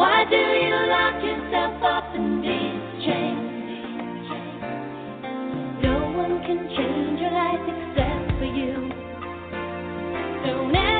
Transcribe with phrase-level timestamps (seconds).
[0.00, 4.24] Why do you lock yourself up in these chains?
[5.82, 8.88] No one can change your life except for you.
[10.46, 10.99] Don't ever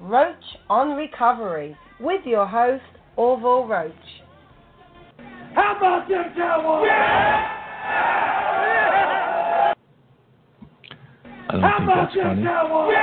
[0.00, 0.36] Roach
[0.68, 2.82] on Recovery, with your host,
[3.16, 3.92] Orville Roach.
[5.54, 6.88] How about them Cowboys?
[11.48, 12.42] I don't How think about that's them funny.
[12.42, 12.94] Cowboys?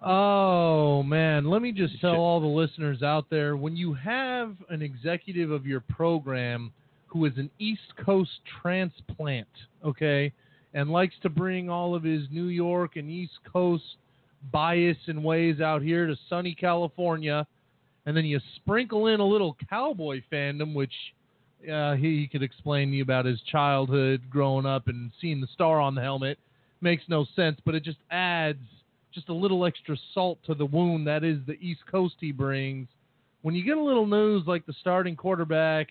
[0.00, 4.82] Oh man, let me just tell all the listeners out there when you have an
[4.82, 6.72] executive of your program
[7.06, 8.30] who is an East Coast
[8.62, 9.48] transplant,
[9.84, 10.32] okay,
[10.74, 13.84] and likes to bring all of his New York and East Coast
[14.52, 17.46] bias and ways out here to sunny California,
[18.06, 20.92] and then you sprinkle in a little cowboy fandom, which
[21.72, 25.80] uh, he, could explain to you about his childhood growing up and seeing the star
[25.80, 26.38] on the helmet.
[26.80, 28.62] Makes no sense, but it just adds
[29.12, 32.86] just a little extra salt to the wound that is the East Coast he brings.
[33.42, 35.88] When you get a little news like the starting quarterback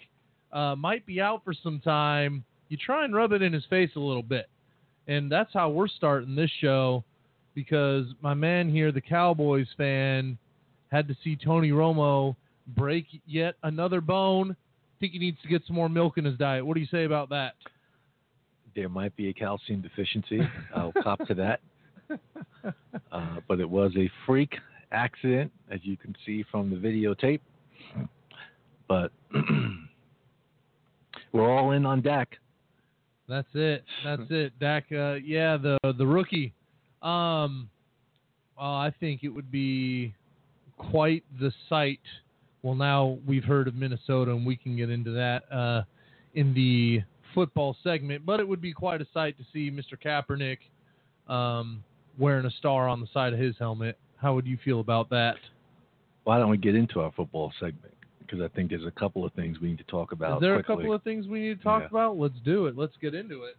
[0.54, 3.92] uh, might be out for some time, you try and rub it in his face
[3.96, 4.48] a little bit.
[5.08, 7.04] And that's how we're starting this show
[7.56, 10.38] because my man here, the Cowboys fan,
[10.92, 12.36] had to see Tony Romo
[12.76, 14.56] break yet another bone.
[15.00, 16.66] think he needs to get some more milk in his diet.
[16.66, 17.54] What do you say about that?
[18.76, 20.40] There might be a calcium deficiency.
[20.76, 21.62] I'll cop to that.
[23.12, 24.54] Uh, but it was a freak
[24.92, 27.40] accident, as you can see from the videotape.
[28.88, 29.12] But
[31.32, 32.38] we're all in on Dak.
[33.28, 33.84] That's it.
[34.04, 34.54] That's it.
[34.60, 34.86] Dak.
[34.92, 36.54] Uh, yeah, the the rookie.
[37.02, 37.70] Um,
[38.58, 40.14] well, I think it would be
[40.78, 42.00] quite the sight.
[42.64, 45.84] Well, now we've heard of Minnesota, and we can get into that uh,
[46.34, 47.02] in the
[47.34, 48.26] football segment.
[48.26, 49.94] But it would be quite a sight to see Mr.
[50.04, 50.58] Kaepernick
[51.32, 51.84] um,
[52.18, 53.98] wearing a star on the side of his helmet.
[54.18, 55.36] How would you feel about that?
[56.24, 57.94] Why don't we get into our football segment?
[58.28, 60.38] Because I think there's a couple of things we need to talk about.
[60.38, 60.74] Is there quickly.
[60.74, 61.88] a couple of things we need to talk Yeah.
[61.88, 62.18] about?
[62.18, 62.78] Let's do it.
[62.78, 63.56] Let's get into it.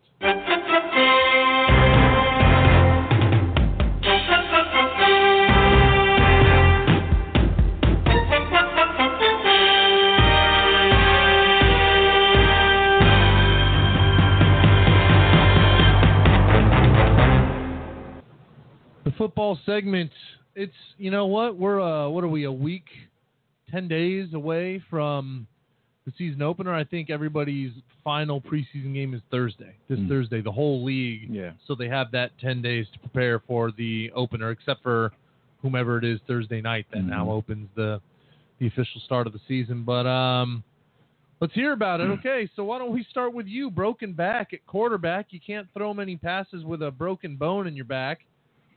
[19.04, 20.10] The football segment.
[20.54, 22.86] It's you know what we're uh what are we a week,
[23.70, 25.46] ten days away from
[26.06, 26.74] the season opener.
[26.74, 27.72] I think everybody's
[28.02, 29.74] final preseason game is Thursday.
[29.88, 30.08] This Mm.
[30.08, 31.28] Thursday, the whole league.
[31.30, 31.52] Yeah.
[31.66, 35.12] So they have that ten days to prepare for the opener, except for
[35.60, 37.32] whomever it is Thursday night that now Mhm.
[37.32, 38.00] opens the
[38.58, 39.84] the official start of the season.
[39.84, 40.64] But um,
[41.40, 42.10] Let's hear about it.
[42.10, 43.70] Okay, so why don't we start with you?
[43.70, 45.26] Broken back at quarterback.
[45.32, 48.24] You can't throw many passes with a broken bone in your back.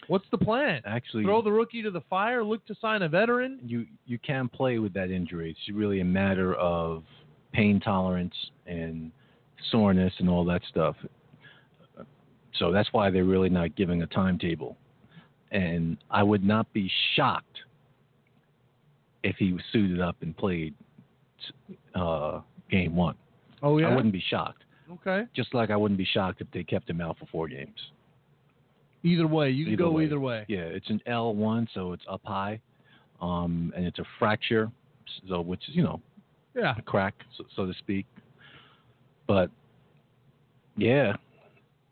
[0.07, 0.81] What's the plan?
[0.85, 2.43] Actually, Throw the rookie to the fire.
[2.43, 3.59] Look to sign a veteran.
[3.63, 5.51] you you can play with that injury.
[5.51, 7.03] It's really a matter of
[7.53, 8.33] pain tolerance
[8.65, 9.11] and
[9.71, 10.95] soreness and all that stuff.
[12.55, 14.77] So that's why they're really not giving a timetable.
[15.51, 17.57] And I would not be shocked
[19.23, 20.73] if he was suited up and played
[21.95, 23.15] uh, game one.
[23.63, 24.63] Oh yeah, I wouldn't be shocked.
[24.91, 25.23] Okay.
[25.35, 27.77] Just like I wouldn't be shocked if they kept him out for four games.
[29.03, 30.03] Either way, you can Either go way.
[30.05, 30.45] either way.
[30.47, 32.59] Yeah, it's an L1, so it's up high,
[33.21, 34.69] um, and it's a fracture,
[35.27, 35.99] so which is you know
[36.55, 36.75] Yeah.
[36.77, 38.05] a crack, so, so to speak.
[39.27, 39.49] But
[40.77, 41.15] yeah,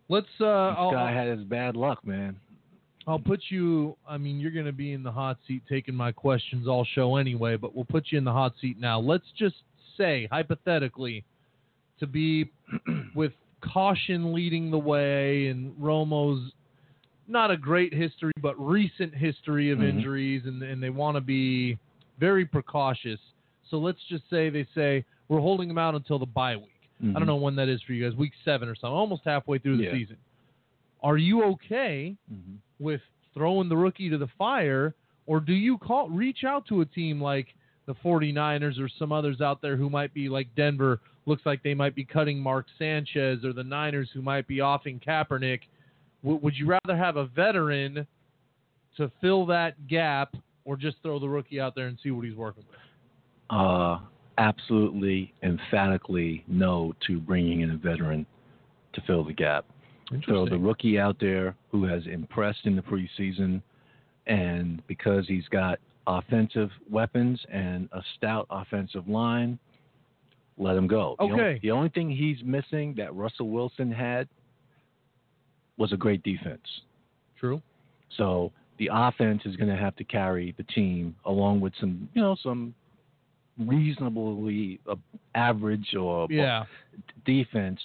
[0.08, 0.28] Let's.
[0.40, 2.36] Uh, this guy had his bad luck, man.
[3.08, 3.96] I'll put you.
[4.08, 7.16] I mean, you're going to be in the hot seat taking my questions all show
[7.16, 9.00] anyway, but we'll put you in the hot seat now.
[9.00, 9.56] Let's just
[9.98, 11.24] say, hypothetically,
[12.00, 12.50] to be
[13.16, 13.32] with
[13.62, 16.52] caution leading the way and Romo's
[17.30, 19.90] not a great history, but recent history of Mhm.
[19.90, 21.78] injuries, and, and they want to be
[22.20, 23.20] very precautious.
[23.70, 26.66] So let's just say they say, we're holding him out until the bye week.
[27.02, 27.14] I Mhm.
[27.14, 29.78] don't know when that is for you guys, week seven or something, almost halfway through
[29.78, 29.94] the Yeah.
[29.94, 30.18] season.
[31.02, 32.58] Are you okay Mhm.
[32.80, 33.02] with
[33.34, 34.96] throwing the rookie to the fire,
[35.28, 37.54] or do you call reach out to a team like
[37.86, 41.74] the 49ers or some others out there who might be like Denver, looks like they
[41.76, 45.62] might be cutting Mark Sanchez, or the Niners who might be offing Kaepernick?
[46.24, 48.06] W- would you rather have a veteran
[48.98, 50.36] to fill that gap,
[50.66, 52.80] or just throw the rookie out there and see what he's working with?
[53.50, 54.00] Uh,
[54.38, 58.26] absolutely, emphatically, no to bringing in a veteran
[58.94, 59.66] to fill the gap.
[60.26, 63.62] Throw the rookie out there who has impressed in the preseason,
[64.26, 69.60] and because he's got offensive weapons and a stout offensive line,
[70.58, 71.16] let him go.
[71.20, 71.60] The only- Okay.
[71.60, 74.28] the only thing he's missing that Russell Wilson had
[75.80, 76.62] was a great defense.
[77.40, 77.60] True.
[78.18, 82.22] So the offense is going to have to carry the team along with some, you
[82.22, 82.76] know, some
[83.58, 84.96] reasonably uh,
[85.36, 86.66] average or Yeah.
[87.26, 87.80] defense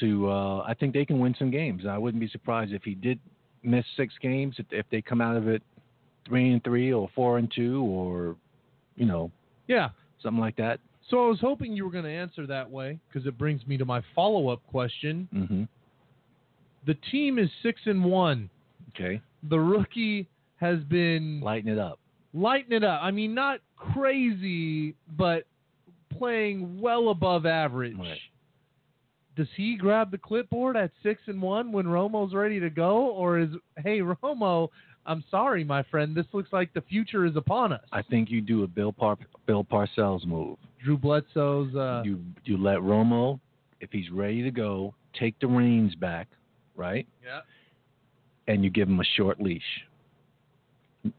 [0.00, 0.28] to.
[0.30, 1.84] Uh, I think they can win some games.
[1.86, 3.18] I wouldn't be surprised if he did
[3.62, 5.62] miss six games if, if they come out of it
[6.26, 8.36] three and three or four and two or,
[8.96, 9.30] you know,
[9.66, 9.90] Yeah.
[10.22, 10.80] something like that.
[11.08, 13.76] So I was hoping you were going to answer that way because it brings me
[13.78, 15.28] to my follow-up question.
[15.32, 15.64] hmm
[16.86, 18.48] The team is six and one.
[18.94, 21.98] Okay, The rookie has been lighten it up.
[22.34, 23.00] lighting it up.
[23.02, 25.44] I mean, not crazy, but
[26.16, 27.96] playing well above average.
[27.96, 28.18] Right.
[29.36, 33.38] Does he grab the clipboard at six and one when Romo's ready to go, or
[33.38, 33.50] is
[33.84, 34.68] hey Romo?
[35.06, 36.14] I'm sorry, my friend.
[36.14, 37.80] This looks like the future is upon us.
[37.92, 39.16] I think you do a Bill Par-
[39.46, 40.58] Bill Parcells move.
[40.84, 41.74] Drew Bledsoe's.
[41.74, 43.38] Uh, you you let Romo,
[43.80, 46.26] if he's ready to go, take the reins back,
[46.78, 47.06] right?
[47.24, 47.40] yeah.
[48.46, 49.62] and you give him a short leash.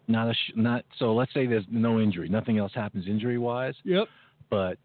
[0.07, 1.13] Not a sh- not so.
[1.13, 3.75] Let's say there's no injury, nothing else happens injury wise.
[3.83, 4.07] Yep.
[4.49, 4.77] But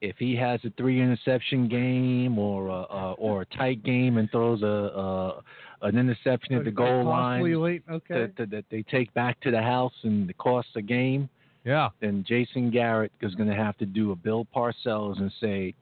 [0.00, 4.30] if he has a three interception game or a, a or a tight game and
[4.30, 5.42] throws a, a
[5.82, 7.42] an interception at the goal line.
[7.90, 8.14] Okay.
[8.14, 11.28] that, that, that they take back to the house and it costs a game,
[11.64, 11.88] yeah.
[12.00, 15.74] then Jason Garrett is going to have to do a Bill Parcells and say,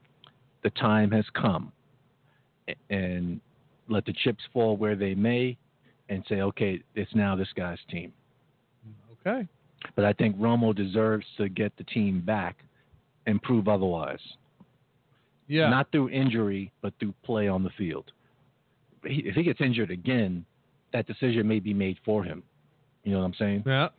[0.63, 1.71] the time has come,
[2.89, 3.39] and
[3.89, 5.57] let the chips fall where they may,
[6.09, 8.13] and say, okay, it's now this guy's team.
[9.25, 9.47] Okay.
[9.95, 12.57] But I think Romo deserves to get the team back
[13.27, 14.19] and prove otherwise.
[15.47, 15.69] Yeah.
[15.69, 18.11] Not through injury, but through play on the field.
[19.03, 20.45] If he gets injured again,
[20.93, 22.43] that decision may be made for him.
[23.03, 23.63] You know what I'm saying?
[23.65, 23.89] Yeah.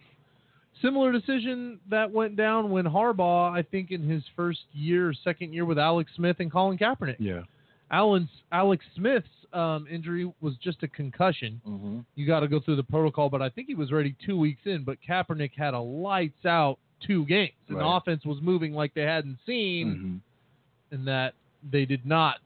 [0.82, 5.64] Similar decision that went down when Harbaugh, I think, in his first year, second year
[5.64, 7.16] with Alex Smith and Colin Kaepernick.
[7.18, 7.42] Yeah.
[7.90, 11.61] Alan's Alex Smith's um, injury was just a concussion.
[11.66, 11.99] Mm-hmm.
[12.14, 14.61] You got to go through the protocol, but I think he was ready two weeks
[14.64, 14.85] in.
[14.85, 19.02] But Kaepernick had a lights out two games, and the offense was moving like they
[19.02, 20.94] hadn't seen, Mm-hmm.
[20.94, 21.35] and that
[21.70, 22.38] they did not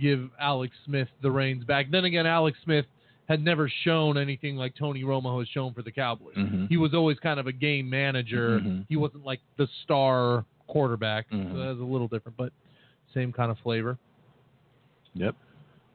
[0.00, 1.90] give Alex Smith the reins back.
[1.90, 2.86] Then again, Alex Smith
[3.28, 6.34] had never shown anything like Tony Romo has shown for the Cowboys.
[6.36, 6.68] Mhm.
[6.68, 8.60] He was always kind of a game manager.
[8.60, 8.86] Mhm.
[8.88, 11.26] He wasn't like the star quarterback.
[11.30, 12.52] So that was a little different, but
[13.14, 13.98] same kind of flavor.
[15.14, 15.34] Yep.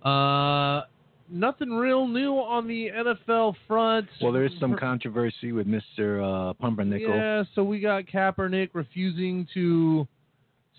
[0.03, 0.81] Uh,
[1.29, 4.07] nothing real new on the NFL front.
[4.21, 6.49] Well, there is some controversy with Mr.
[6.49, 7.15] Uh, Pumpernickel.
[7.15, 10.07] Yeah, so we got Kaepernick refusing to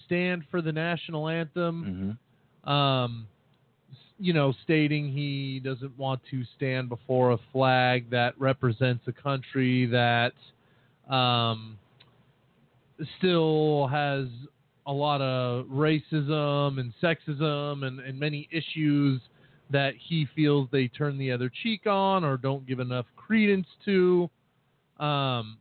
[0.05, 2.17] stand for the national anthem.
[2.65, 3.27] hmm Um,
[4.19, 9.85] you know, stating he doesn't want to stand before a flag that represents a country
[9.87, 10.33] that
[11.13, 11.79] um,
[13.19, 14.27] still has
[14.87, 19.21] a lot of racism and sexism and, and many issues
[19.71, 24.31] that he feels they turn the other cheek on or don't give enough credence to.
[25.01, 25.59] Um,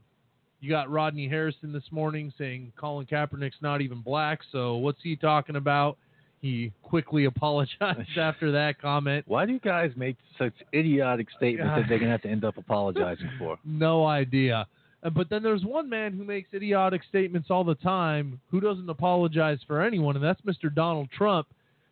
[0.62, 5.16] you got Rodney Harrison this morning saying Colin Kaepernick's not even black, so what's he
[5.16, 5.98] talking about?
[6.42, 9.26] He quickly apologized after that comment.
[9.28, 12.58] Why do you guys make such idiotic statements that they're gonna have to end up
[12.58, 13.58] apologizing for?
[13.66, 14.68] No idea.
[15.06, 18.90] Uh, But then there's one man who makes idiotic statements all the time who doesn't
[18.90, 20.74] apologize for anyone, and that's Mr.
[20.74, 21.48] Donald Trump,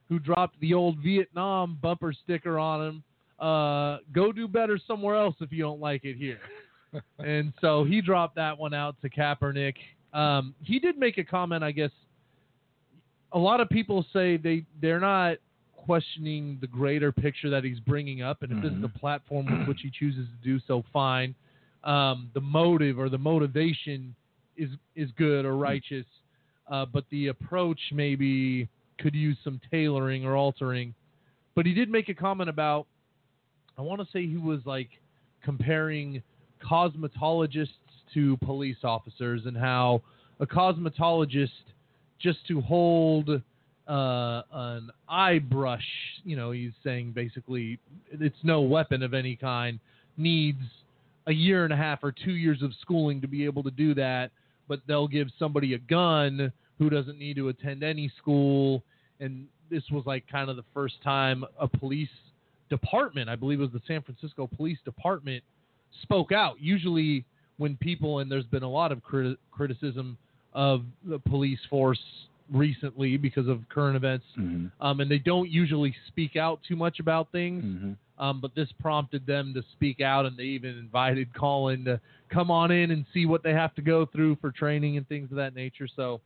[0.09, 3.03] who dropped the old Vietnam bumper sticker on him.
[3.39, 6.39] Uh, go do better somewhere else if you don't like it here.
[7.19, 9.75] and so he dropped that one out to Kaepernick.
[10.13, 11.89] Um, he did make a comment, I guess.
[13.31, 15.37] A lot of people say they they're not
[15.75, 18.81] questioning the greater picture that he's bringing up, and if this is Mhm.
[18.83, 21.33] the platform with which he chooses to do so, fine.
[21.83, 24.15] Um, the motive or the motivation
[24.55, 26.05] is is good or righteous,
[26.71, 30.93] uh, but the approach maybe could use some tailoring or altering.
[31.55, 32.87] But he did make a comment about,
[33.77, 34.89] I want to say he was like
[35.43, 36.23] comparing
[36.63, 37.67] cosmetologists
[38.13, 40.01] to police officers and how
[40.39, 41.49] a cosmetologist
[42.19, 43.29] just to hold
[43.87, 45.85] uh, an eye brush,
[46.23, 47.79] you know, he's saying basically
[48.11, 49.79] it's no weapon of any kind,
[50.17, 50.61] needs
[51.27, 53.93] a year and a half or two years of schooling to be able to do
[53.95, 54.31] that,
[54.67, 58.83] but they'll give somebody a gun who doesn't need to attend any school.
[59.19, 62.09] And this was like kind of the first time a police
[62.69, 65.43] department, I believe it was the San Francisco Police Department,
[66.01, 66.59] spoke out.
[66.59, 67.23] Usually,
[67.57, 70.17] when people, and there's been a lot of criti- criticism
[70.53, 71.99] of the police force
[72.51, 76.99] recently because of current events, hmm um, and they don't usually speak out too much
[76.99, 77.63] about things.
[77.63, 81.99] hmm Um, but this prompted them to speak out, and they even invited Colin to
[82.29, 85.31] come on in and see what they have to go through for training and things
[85.31, 85.87] of that nature.
[85.95, 86.21] So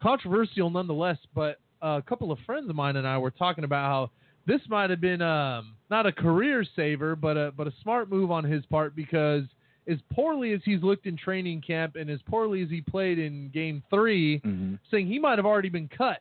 [0.00, 1.18] controversial nonetheless.
[1.34, 4.10] But a couple of friends of mine and I were talking about how
[4.46, 8.30] this might have been um, not a career saver, but a but a smart move
[8.30, 9.44] on his part because
[9.88, 13.48] as poorly as he's looked in training camp and as poorly as he played in
[13.52, 16.20] Game Three, hmm saying he might have already been cut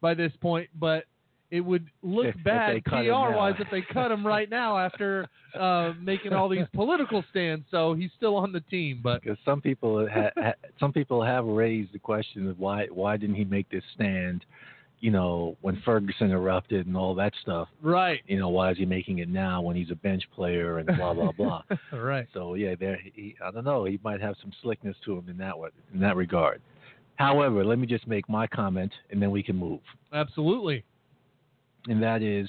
[0.00, 1.04] by this point, but
[1.50, 5.26] it would look If- bad PR wise if they cut him right now after
[5.58, 7.64] uh, making all these political stands.
[7.70, 11.46] So he's still on the team, but Because some people ha, ha, some people have
[11.46, 14.44] raised the question of why why didn't he make this stand,
[15.00, 17.68] you know, when Ferguson erupted and all that stuff.
[17.82, 20.86] right, You know, why is he making it now when he's a bench player and
[20.96, 21.62] blah blah blah.
[21.92, 22.26] right.
[22.34, 22.98] So yeah, there.
[23.14, 23.84] He, I don't know.
[23.84, 26.60] He might have some slickness to him in that way, in that regard.
[27.16, 29.80] However, let me just make my comment, and then we can move.
[30.12, 30.84] Absolutely.
[31.88, 32.48] And that is,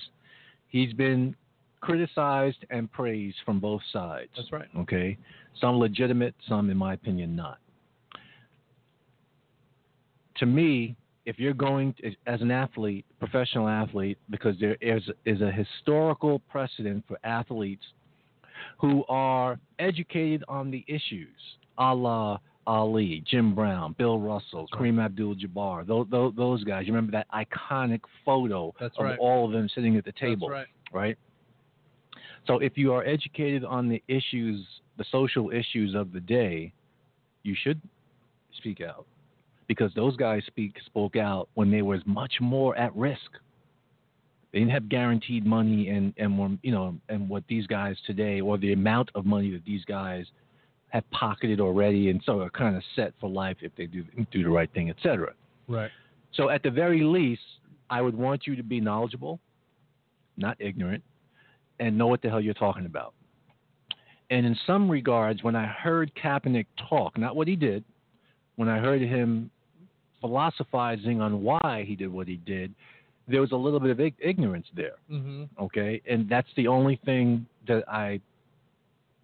[0.67, 1.35] he's been
[1.81, 4.29] criticized and praised from both sides.
[4.35, 4.67] That's right.
[4.77, 5.17] Okay,
[5.59, 7.57] some legitimate, some, in my opinion, not.
[10.37, 10.95] To me,
[11.29, 16.39] if you're going to, as an athlete, professional athlete, because there is is a historical
[16.49, 17.83] precedent for athletes
[18.79, 21.37] who are educated on the issues,
[21.77, 26.87] a la Ali, Jim Brown, Bill Russell, Kareem Abdul-Jabbar, those, those, those guys.
[26.87, 29.19] You remember that iconic photo That's of right.
[29.19, 31.01] all of them sitting at the table, That's right.
[31.01, 31.17] right?
[32.47, 34.65] So if you are educated on the issues,
[34.97, 36.73] the social issues of the day,
[37.43, 37.79] you should
[38.57, 39.05] speak out
[39.69, 43.31] because those guys speak spoke out when they were much more at risk.
[44.51, 48.41] They didn't have guaranteed money and and were you know and what these guys today
[48.41, 50.25] or the amount of money that these guys
[50.89, 54.43] have pocketed already and so are kind of set for life if they do do
[54.43, 55.33] the right thing, etc.
[55.67, 55.91] Right.
[56.33, 57.41] So at the very least,
[57.91, 59.39] I would want you to be knowledgeable,
[60.35, 61.03] not ignorant,
[61.79, 63.13] and know what the hell you're talking about.
[64.31, 67.83] And in some regards, when I heard Kaepernick talk, not what he did,
[68.55, 69.51] when I heard him
[70.21, 72.73] philosophizing on why he did what he did,
[73.27, 74.95] there was a little bit of ig- ignorance there.
[75.07, 78.19] hmm Okay, and that's the only thing that I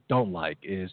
[0.07, 0.91] don't like is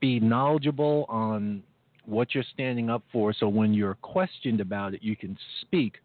[0.00, 1.62] be knowledgeable on
[2.06, 3.32] what you're standing up for.
[3.32, 5.98] So when you're questioned about it, you can speak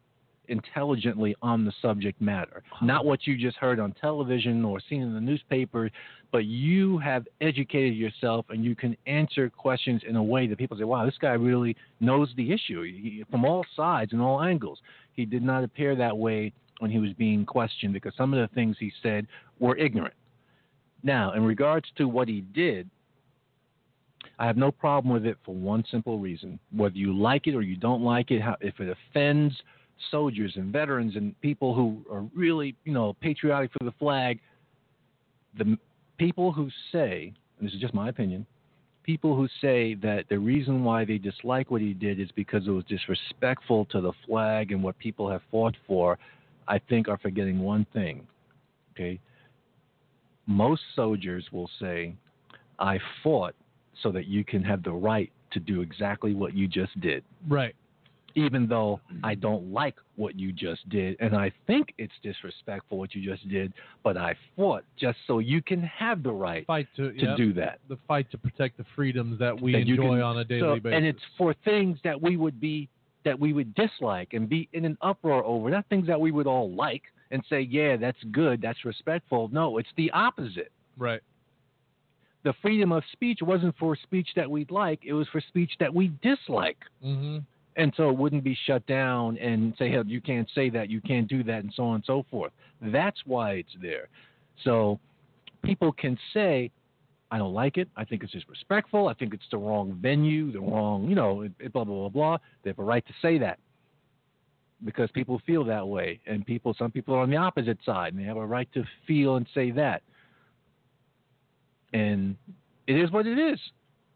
[0.49, 5.13] intelligently on the subject matter, not what you just heard on television or seen in
[5.13, 5.89] the newspaper,
[6.31, 10.77] but you have educated yourself and you can answer questions in a way that people
[10.77, 14.81] say, "Wow, this guy really knows the issue he, from all sides and all angles."
[15.13, 18.53] He did not appear that way when he was being questioned because some of the
[18.53, 19.27] things he said
[19.59, 20.13] were ignorant.
[21.03, 22.89] Now, in regards to what he did,
[24.39, 26.59] I have no problem with it for one simple reason.
[26.71, 29.53] Whether you like it or you don't like it, how, if it offends
[30.11, 34.39] soldiers and veterans and people who are really, you know, patriotic for the flag,
[35.57, 35.77] the
[36.17, 38.45] people who say, and this is just my opinion,
[39.03, 42.71] people who say that the reason why they dislike what he did is because it
[42.71, 46.17] was disrespectful to the flag and what people have fought for,
[46.67, 48.27] I think are forgetting one thing.
[48.93, 49.19] Okay?
[50.47, 52.15] Most soldiers will say,
[52.79, 53.55] I fought
[54.01, 57.23] so that you can have the right to do exactly what you just did.
[57.47, 57.75] Right.
[58.37, 63.15] Even though I don't like what you just did, and I think it's disrespectful what
[63.15, 63.71] you just did,
[64.03, 67.79] but I fought just so you can have the right Fight to to do that.
[67.87, 70.79] the fight to protect the freedoms that we that enjoy can- on a daily so-
[70.81, 70.95] basis.
[70.97, 72.89] And it's for things that we would be
[73.23, 75.69] that we would dislike and be in an uproar over.
[75.71, 77.01] Not things that we would all like
[77.31, 79.49] and say, yeah, that's good, that's respectful.
[79.51, 80.71] No, it's the opposite.
[80.97, 81.21] right.
[82.43, 85.91] The freedom of speech wasn't for speech that we'd like; it was for speech that
[85.91, 86.77] we dislike.
[87.01, 87.39] hmm
[87.77, 91.01] And so it wouldn't be shut down and say, hey, you can't say that, you
[91.01, 92.53] can't do that, and so on and so forth.
[92.81, 94.07] That's why it's there.
[94.63, 94.99] So
[95.63, 96.71] people can say,
[97.31, 97.89] I don't like it.
[97.97, 99.09] I think it's disrespectful.
[99.09, 102.37] I think it's the wrong venue, the wrong, you know, blah, blah, blah, blah.
[102.63, 103.59] They have a right to say that
[104.85, 106.21] because people feel that way.
[106.27, 108.83] And people, some people are on the opposite side and they have a right to
[109.05, 110.01] feel and say that.
[111.93, 112.37] And
[112.87, 113.59] it is what it is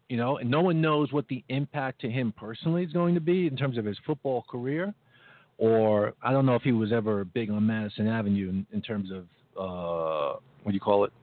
[0.09, 3.21] you know, and no one knows what the impact to him personally is going to
[3.21, 4.93] be in terms of his football career,
[5.57, 9.11] or I don't know if he was ever big on Madison Avenue in, in terms
[9.11, 9.25] of
[9.55, 11.13] uh, what do you call it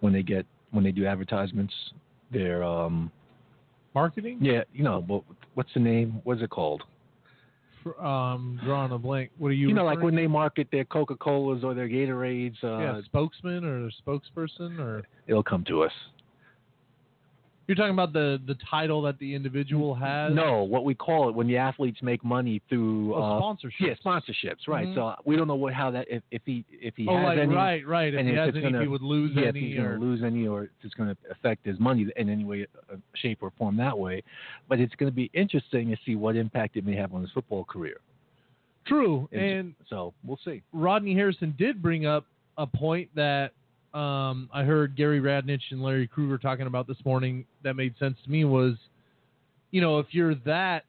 [0.00, 1.74] when they get when they do advertisements.
[2.30, 3.10] Their um,
[3.94, 4.38] Marketing.
[4.42, 5.22] yeah, you know, what,
[5.54, 6.20] what's the name?
[6.24, 6.82] What's it called?
[8.00, 9.30] Um, drawing a blank.
[9.38, 9.68] What are you?
[9.68, 12.56] You know, like when they market their Coca Colas or their Gatorades.
[12.62, 15.92] Uh, yeah, spokesman or spokesperson or It'll come to us.
[17.66, 20.32] You're talking about the the title that the individual has.
[20.32, 23.80] No, what we call it when the athletes make money through Oh, uh, sponsorship.
[23.86, 24.86] Yeah, sponsorships, right?
[24.86, 24.94] Mhm.
[24.94, 27.38] So we don't know what how that if, if he if he Oh, has like,
[27.38, 28.14] any right, right.
[28.14, 29.60] If and he if has any, gonna- he would lose yeah, if any.
[29.60, 32.28] he's going or, to lose any or if it's going to affect his money in
[32.28, 34.22] any way, uh, shape, or form that way.
[34.68, 37.30] But it's going to be interesting to see what impact it may have on his
[37.32, 37.96] football career.
[38.86, 40.62] True, and so we'll see.
[40.72, 42.24] Rodney Harrison did bring up
[42.56, 43.50] a point that
[43.94, 48.16] um, I heard Gary Radnich and Larry Krueger talking about this morning that made sense
[48.24, 48.74] to me was,
[49.70, 50.84] you know, if you're that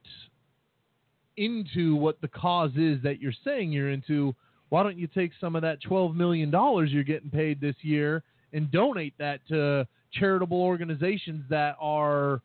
[1.38, 4.36] into what the cause is that you're saying you're into,
[4.70, 6.52] why don't you take some of that $12 million
[6.90, 12.42] you're getting paid this year and donate that to charitable organizations that are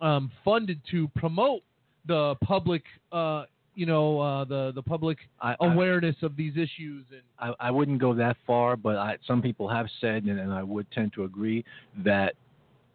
[0.00, 1.62] um, funded to promote
[2.06, 3.44] the public, uh,
[3.78, 7.70] you know, uh, the, the public I, I, awareness of these issues and I, I
[7.70, 11.12] wouldn't go that far, but I, some people have said, and, and I would tend
[11.12, 11.64] to agree
[12.04, 12.34] that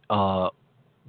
[0.09, 0.49] uh,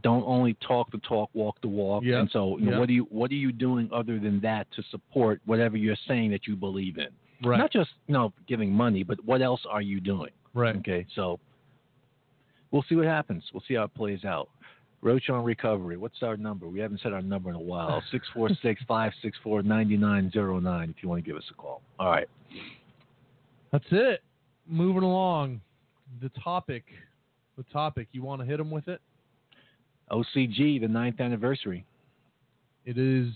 [0.04, 2.04] don't only talk the talk, walk the walk.
[2.04, 2.20] Yeah.
[2.20, 2.78] And so, Yeah.
[2.78, 6.30] what are you what are you doing other than that to support whatever you're saying
[6.30, 7.08] that you believe in?
[7.42, 10.30] right Not just you know giving money, but what else are you doing?
[10.54, 11.40] right Okay, so
[12.70, 13.42] we'll see what happens.
[13.52, 14.50] We'll see how it plays out.
[15.04, 15.96] Roach on recovery.
[15.98, 16.66] What's our number?
[16.66, 18.02] We haven't said our number in a while.
[18.10, 21.82] 646 564 9909 if you want to give us a call.
[22.00, 22.26] All right.
[23.70, 24.20] that's it
[24.66, 25.60] moving along
[26.22, 26.84] the topic
[27.58, 29.00] the topic you want to hit them with it
[30.10, 31.84] OCG, the ninth anniversary.
[32.86, 33.28] it is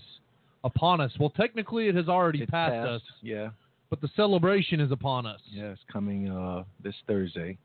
[0.63, 2.89] upon us well technically it has already It's passed, passed.
[2.89, 3.49] us Yeah.
[3.91, 7.57] but the celebration is upon us Yeah, it's coming uh, this Thursday.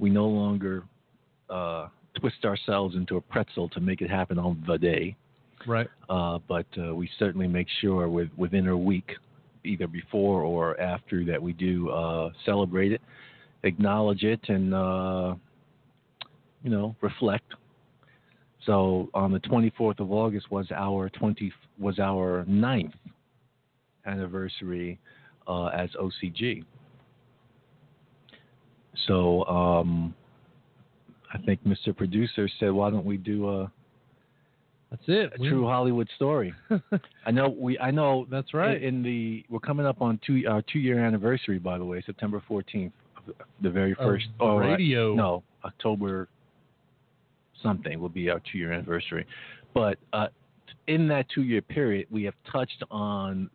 [0.00, 0.82] We no longer
[1.48, 5.16] uh, twist ourselves into a pretzel to make it happen on the day.
[5.66, 9.12] right uh, but uh, we certainly make sure with, within a week,
[9.64, 13.00] either before or after, that we do uh, celebrate it,
[13.62, 15.34] acknowledge it, and uh,
[16.62, 17.52] you know reflect.
[18.64, 22.94] So on the 24th of August was our 20 was our ninth
[24.06, 24.98] anniversary
[25.46, 26.64] uh, as OCG.
[29.06, 30.14] So um,
[31.36, 31.96] I think Mr.
[31.96, 33.70] Producer said, why don't we do a
[34.90, 36.54] that's it a We- true Hollywood story.
[37.26, 37.78] I know we.
[37.80, 41.04] I know that's right In, in the we're coming up on two our two year
[41.04, 42.92] anniversary, by the way, September fourteenth,
[43.62, 44.26] the very first.
[44.40, 46.28] oh, uh, radio no, October
[47.62, 49.26] something will be our two year anniversary.
[49.74, 50.28] But uh,
[50.86, 53.50] in that two year period, we have touched on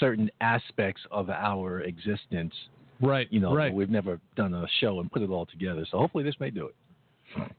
[0.00, 2.52] certain aspects of our existence.
[3.00, 5.86] right You know, right we've never done a show and put it all together.
[5.90, 6.74] So hopefully, this may do it.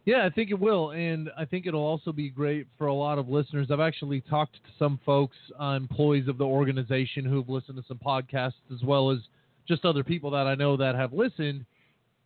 [0.05, 3.17] Yeah, I think it will, and I think it'll also be great for a lot
[3.17, 3.67] of listeners.
[3.71, 7.99] I've actually talked to some folks, uh, employees of the organization, who've listened to some
[7.99, 9.19] podcasts, as well as
[9.67, 11.65] just other people that I know that have listened,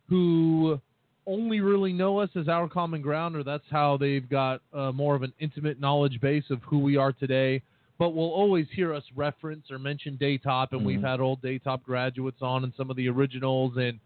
[0.08, 0.80] who
[1.26, 5.14] only really know us as our common ground, or that's how they've got uh, more
[5.14, 7.62] of an intimate knowledge base of who we are today.
[7.98, 11.10] But will always hear us reference or mention Daytop, and we've Mhm.
[11.10, 14.00] had old Daytop graduates on, and some of the originals, and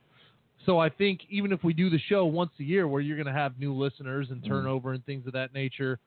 [0.65, 3.27] So I think even if we do the show once a year, where you're going
[3.27, 4.49] to have new listeners and Mm.
[4.49, 5.99] turnover and things of that nature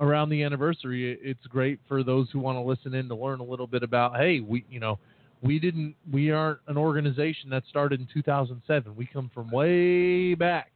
[0.00, 3.44] around the anniversary, it's great for those who want to listen in to learn a
[3.44, 4.16] little bit about.
[4.16, 4.98] Hey, we you know
[5.42, 8.96] we didn't we aren't an organization that started in 2007.
[8.96, 10.72] We come from way back,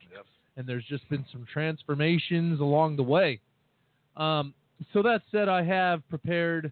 [0.56, 3.40] and there's just been some transformations along the way.
[4.16, 4.54] Um,
[4.92, 6.70] so that said, I have prepared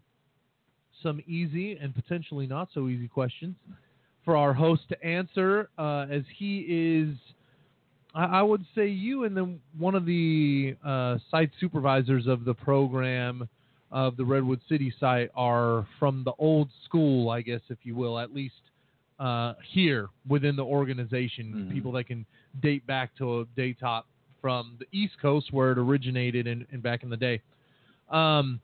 [1.02, 3.56] some easy and potentially not so easy questions
[4.24, 7.16] for our host to answer, uh, as he is,
[8.14, 12.54] I, I would say, you and then one of the uh, site supervisors of the
[12.54, 13.48] program
[13.90, 18.18] of the Redwood City site are from the old school, I guess, if you will,
[18.18, 18.54] at least
[19.18, 21.68] uh, here within the organization.
[21.68, 21.72] Mhm.
[21.72, 22.24] People that can
[22.62, 24.04] date back to a Daytop
[24.40, 27.40] from the East Coast where it originated and, and back in the day.
[28.10, 28.60] Um,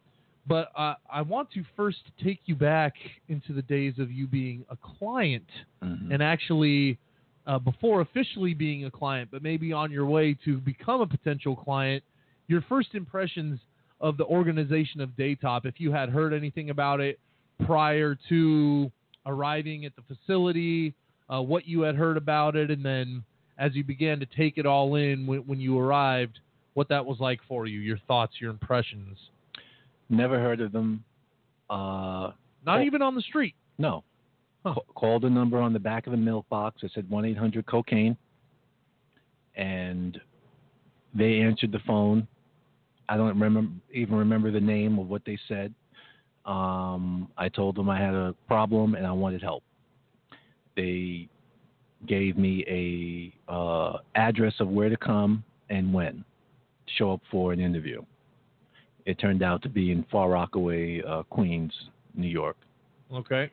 [0.49, 2.95] but uh, I want to first take you back
[3.29, 5.49] into the days of you being a client
[5.83, 6.13] Mhm.
[6.13, 6.99] and actually
[7.47, 11.57] uh, before officially being a client, but maybe on your way to become a potential
[11.57, 12.03] client,
[12.47, 13.59] your first impressions
[14.01, 17.19] of the organization of Daytop, if you had heard anything about it
[17.65, 18.93] prior to
[19.27, 20.95] arriving at the facility,
[21.29, 23.25] uh, what you had heard about it, and then
[23.59, 26.41] as you began to take it all in when, when you arrived,
[26.75, 29.19] what that was like for you, your thoughts, your impressions.
[30.11, 31.05] Never heard of them.
[31.69, 32.33] Uh,
[32.65, 33.55] Not even on the street.
[33.79, 34.05] no.
[34.67, 34.75] Huh.
[34.97, 38.17] Called a number on the back of the milk box that said 1 800 cocaine.
[39.55, 40.21] And
[41.15, 42.27] they answered the phone.
[43.09, 45.73] I don't remember even remember the name of what they said.
[46.45, 49.63] Um, I told them I had a problem and I wanted help.
[50.77, 51.29] They
[52.07, 56.25] gave me a uh, address of where to come and when
[56.87, 58.03] to show up for an interview.
[59.09, 61.73] It turned out to be in Far Rockaway, uh, Queens,
[62.15, 62.59] New York
[63.11, 63.49] Okay.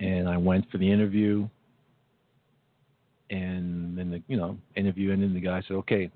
[0.00, 1.48] and I went for the interview.
[3.30, 5.28] And then the you know interview ended.
[5.28, 6.10] And the guy said, "Okay,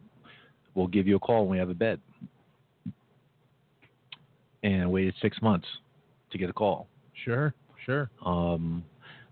[0.75, 1.99] we'll give you a call when we have a bed."
[4.63, 5.67] And I waited six months
[6.31, 6.87] to get a call.
[7.25, 7.55] Sure.
[7.87, 8.11] Sure.
[8.27, 8.85] Um,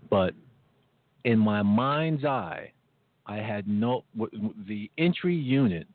[0.09, 0.33] but
[1.23, 2.71] in my mind's eye,
[3.27, 4.03] I had no
[4.67, 5.85] the entry unit.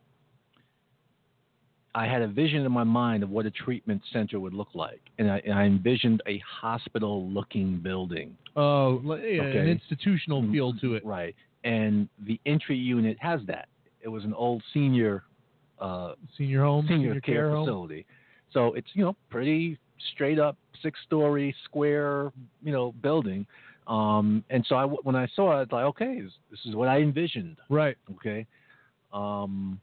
[1.94, 5.02] I had a vision in my mind of what a treatment center would look like,
[5.18, 8.36] and I, and I envisioned a hospital-looking building.
[8.56, 10.52] Oh, yeah, an institutional Mhm.
[10.52, 11.04] feel to it.
[11.04, 11.34] Right.
[11.64, 13.68] And the entry unit has that.
[14.00, 15.24] It was an old senior
[15.78, 17.64] uh, Senior home, senior, care, home.
[17.64, 18.06] facility.
[18.52, 19.78] So it's you know pretty
[20.12, 23.46] straight up six story square you know building.
[23.88, 26.88] Um, and so I when I saw it, I thought, okay, this, this is what
[26.88, 27.56] I envisioned.
[27.68, 27.96] Right.
[28.12, 28.46] Okay.
[29.12, 29.80] Um,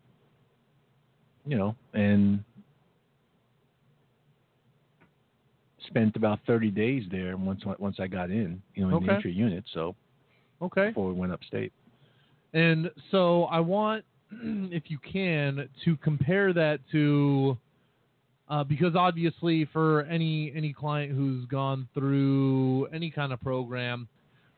[1.50, 2.44] you know, and
[5.88, 9.08] spent about 30 days there once once I got in, you know, in Okay.
[9.08, 9.64] the entry unit.
[9.74, 9.96] So
[10.62, 10.90] Okay.
[10.90, 11.74] before we went upstate.
[12.54, 17.58] And so I want, if you can, to compare that to,
[18.48, 24.08] uh, because obviously for any any client who's gone through any kind of program,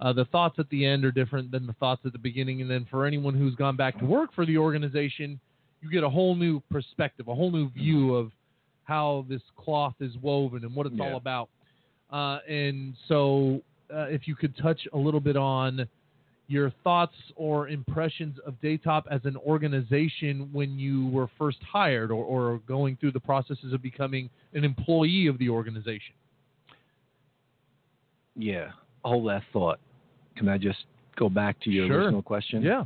[0.02, 2.60] uh, the thoughts at the end are different than the thoughts at the beginning.
[2.60, 5.40] And then for anyone who's gone back to work for the organization,
[5.82, 8.32] you get a whole new perspective, a whole new view of
[8.84, 11.12] how this cloth is woven and what it's Yeah.
[11.12, 11.50] all about.
[12.10, 13.62] Uh, and so,
[13.94, 15.88] uh, if you could touch a little bit on
[16.48, 22.24] your thoughts or impressions of Daytop as an organization when you were first hired or,
[22.26, 26.14] or going through the processes of becoming an employee of the organization.
[28.36, 28.72] Yeah,
[29.04, 29.80] hold that thought.
[30.36, 32.02] Can I just go back to your Sure.
[32.04, 32.62] original question?
[32.62, 32.86] Yeah.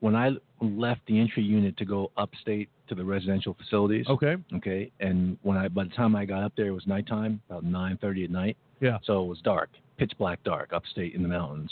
[0.00, 0.30] When I
[0.60, 4.36] left the entry unit to go upstate to the residential facilities, Okay.
[4.54, 7.64] okay, and when I by the time I got up there, it was nighttime, about
[7.64, 8.56] nine thirty at night.
[8.80, 8.98] Yeah.
[9.04, 11.70] So it was dark, pitch black dark, upstate in the mountains.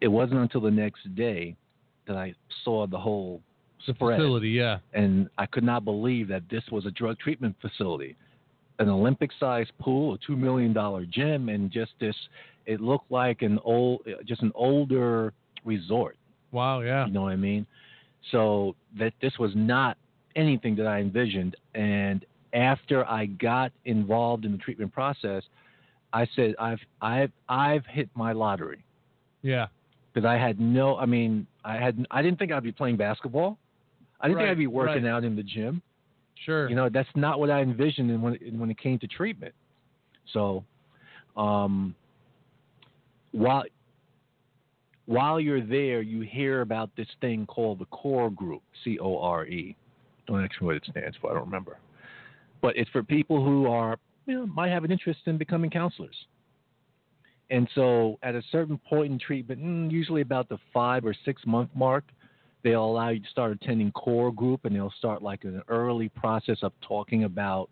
[0.00, 1.56] It wasn't until the next day
[2.06, 3.40] that I saw the whole
[3.86, 4.78] The spread, facility, yeah.
[4.92, 8.16] and I could not believe that this was a drug treatment facility,
[8.78, 12.16] an Olympic-sized pool, a two million dollar gym, and just this.
[12.66, 15.32] It looked like an old, just an older
[15.64, 16.16] resort.
[16.54, 17.04] Wow, yeah.
[17.06, 17.66] You know what I mean?
[18.32, 19.98] So that this was not
[20.36, 21.56] anything that I envisioned.
[21.74, 25.42] And after I got involved in the treatment process,
[26.12, 28.84] I said, I've I've I've hit my lottery
[29.42, 29.66] Yeah.
[30.12, 30.96] because I had no.
[30.96, 33.58] I mean, I had I didn't think I'd be playing basketball.
[34.20, 35.10] I didn't Right, think I'd be working right.
[35.10, 35.82] out in the gym.
[36.46, 36.68] Sure.
[36.68, 39.54] You know, that's not what I envisioned when when it came to treatment.
[40.32, 40.64] So,
[41.36, 41.94] um,
[43.32, 43.64] while
[45.06, 49.46] while you're there, you hear about this thing called the Core Group, C O R
[49.46, 49.76] E.
[50.26, 51.30] Don't ask me what it stands for.
[51.30, 51.78] I don't remember.
[52.62, 56.16] But it's for people who are, you know, might have an interest in becoming counselors.
[57.50, 61.42] And so, at a certain point in treatment, mm, usually about the five or six
[61.44, 62.04] month mark,
[62.62, 66.58] they'll allow you to start attending core group, and they'll start like an early process
[66.62, 67.68] of talking about,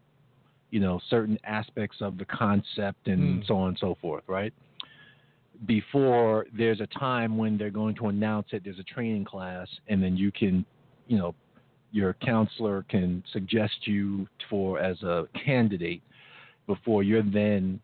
[0.71, 3.47] you know, certain aspects of the concept and Hmm.
[3.47, 4.53] so on and so forth, right?
[5.67, 10.03] Before there's a time when they're going to announce it there's a training class, and
[10.03, 10.65] then you can,
[11.07, 11.35] you know,
[11.93, 16.03] your counselor can suggest you for as a candidate
[16.67, 17.79] before you're then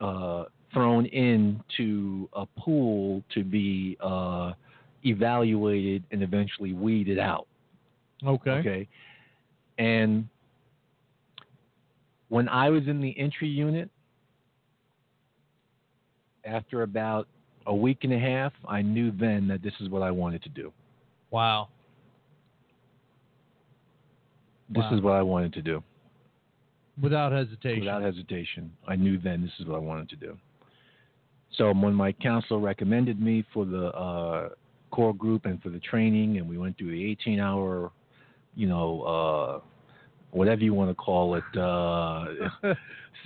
[0.00, 4.52] uh, thrown into a pool to be uh,
[5.04, 7.46] evaluated and eventually weeded out.
[8.24, 8.50] Okay.
[8.50, 8.88] Okay.
[9.78, 10.28] And
[12.28, 13.90] when I was in the entry unit,
[16.44, 17.28] after about
[17.66, 20.48] a week and a half, I knew then that this is what I wanted to
[20.48, 20.72] do.
[21.30, 21.68] Wow.
[24.68, 24.96] This Wow.
[24.96, 25.82] is what I wanted to do.
[27.00, 27.80] Without hesitation.
[27.80, 28.72] Without hesitation.
[28.86, 30.36] I knew then this is what I wanted to do.
[31.52, 34.48] So when my counselor recommended me for the uh,
[34.90, 37.90] core group and for the training, and we went through the 18 hour,
[38.54, 39.60] you know, uh,
[40.32, 42.74] whatever you want to call it, uh,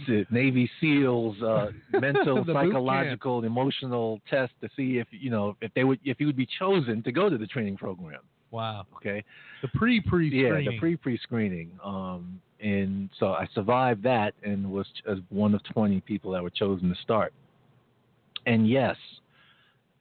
[0.30, 1.66] Navy SEALs uh,
[2.00, 2.68] mental, The boot camp.
[2.70, 6.36] psychological, and emotional test to see if you know if they would if you would
[6.36, 8.20] be chosen to go to the training program.
[8.50, 8.86] wow.
[8.96, 9.22] Okay.
[9.62, 10.64] The pre pre screening.
[10.64, 11.70] Yeah, the pre pre screening.
[11.84, 16.50] Um, and so I survived that and was as one of 20 people that were
[16.50, 17.34] chosen to start.
[18.46, 18.96] And yes,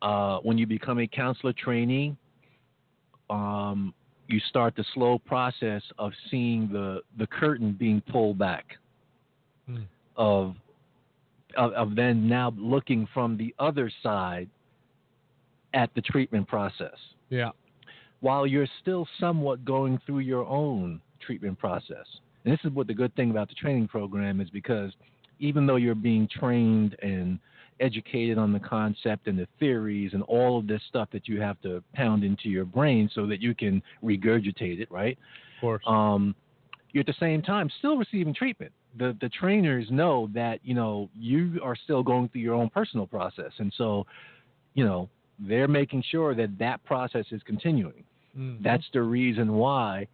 [0.01, 2.15] uh, when you become a counselor trainee,
[3.29, 3.93] um,
[4.27, 8.65] you start the slow process of seeing the, the curtain being pulled back
[9.65, 9.83] Hmm.
[10.17, 10.55] of,
[11.55, 14.49] of of then now looking from the other side
[15.73, 16.97] at the treatment process
[17.29, 17.51] Yeah.
[18.19, 22.05] while you're still somewhat going through your own treatment process.
[22.43, 24.91] And this is what the good thing about the training program is because
[25.39, 27.39] even though you're being trained and
[27.84, 31.60] educated on the concept and the theories and all of this stuff that you have
[31.62, 35.17] to pound into your brain so that you can regurgitate it, right?
[35.58, 35.84] Of course.
[35.88, 36.36] um,
[36.91, 38.72] you're at the same time still receiving treatment.
[39.00, 43.08] The the trainers know that you know you are still going through your own personal
[43.08, 44.06] process, and so
[44.76, 48.04] you know they're making sure that that process is continuing.
[48.38, 48.62] Mhm.
[48.62, 50.08] That's the reason why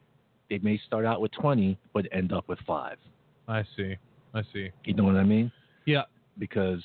[0.49, 2.97] they may start out with 20 but end up with five.
[3.49, 3.97] I see.
[4.33, 4.69] I see.
[4.85, 5.51] You know what I mean?
[5.85, 6.03] Yeah.
[6.37, 6.81] Because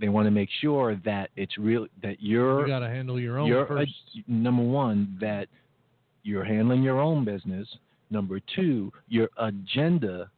[0.00, 3.38] they want to make sure that it's real that you're You got to handle your
[3.38, 3.92] own you're uh, first.
[4.28, 5.48] number one that
[6.22, 7.68] you're handling your own business.
[8.10, 10.30] Number two, your agenda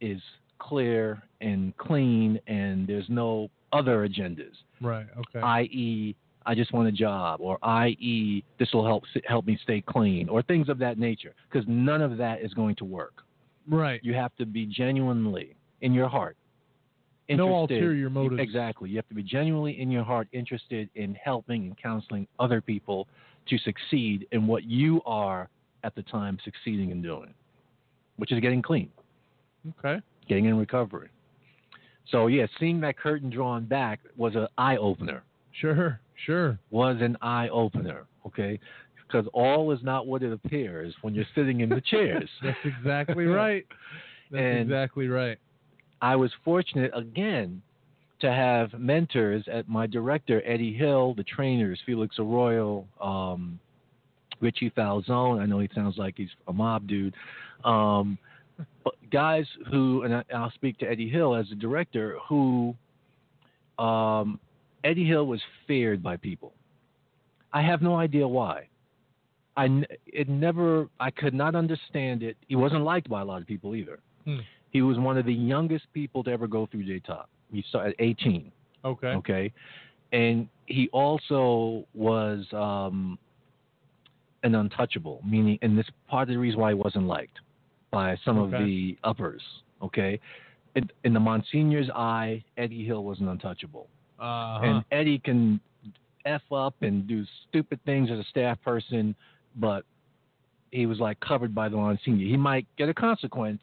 [0.00, 0.20] is
[0.58, 4.52] clear and clean, and there's no other agendas.
[4.80, 5.06] right.
[5.18, 5.40] Okay.
[5.40, 6.16] I.e.,
[6.48, 10.42] I just want a job, or i.e., this will help help me stay clean, or
[10.42, 11.34] things of that nature.
[11.50, 13.22] Because none of that is going to work.
[13.68, 14.00] right.
[14.02, 16.36] You have to be genuinely in your heart.
[17.28, 18.40] No ulterior motives.
[18.40, 18.88] Exactly.
[18.90, 23.08] You have to be genuinely in your heart interested in helping and counseling other people
[23.48, 25.48] to succeed in what you are
[25.84, 27.32] at the time succeeding in doing,
[28.16, 28.90] which is getting clean,
[29.78, 30.00] Okay.
[30.28, 31.08] getting in recovery.
[32.10, 35.22] So yeah, seeing that curtain drawn back was an eye opener.
[35.60, 36.00] Sure.
[36.24, 36.58] Sure.
[36.70, 38.06] Was an eye opener.
[38.26, 38.58] Okay,
[39.06, 42.28] because all is not what it appears when you're sitting in the chairs.
[42.42, 43.64] That's exactly right.
[44.30, 45.38] That's And- exactly right.
[46.00, 47.62] I was fortunate again
[48.20, 53.58] to have mentors at my director Eddie Hill, the trainers Felix Arroyo, um,
[54.40, 55.40] Richie Falzone.
[55.40, 57.14] I know he sounds like he's a mob dude.
[57.64, 58.18] Um,
[59.10, 62.74] guys who, and I, I'll speak to Eddie Hill as the director, who
[63.78, 64.40] um,
[64.84, 66.52] Eddie Hill was feared by people.
[67.52, 68.68] I have no idea why.
[69.56, 72.36] I it never I could not understand it.
[72.46, 74.00] He wasn't liked by a lot of people either.
[74.24, 74.40] Hmm.
[74.70, 77.26] He was one of the youngest people to ever go through Daytop.
[77.52, 78.52] He started at 18.
[78.84, 79.06] Okay.
[79.08, 79.52] Okay.
[80.12, 83.18] And he also was um,
[84.42, 87.38] an untouchable, meaning, and this part of the reason why he wasn't liked
[87.90, 89.42] by some of the uppers.
[89.82, 90.20] Okay.
[90.74, 93.88] In, in the Monsignor's eye, Eddie Hill was an untouchable.
[94.18, 94.64] Uh-huh.
[94.64, 95.60] And Eddie can
[96.24, 99.14] F up and do stupid things as a staff person,
[99.56, 99.84] but
[100.70, 102.26] he was like covered by the Monsignor.
[102.26, 103.60] He might get a consequence,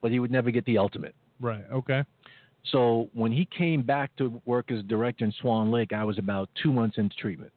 [0.00, 1.14] but he would never get the ultimate.
[1.40, 1.64] right.
[1.72, 2.04] Okay.
[2.72, 6.48] So when he came back to work as director in Swan Lake, I was about
[6.60, 7.52] two months into treatment.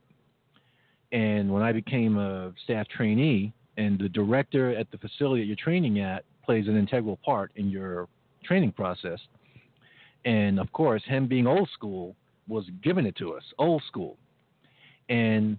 [1.12, 5.56] And when I became a staff trainee, and the director at the facility that you're
[5.56, 8.08] training at plays an integral part in your
[8.44, 9.20] training process.
[10.26, 12.16] And of course, him being old school
[12.48, 14.18] was giving it to us, old school.
[15.08, 15.58] And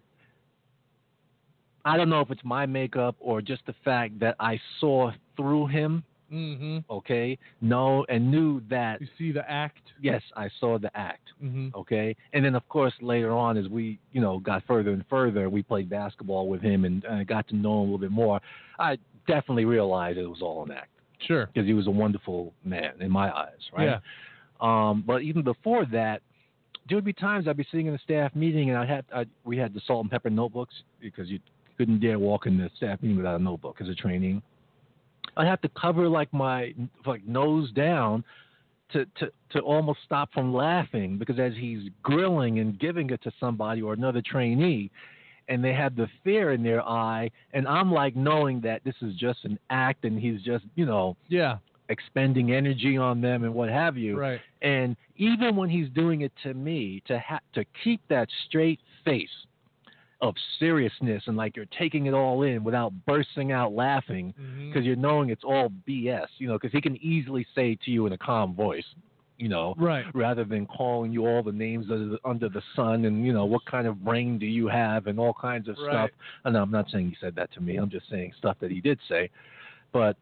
[1.85, 5.69] I don't know if it's my makeup or just the fact that I saw through
[5.69, 6.79] him Mm-hmm.
[6.91, 9.81] Okay, no, and knew that You see the act.
[10.01, 11.29] yes, I saw the act.
[11.43, 11.69] Mm-hmm.
[11.75, 15.49] Okay, and then of course later on, as we you know got further and further,
[15.51, 18.41] we played basketball with him and uh, got to know him a little bit more.
[18.79, 20.91] I definitely realized it was all an act
[21.27, 21.47] Sure.
[21.53, 23.85] because he was a wonderful man in my eyes, right?
[23.85, 23.99] Yeah.
[24.61, 26.23] Um, but even before that,
[26.89, 29.25] there would be times I'd be sitting in a staff meeting and I had I,
[29.45, 31.39] we had the salt and pepper notebooks because you
[31.79, 34.43] couldn't dare walk in the staff meeting without a notebook as a trainee.
[35.37, 36.75] I'd have to cover like my
[37.07, 38.25] like nose down
[38.93, 43.33] to, to to almost stop from laughing because as he's grilling and giving it to
[43.39, 44.91] somebody or another trainee
[45.49, 49.15] and they have the fear in their eye and I'm like knowing that this is
[49.17, 51.59] just an act and he's just, you know, Yeah.
[51.89, 54.17] expending energy on them and what have you.
[54.19, 54.41] Right.
[54.63, 59.29] And even when he's doing it to me, to ha- to keep that straight face
[60.23, 64.69] of seriousness and like you're taking it all in without bursting out laughing mm-hmm.
[64.69, 68.07] because you're knowing it's all BS, you know, because he can easily say to you
[68.07, 68.85] in a calm voice,
[69.39, 70.05] you know, Right.
[70.15, 73.47] rather than calling you all the names under the, under the sun and you know
[73.47, 75.91] what kind of brain do you have and all kinds of Right.
[75.91, 76.11] stuff.
[76.45, 77.77] And I'm not saying he said that to me.
[77.77, 79.31] I'm just saying stuff that he did say.
[79.93, 80.17] But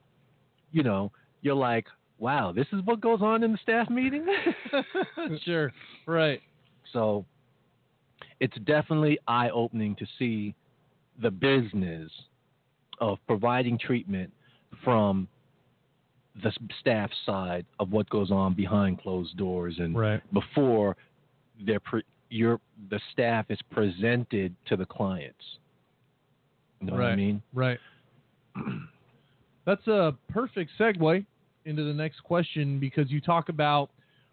[0.70, 1.11] you know,
[1.42, 1.87] you're like,
[2.18, 4.26] wow, this is what goes on in the staff meeting.
[5.44, 5.72] sure.
[6.06, 6.40] Right.
[6.92, 7.24] so
[8.40, 10.55] it's definitely eye opening to see
[11.20, 12.11] the business
[13.01, 14.33] of providing treatment
[14.85, 15.29] from
[16.42, 20.22] the staff side of what goes on behind closed doors and Right.
[20.33, 20.96] before
[21.61, 25.59] they're pre- your the staff is presented to the clients.
[26.81, 27.42] You know what I mean?
[27.53, 27.79] Right.
[29.64, 31.24] That's a perfect segue
[31.64, 33.90] into the next question because you talk about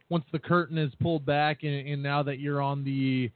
[0.09, 3.31] once the curtain is pulled back and, and now that you're on the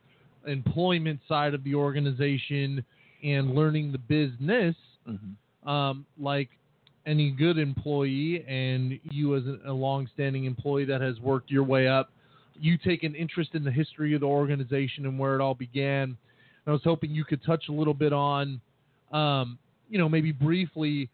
[0.49, 2.83] employment side of the organization
[3.23, 4.75] and learning the business,
[5.07, 5.67] Mm-hmm.
[5.67, 6.49] um, like
[7.07, 12.11] any good employee and you as a, long-standing employee that has worked your way up,
[12.59, 16.15] you take an interest in the history of the organization and where it all began.
[16.67, 18.61] I was hoping you could touch a little bit on,
[19.11, 19.57] um,
[19.89, 21.09] you know, maybe briefly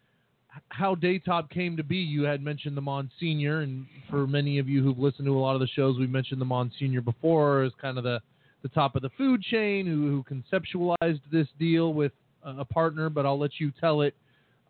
[0.68, 1.96] how Daytop came to be.
[1.96, 5.54] You had mentioned the Monsignor, and for many of you who've listened to a lot
[5.54, 8.20] of the shows, we've mentioned the Monsignor before as kind of the,
[8.66, 13.24] the top of the food chain who, who conceptualized this deal with a, partner, but
[13.24, 14.14] I'll let you tell it.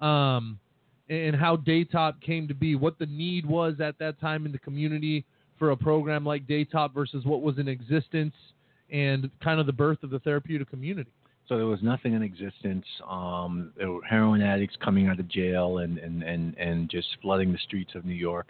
[0.01, 0.59] Um,
[1.09, 4.59] and how Daytop came to be, what the need was at that time in the
[4.59, 5.25] community
[5.59, 8.35] for a program like Daytop versus what was in existence,
[8.91, 11.11] and kind of the birth of the therapeutic community.
[11.49, 12.85] So there was nothing in existence.
[13.09, 17.53] Um, there were heroin addicts coming out of jail and, and, and, and just flooding
[17.53, 18.49] the streets of New York.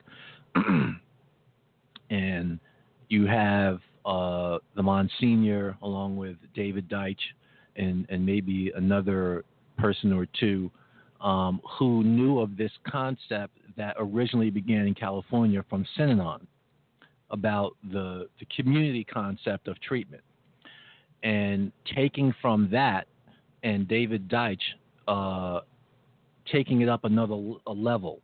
[2.10, 2.58] and
[3.08, 7.18] you have uh, the Monsignor along with David Deitch
[7.76, 9.44] and, and maybe another
[9.76, 10.70] person or two
[11.20, 16.40] um, who knew of this concept that originally began in California from Synanon
[17.30, 20.22] about the, the community concept of treatment
[21.22, 23.06] and taking from that
[23.62, 24.60] and David Deitch
[25.08, 25.60] uh,
[26.52, 27.34] taking it up another
[27.66, 28.20] level,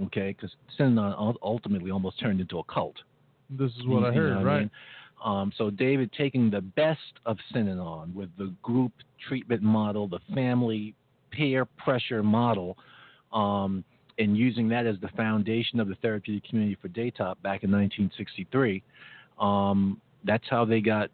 [0.00, 0.34] okay?
[0.34, 2.96] Because Synanon ultimately almost turned into a cult.
[3.50, 4.58] This is what You- I you know heard, what right?
[4.60, 4.70] mean?
[5.24, 8.92] Um, so David taking the best of Synanon with the group
[9.28, 10.94] treatment model, the family
[11.30, 12.76] peer pressure model,
[13.32, 13.84] um,
[14.18, 18.82] and using that as the foundation of the therapeutic community for Daytop back in 1963.
[19.38, 21.10] Um, that's how they got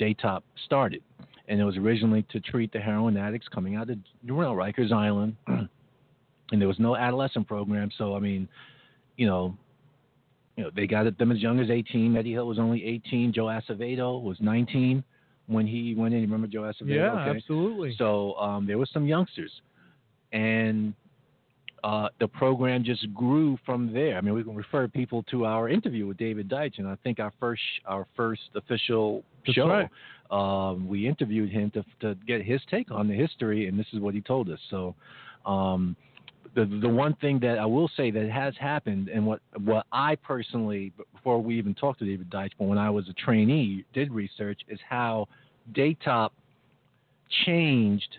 [0.00, 1.02] Daytop started.
[1.48, 4.92] And it was originally to treat the heroin addicts coming out of you know, Rikers
[4.92, 5.36] Island.
[5.46, 7.90] and there was no adolescent program.
[7.96, 8.48] So, I mean,
[9.16, 9.56] you know,
[10.56, 12.16] you know, they got them as young as 18.
[12.16, 13.32] Eddie Hill was only 18.
[13.32, 15.04] Joe Acevedo was 19
[15.46, 16.20] when he went in.
[16.20, 16.94] You remember Joe Acevedo?
[16.94, 17.38] Yeah, okay.
[17.38, 17.94] absolutely.
[17.98, 19.50] So um, there were some youngsters,
[20.32, 20.94] and
[21.84, 24.16] uh, the program just grew from there.
[24.16, 27.20] I mean, we can refer people to our interview with David Deitch, and I think
[27.20, 29.90] our first our first official That's show, right.
[30.30, 34.00] um, we interviewed him to to get his take on the history, and this is
[34.00, 34.60] what he told us.
[34.70, 34.94] So.
[35.44, 35.96] Um,
[36.56, 40.16] the, the one thing that I will say that has happened, and what what I
[40.16, 44.10] personally, before we even talked to David Deitch, but when I was a trainee, did
[44.10, 45.28] research, is how
[45.74, 46.30] Daytop
[47.44, 48.18] changed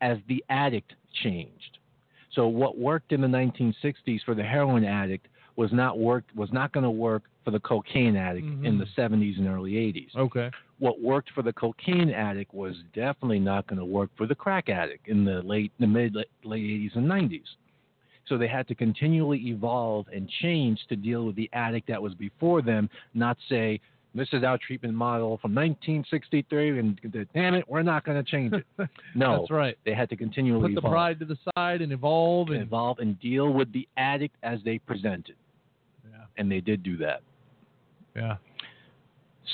[0.00, 1.78] as the addict changed.
[2.32, 6.72] So what worked in the 1960s for the heroin addict was not work was not
[6.72, 9.14] going to work for the cocaine addict in the mm-hmm.
[9.14, 10.16] 70s and early 80s.
[10.16, 10.50] Okay.
[10.80, 14.68] What worked for the cocaine addict was definitely not going to work for the crack
[14.68, 17.44] addict in the late the mid late 80s and 90s.
[18.28, 22.14] So they had to continually evolve and change to deal with the addict that was
[22.14, 23.80] before them, not say
[24.14, 27.00] This is our treatment model from 1963, and
[27.34, 28.64] damn it, we're not going to change it.
[29.14, 29.76] No, That's right.
[29.84, 32.98] they had to continually Put the evolve, pride to the side and evolve and evolve
[32.98, 35.36] and deal with the addict as they presented,
[36.04, 37.20] yeah, and they did do that.
[38.16, 38.36] yeah.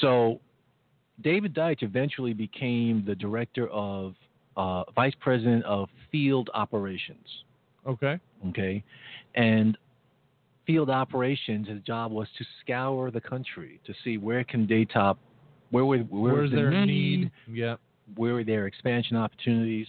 [0.00, 0.40] So,
[1.22, 4.14] David Deitch eventually became the director of
[4.56, 7.43] uh, vice president of field operations.
[7.86, 8.18] Okay.
[8.48, 8.82] Okay,
[9.34, 9.76] and
[10.66, 15.16] field operations, his job was to scour the country to see where can Daytop,
[15.70, 17.30] where where, where Where's the their need, need?
[17.50, 17.76] Yeah.
[18.16, 19.86] where are their expansion opportunities.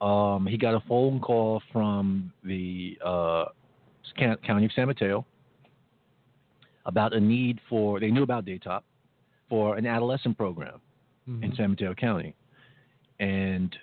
[0.00, 3.46] Um, he got a phone call from the uh,
[4.42, 5.24] county of San Mateo
[6.86, 8.00] about a need for.
[8.00, 8.80] They knew about Daytop
[9.48, 10.80] for an adolescent program
[11.28, 11.44] Mhm.
[11.44, 12.34] in San Mateo County,
[13.18, 13.76] and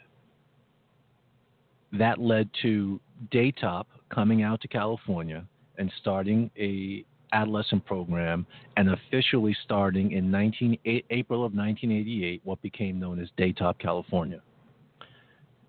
[1.93, 2.99] that led to
[3.31, 5.45] Daytop coming out to California
[5.77, 8.45] and starting a adolescent program
[8.77, 14.41] and officially starting in 19, April of 1988 what became known as Daytop California.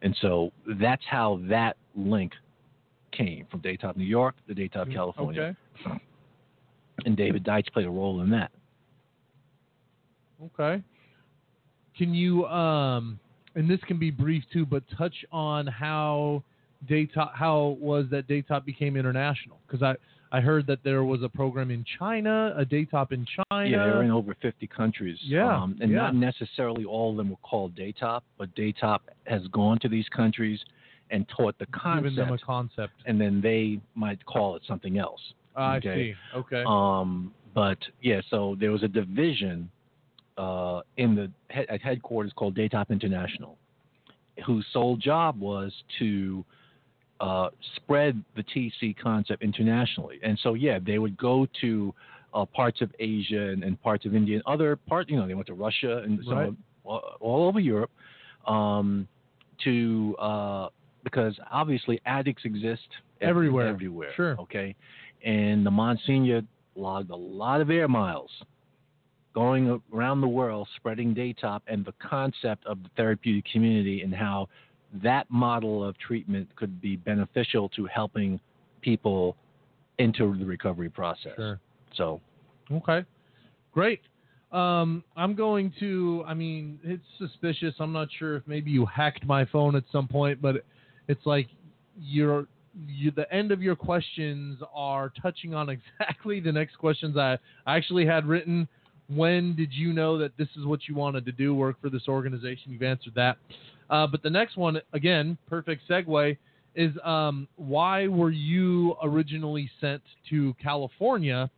[0.02, 2.32] And so that's how that link
[3.12, 5.56] came from Daytop New York to Daytop California.
[5.84, 6.00] Okay.
[7.04, 8.50] And David Deitch played a role in that.
[10.44, 10.82] Okay.
[11.96, 13.18] Can you um
[13.54, 16.44] and this can be brief too, but touch on how
[16.86, 19.58] Daytop how it was that Daytop became international?
[19.66, 19.94] Because I
[20.30, 23.66] I heard that there was a program in China, a Daytop in China.
[23.68, 25.18] Yeah, they're in over 50 countries.
[25.22, 25.96] Yeah, Um, and yeah.
[25.96, 30.60] not necessarily all of them were called Daytop, but Daytop has gone to these countries
[31.10, 32.02] and taught the concept.
[32.04, 35.20] Giving them a concept, and then they might call it something else.
[35.56, 35.90] Ah, Okay.
[35.90, 36.14] I see.
[36.36, 36.62] Okay.
[36.66, 39.70] Um, but yeah, so there was a division
[40.36, 43.56] uh, in the head, at headquarters called Daytop International,
[44.46, 46.44] whose sole job was to
[47.20, 50.18] uh, spread the TC concept internationally.
[50.22, 51.94] And so yeah, they would go to
[52.34, 55.10] uh, parts of Asia and, and parts of India and other parts.
[55.10, 56.48] You know, they went to Russia and some Right.
[56.48, 57.90] of- all, all over Europe
[58.46, 59.06] um,
[59.64, 60.68] to uh,
[61.04, 62.82] because obviously addicts exist
[63.20, 63.66] Everywhere.
[63.66, 64.10] Everywhere.
[64.14, 64.36] Sure.
[64.40, 64.74] Okay.
[65.24, 66.42] And the Monsignor
[66.76, 68.30] logged a lot of air miles
[69.34, 74.48] going around the world spreading Daytop and the concept of the therapeutic community and how
[75.02, 78.40] that model of treatment could be beneficial to helping
[78.80, 79.36] people
[79.98, 81.32] into the recovery process.
[81.36, 81.60] Sure.
[81.94, 82.20] So,
[82.70, 83.04] Okay.
[83.72, 84.00] Great.
[84.52, 87.74] Um, I'm going to, I mean, it's suspicious.
[87.78, 90.64] I'm not sure if maybe you hacked my phone at some point, but
[91.06, 91.48] it's like
[91.98, 92.46] you're,
[92.86, 95.68] you, the end of your questions are touching on
[96.00, 98.68] exactly the next questions I, I actually had written.
[99.08, 102.08] When did you know that this is what you wanted to do, work for this
[102.08, 102.72] organization?
[102.72, 103.38] You've answered that.
[103.90, 106.36] Uh, but the next one, again, perfect segue,
[106.74, 111.50] is um, why were you originally sent to California?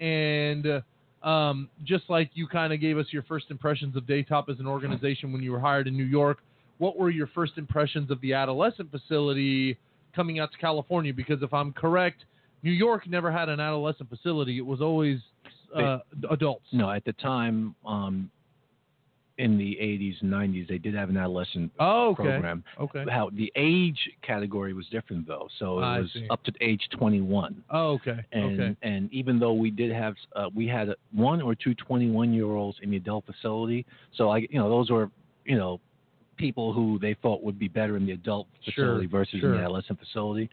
[0.00, 4.48] And uh, um, just like you kind of gave us your first impressions of Daytop
[4.48, 6.38] as an organization when you were hired in New York,
[6.78, 9.76] what were your first impressions of the adolescent facility
[10.14, 11.12] coming out to California?
[11.12, 12.24] Because if I'm correct,
[12.62, 14.56] New York never had an adolescent facility.
[14.56, 15.18] It was always
[15.74, 15.98] uh,
[16.30, 16.64] adults.
[16.72, 18.30] no, at the time, um,
[19.40, 22.22] in the 80s and 90s, they did have an adolescent Oh, okay.
[22.22, 22.62] program.
[22.78, 23.04] Okay.
[23.10, 26.26] How the age category was different though, so it I was see.
[26.30, 27.62] up to age 21.
[27.70, 28.18] Oh, okay.
[28.32, 28.76] And okay.
[28.82, 32.78] and even though we did have uh, we had one or two 21 year olds
[32.82, 33.84] in the adult facility,
[34.16, 35.10] so I you know those were
[35.44, 35.80] you know
[36.36, 39.52] people who they thought would be better in the adult Sure, facility versus in sure.
[39.56, 40.48] the adolescent facility.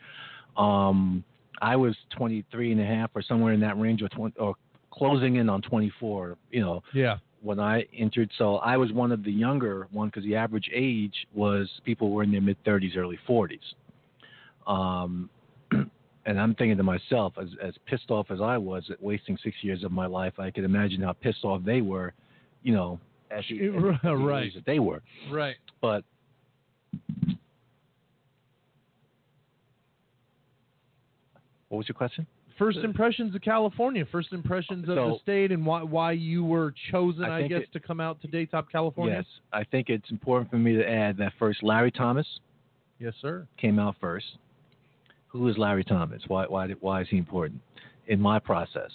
[0.57, 1.23] Um,
[1.61, 4.55] I was 23 and a half or somewhere in that range or 20 or
[4.91, 6.37] closing in on 24.
[6.51, 7.17] You know Yeah.
[7.41, 8.29] When I entered.
[8.37, 12.23] So I was one of the younger one because the average age was people were
[12.23, 13.59] in their mid 30s, early 40s.
[14.65, 15.29] Um,
[15.71, 19.55] and I'm thinking to myself, as as pissed off as I was at wasting six
[19.61, 22.13] years of my life, I could imagine how pissed off they were,
[22.63, 22.99] you know,
[23.31, 23.69] at the,
[24.03, 24.53] Right.
[24.53, 25.01] that they were.
[25.31, 25.55] Right.
[25.81, 26.03] But
[31.69, 32.25] what was your question?
[32.57, 37.23] First impressions of California, first impressions of the state, and why why you were chosen,
[37.23, 39.17] I I, guess, it- to come out to Daytop, California.
[39.17, 42.27] Yes, I think it's important for me to add that first Larry Thomas
[42.99, 43.47] Yes, sir.
[43.57, 44.25] came out first.
[45.27, 46.23] Who is Larry Thomas?
[46.27, 47.61] Why, why, why is he important
[48.07, 48.91] in my process?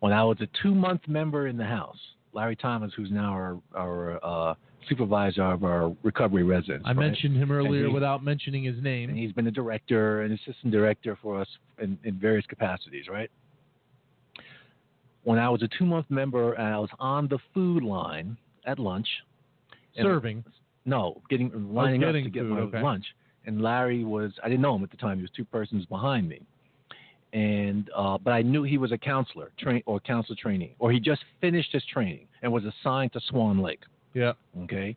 [0.00, 1.98] When I was a two month member in the House,
[2.32, 4.54] Larry Thomas, who's now our, our uh,
[4.88, 6.96] supervisor of our recovery residents, I right?
[6.96, 9.08] mentioned him earlier he- without mentioning his name.
[9.10, 11.48] and he's been a director and assistant director for us
[11.80, 13.30] in, in various capacities, right?
[15.24, 18.78] When I was a two month member and I was on the food line at
[18.78, 19.08] lunch,
[19.96, 20.44] Serving.
[20.84, 22.82] no, getting lining getting up to get food, my okay.
[22.82, 23.04] lunch.
[23.46, 25.16] And Larry was I didn't know him at the time.
[25.18, 26.40] He was two persons behind me.
[27.32, 31.00] and uh, but I knew he was a counselor, train or counselor trainee, or he
[31.00, 33.80] just finished his training and was assigned to Swan Lake.
[34.14, 34.32] Yeah.
[34.62, 34.96] Okay,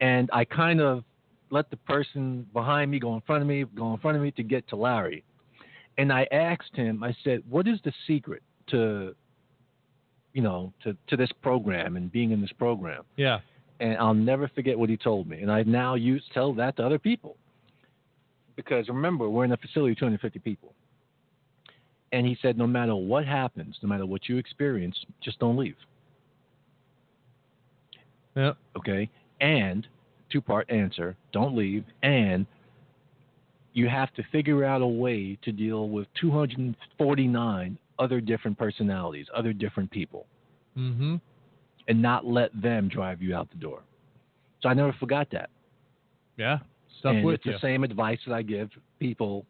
[0.00, 1.04] and I kind of
[1.50, 4.32] let the person behind me go in front of me, go in front of me
[4.32, 5.22] to get to Larry,
[5.98, 7.04] and I asked him.
[7.04, 9.14] I said, "What is the secret to,
[10.32, 13.40] you know, to to this program and being in this program?" Yeah.
[13.78, 15.42] and I'll never forget what he told me.
[15.42, 17.36] And I now use tell that to other people
[18.56, 20.72] because remember we're in a facility of 250 people.
[22.12, 25.76] And he said, no matter what happens, no matter what you experience, just don't leave.
[28.36, 28.52] Yeah.
[28.76, 29.08] Okay.
[29.40, 29.86] And
[30.30, 31.84] two part answer: don't leave.
[32.02, 32.46] And
[33.72, 39.52] you have to figure out a way to deal with 249 other different personalities, other
[39.52, 40.26] different people
[40.78, 41.16] Mm-hmm.
[41.88, 43.80] and not let them drive you out the door.
[44.62, 45.48] So I never forgot that.
[46.36, 46.58] Yeah.
[46.98, 47.52] Stuff and with it's you.
[47.52, 48.68] the same advice that I give
[48.98, 49.46] people,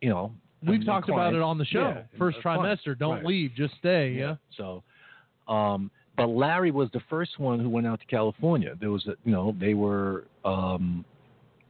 [0.00, 0.32] you know.
[0.66, 1.88] We've talked about it on the show.
[1.88, 3.24] Yeah, First trimester, don't Right.
[3.26, 4.10] leave, just stay.
[4.10, 4.34] Yeah.
[4.56, 4.82] So,
[5.46, 5.88] um,
[6.20, 8.74] but Larry was the first one who went out to California.
[8.78, 11.02] There was, a, you know, they were um,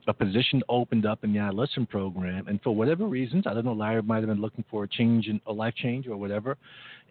[0.09, 3.75] a position opened up in the adolescent program, and for whatever reasons, I don't know,
[3.75, 6.57] Larry might have been looking for a change in a life change or whatever,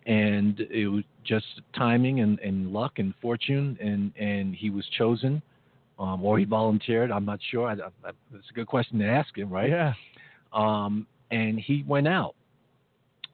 [0.05, 5.41] and it was just timing and, and luck and fortune, and and he was chosen.
[5.97, 7.11] Um, or he volunteered.
[7.11, 7.67] I'm not sure.
[7.67, 9.69] I, I, it's a good question to ask him, right?
[9.69, 9.93] Yeah.
[10.53, 12.35] um, and he went out,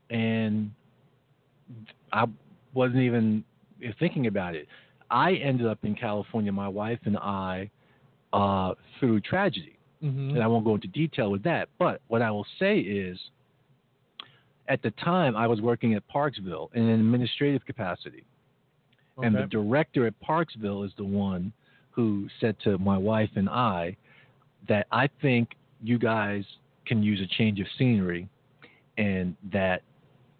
[0.09, 0.71] and
[2.11, 2.25] I
[2.73, 3.43] wasn't even
[3.99, 4.67] thinking about it.
[5.09, 7.69] I ended up in California, my wife and I,
[8.33, 9.71] uh, through tragedy,
[10.03, 10.31] Mm-hmm.
[10.31, 11.69] and I won't go into detail with that.
[11.79, 13.17] But what I will say is,
[14.67, 18.23] at the time, I was working at Parksville in an administrative capacity,
[19.23, 21.53] and the director at Parksville is the one
[21.91, 23.95] who said to my wife and I
[24.67, 26.43] that I think you guys
[26.85, 28.27] can use a change of scenery
[28.97, 29.81] and that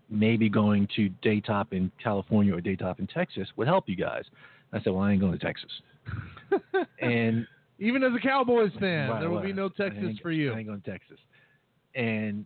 [0.09, 4.23] maybe going to Daytop in California or Daytop in Texas would help you guys.
[4.73, 5.71] I said, Well, I ain't going to Texas.
[7.01, 7.47] and
[7.79, 9.47] Even as a Cowboys fan, Right, there will right.
[9.47, 10.53] be no Texas for you.
[10.53, 11.17] I ain't going to Texas.
[11.95, 12.45] And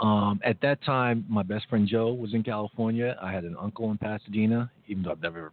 [0.00, 3.16] um, at that time, my best friend Joe was in California.
[3.22, 5.52] I had an uncle in Pasadena, even though I've never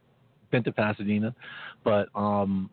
[0.51, 1.33] been to Pasadena.
[1.83, 2.69] But um,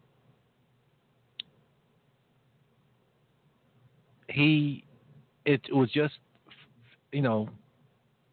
[4.29, 4.85] he,
[5.45, 6.15] it was just,
[7.13, 7.49] you know,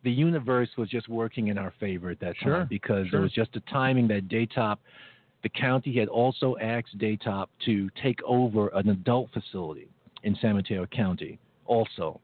[0.06, 3.20] the universe was just working in our favor at that Sure, time because sure.
[3.20, 4.78] it was just the timing that Daytop,
[5.44, 9.90] the county had also asked Daytop to take over an adult facility
[10.24, 12.22] in San Mateo County, also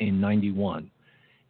[0.00, 0.90] in '91,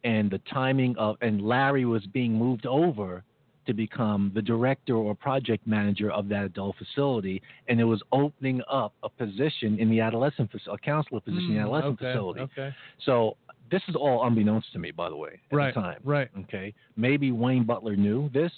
[0.05, 3.25] and the timing of and Larry was being moved over
[3.67, 8.61] to become the director or project manager of that adult facility, and it was opening
[8.71, 12.13] up a position in the adolescent facility, a counselor position in the Mm, adolescent okay,
[12.13, 12.41] facility.
[12.41, 12.75] Okay.
[13.05, 13.37] So
[13.71, 15.75] this is all unbeknownst to me, by the way, at Right.
[15.75, 16.01] the time.
[16.05, 16.29] Right.
[16.41, 18.53] Okay, maybe Wayne Butler knew this,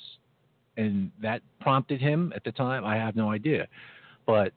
[0.77, 2.85] and that prompted him at the time.
[2.85, 3.67] I have no idea,
[4.27, 4.53] but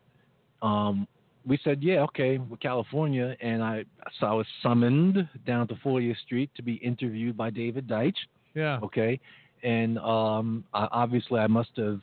[0.62, 1.08] um,
[1.46, 3.86] we said, yeah, okay, we're California, and I
[4.20, 8.18] so I was summoned down to 40th Street to be interviewed by David Deitch.
[8.54, 8.80] Yeah.
[8.82, 9.20] Okay,
[9.64, 12.02] and um, I, obviously I must have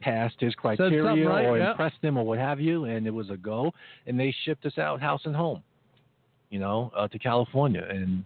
[0.00, 1.70] passed his criteria right, or yeah.
[1.70, 3.72] impressed him or what have you, and it was a go,
[4.06, 5.62] and they shipped us out house and home,
[6.50, 8.24] you know, uh, to California, and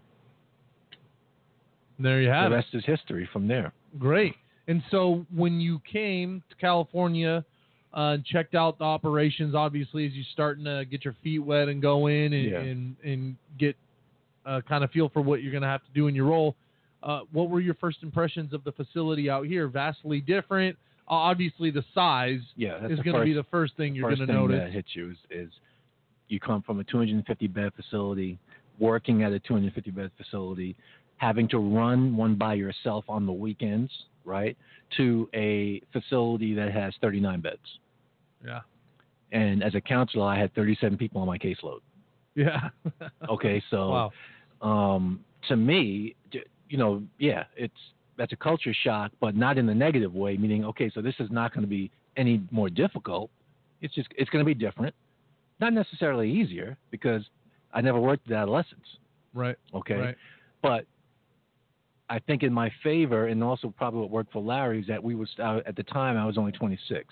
[1.99, 2.59] There you have the it.
[2.59, 3.73] rest is history from there.
[3.99, 4.35] Great.
[4.69, 7.45] And so when you came to California,
[7.95, 11.69] uh, and checked out the operations, obviously, as you're starting to get your feet wet
[11.69, 12.61] and go in and Yeah.
[12.61, 13.77] and, and get
[14.47, 16.57] uh, kind of feel for what you're going to have to do in your role.
[17.03, 19.69] Uh, what were your first impressions of the facility out here?
[19.69, 20.77] Vastly different.
[21.07, 24.59] Obviously, the size Yeah, is going to be the first thing you're going to notice.
[24.59, 25.51] that hits you is, is
[26.33, 28.39] you come from a 250 bed facility,
[28.79, 30.75] working at a 250 bed facility,
[31.19, 33.91] having to run one by yourself on the weekends,
[34.25, 34.57] right?
[34.97, 37.59] To a facility that has 39 beds.
[38.45, 38.61] Yeah.
[39.31, 41.81] And as a counselor, I had 37 people on my caseload.
[42.35, 42.71] Yeah.
[43.29, 44.11] Okay, so
[44.63, 44.95] wow.
[44.95, 46.15] um, to me,
[46.69, 47.73] you know, yeah, it's
[48.19, 50.37] that's a culture shock, but not in the negative way.
[50.37, 53.31] Meaning, okay, so this is not going to be any more difficult.
[53.81, 54.95] It's just it's going to be different,
[55.63, 57.23] not necessarily easier because
[57.73, 58.99] I never worked with adolescents.
[59.33, 59.57] Right.
[59.73, 60.17] Okay, Right.
[60.61, 60.85] but
[62.11, 65.15] I think in my favor, and also probably what worked for Larry is that we
[65.15, 67.07] was uh, at the time I was only 26,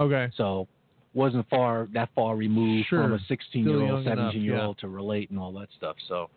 [0.00, 0.28] Okay.
[0.34, 0.66] so
[1.12, 3.02] wasn't far that far removed Sure.
[3.02, 5.68] from a 16 year old, young enough, 17 year old to relate and all that
[5.76, 5.96] stuff.
[6.08, 6.30] So,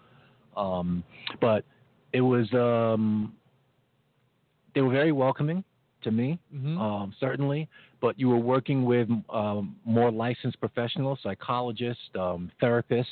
[0.57, 1.03] um,
[1.41, 1.63] but
[2.11, 3.33] it was um,
[4.75, 5.63] they were very welcoming
[6.03, 7.69] to me, hmm um, certainly.
[8.03, 13.05] But you were working with um, more licensed professionals, psychologists, um, therapists,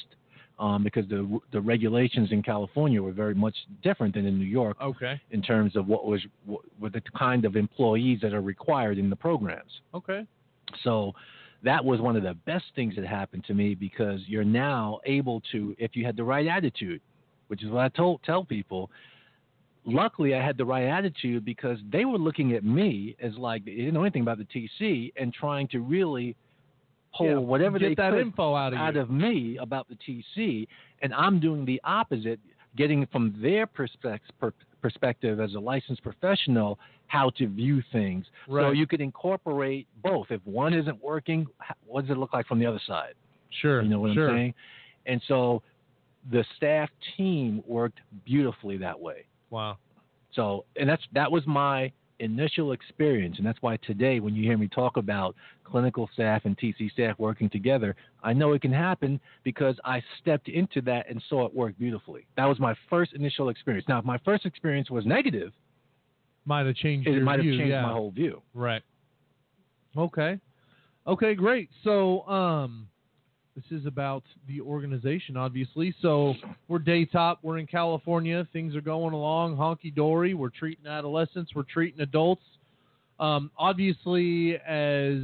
[0.60, 4.76] um, because the the regulations in California were very much different than in New York
[4.82, 5.16] Okay.
[5.32, 9.10] in terms of what was what, what the kind of employees that are required in
[9.10, 9.72] the programs.
[9.94, 10.28] Okay.
[10.84, 11.14] So
[11.64, 15.42] that was one of the best things that happened to me because you're now able
[15.54, 17.02] to, if you had the right attitude,
[17.48, 18.92] which is what I told tell people.
[19.86, 23.72] Luckily, I had the right attitude because they were looking at me as like they
[23.76, 26.36] didn't know anything about the TC and trying to really
[27.18, 29.02] pull Yeah, whatever Get they that could info out of out you.
[29.02, 30.68] of me about the TC,
[31.02, 32.40] and I'm doing the opposite,
[32.78, 36.78] getting from their perspec- per- perspective as a licensed professional
[37.08, 38.26] how to view things.
[38.48, 40.28] So you could incorporate both.
[40.30, 41.46] If one isn't working,
[41.86, 43.14] what does it look like from the other side?
[43.62, 43.82] sure.
[43.82, 44.30] You know what sure.
[44.30, 44.54] I'm saying?
[45.08, 45.62] And so
[46.32, 49.26] the staff team worked beautifully that way.
[49.52, 49.78] Wow.
[50.34, 54.58] So, and that's that was my initial experience, and that's why today, when you hear
[54.58, 59.20] me talk about clinical staff and TC staff working together, I know it can happen
[59.44, 62.26] because I stepped into that and saw it work beautifully.
[62.38, 63.88] That was my first initial experience.
[63.88, 65.52] Now, if my first experience was negative,
[66.46, 67.82] Might have changed it might have changed yeah.
[67.82, 68.42] my whole view.
[68.54, 68.84] Right.
[69.98, 70.40] Okay.
[71.08, 71.70] Okay, great.
[71.84, 72.88] So, um,
[73.56, 75.94] this is about the organization, obviously.
[76.02, 76.36] So,
[76.68, 77.38] we're Daytop.
[77.42, 78.48] We're in California.
[78.54, 80.34] Things are going along honky dory.
[80.34, 81.52] We're treating adolescents.
[81.54, 82.44] We're treating adults.
[83.20, 85.20] Um, obviously, as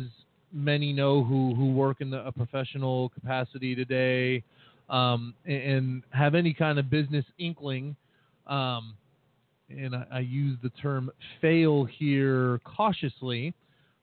[0.53, 4.43] many know who, who work in the, a professional capacity today
[4.89, 7.95] um, and, and have any kind of business inkling,
[8.47, 8.93] um,
[9.69, 11.11] and I, I use the term
[11.41, 13.53] fail here cautiously,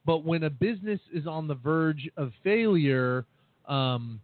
[0.05, 3.25] but when a business is on the verge of failure,
[3.69, 4.21] um,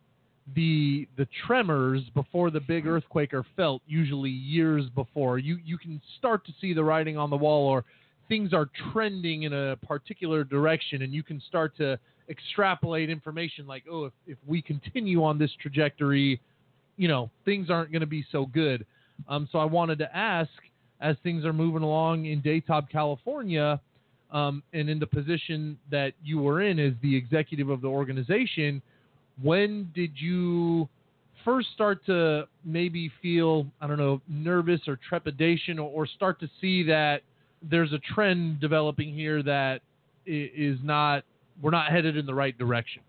[0.55, 5.39] the the tremors before the big earthquake are felt usually years before.
[5.39, 7.85] You you can start to see the writing on the wall, or
[8.29, 13.85] things are trending in a particular direction, and you can start to extrapolate information like,
[13.91, 16.41] oh, if, if we continue on this trajectory,
[16.97, 18.87] you know, things aren't going to be so good.
[19.29, 20.51] Um, so I wanted to ask,
[21.01, 23.81] as things are moving along in Daytop, California,
[24.31, 28.81] um, and in the position that you were in as the executive of the organization,
[29.43, 30.89] when did you
[31.45, 36.49] first start to maybe feel, I don't know, nervous or trepidation, or, or start to
[36.61, 37.23] see that
[37.63, 39.81] there's a trend developing here that
[40.27, 41.25] is not,
[41.63, 43.03] we're not headed in the right direction?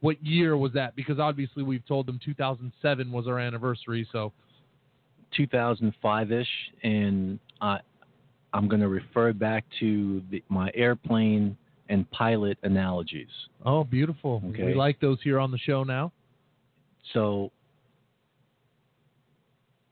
[0.00, 0.96] What year was that?
[0.96, 4.32] Because obviously we've told them 2007 was our anniversary, so
[5.36, 6.46] 2005 ish,
[6.82, 7.78] and I,
[8.52, 11.56] I'm going to refer back to the, my airplane
[11.92, 13.28] and pilot analogies.
[13.66, 14.42] oh, beautiful.
[14.48, 14.64] Okay.
[14.64, 16.10] We like those here on the show now.
[17.12, 17.52] So,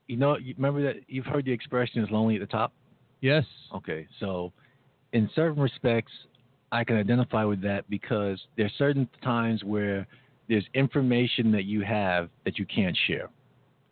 [0.08, 2.72] you know, remember that you've heard the expression "is lonely at the top."
[3.20, 3.44] Yes.
[3.74, 4.50] Okay, so
[5.12, 6.12] in certain respects,
[6.72, 10.06] I can identify with that because there's certain times where
[10.48, 13.28] there's information that you have that you can't share.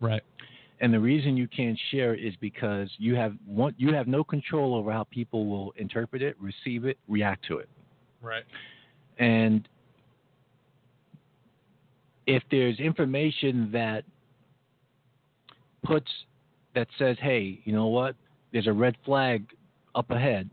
[0.00, 0.22] Right.
[0.80, 4.74] And the reason you can't share is because you have one, you have no control
[4.74, 7.68] over how people will interpret it, receive it, react to it.
[8.22, 8.44] Right.
[9.18, 9.68] And
[12.26, 14.04] if there's information that
[15.82, 16.10] puts
[16.74, 18.14] that says, "Hey, you know what?
[18.52, 19.44] There's a red flag
[19.94, 20.48] up ahead,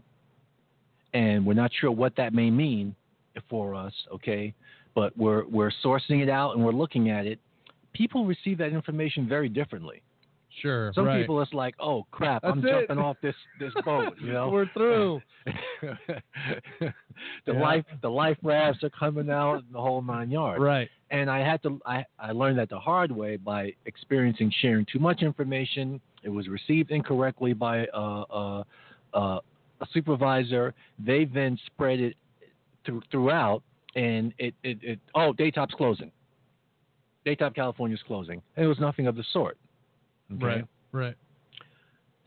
[1.14, 2.96] and we're not sure what that may mean
[3.50, 4.54] for us." Okay,
[4.94, 7.40] but we're we're sourcing it out and we're looking at it.
[7.94, 10.02] People receive that information very differently.
[10.62, 10.92] Sure.
[10.96, 11.22] Some right.
[11.22, 12.70] people, it's like, "Oh crap, I'm it.
[12.72, 14.50] jumping off this this boat," you know.
[14.50, 15.22] We're through.
[16.82, 16.94] the
[17.48, 17.54] Yeah.
[17.54, 20.62] life the life rafts are coming out the whole nine yards.
[20.62, 20.90] right.
[21.12, 25.00] And I had to I, I learned that the hard way by experiencing sharing too
[25.00, 26.02] much information.
[26.24, 28.64] It was received incorrectly by uh, uh,
[29.14, 29.40] uh,
[29.82, 30.74] a supervisor.
[30.98, 32.16] They then spread it
[32.86, 33.62] through, throughout,
[33.96, 36.12] and it, it, it oh Daytop's closing.
[37.26, 38.42] Daytop California's closing.
[38.56, 39.58] And it was nothing of the sort.
[40.34, 40.46] Okay?
[40.46, 40.66] Right.
[40.92, 41.16] Right.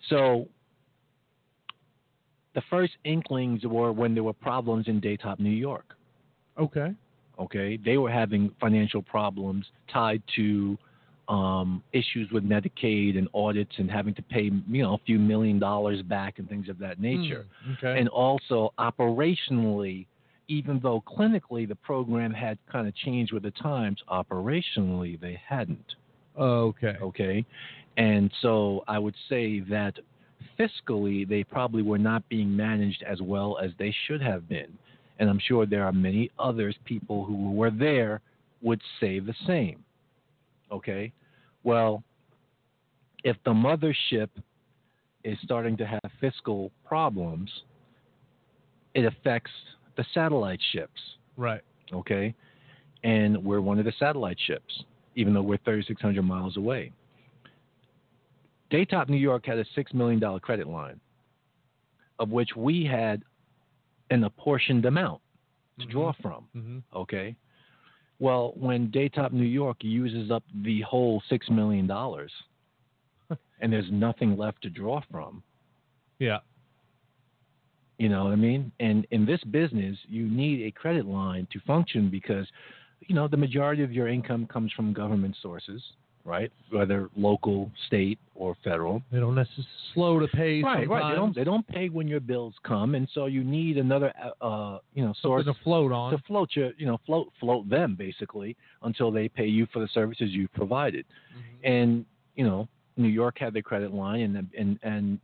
[0.08, 0.48] So
[2.54, 5.94] the first inklings were when there were problems in Daytop, New York.
[6.58, 6.92] Okay.
[7.38, 10.76] Okay, they were having financial problems tied to
[11.28, 15.58] um, issues with Medicaid and audits and having to pay you know a few million
[15.60, 17.46] dollars back and things of that nature.
[17.66, 18.00] Mm, okay.
[18.00, 20.06] And also operationally,
[20.48, 25.94] even though clinically the program had kind of changed with the times, operationally they hadn't.
[26.36, 26.96] okay.
[27.00, 27.44] Okay.
[27.98, 29.94] And so I would say that
[30.58, 34.78] fiscally, they probably were not being managed as well as they should have been.
[35.18, 38.20] And I'm sure there are many others, people who were there,
[38.62, 39.84] would say the same.
[40.70, 41.12] Okay.
[41.64, 42.02] Well,
[43.24, 44.28] if the mothership
[45.24, 47.50] is starting to have fiscal problems,
[48.94, 49.50] it affects
[49.96, 51.00] the satellite ships
[51.36, 51.62] Right.
[51.92, 52.34] okay?
[53.02, 54.84] And we're one of the satellite ships.
[55.16, 56.92] even though we're 3,600 miles away.
[58.70, 61.00] Daytop New York had a $6 million credit line,
[62.18, 63.22] of which we had
[64.10, 65.20] an apportioned amount
[65.78, 66.44] to draw from.
[66.52, 67.36] hmm Okay.
[68.18, 71.88] Well, when Daytop New York uses up the whole $6 million
[73.60, 75.42] and there's nothing left to draw from,
[76.18, 76.38] Yeah.
[77.98, 78.70] You know what I mean?
[78.78, 82.46] And in this business, you need a credit line to function because,
[83.00, 85.82] you know, the majority of your income comes from government sources,
[86.28, 86.52] right?
[86.70, 89.02] Whether local, state, or federal.
[89.10, 90.62] They don't necessarily slow to pay.
[90.62, 90.88] Right, sometimes.
[90.88, 91.10] right.
[91.10, 94.44] They don't they don't pay when your bills come, and so you need another, uh,
[94.44, 96.12] uh you know, source Something to float on.
[96.12, 99.88] to float your, you know, float float them basically until they pay you for the
[99.88, 101.04] services you've provided.
[101.06, 101.72] Mm-hmm.
[101.72, 102.06] And
[102.36, 105.18] you know, New York had the credit line, and and and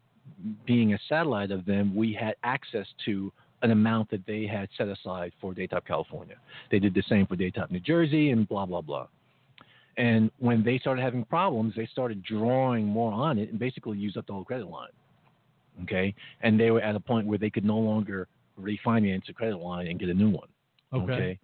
[0.66, 3.32] being a satellite of them, we had access to
[3.62, 6.36] an amount that they had set aside for Daytop California.
[6.70, 9.06] They did the same for Daytop New Jersey, and blah blah blah.
[9.96, 14.16] And when they started having problems, they started drawing more on it and basically used
[14.16, 14.88] up the whole credit line.
[15.82, 18.28] Okay, and they were at a point where they could no longer
[18.60, 20.48] refinance a credit line and get a new one.
[20.92, 21.38] Okay.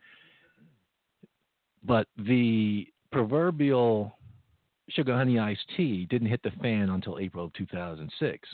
[1.82, 4.16] But the proverbial
[4.90, 8.48] sugar honey iced tea didn't hit the fan until April of 2006,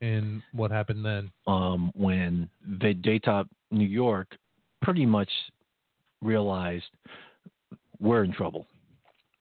[0.00, 1.30] And what happened then?
[1.46, 2.48] um, when
[2.80, 4.36] the Daytop New York
[4.82, 5.30] pretty much
[6.22, 6.90] realized
[8.00, 8.66] we're in trouble.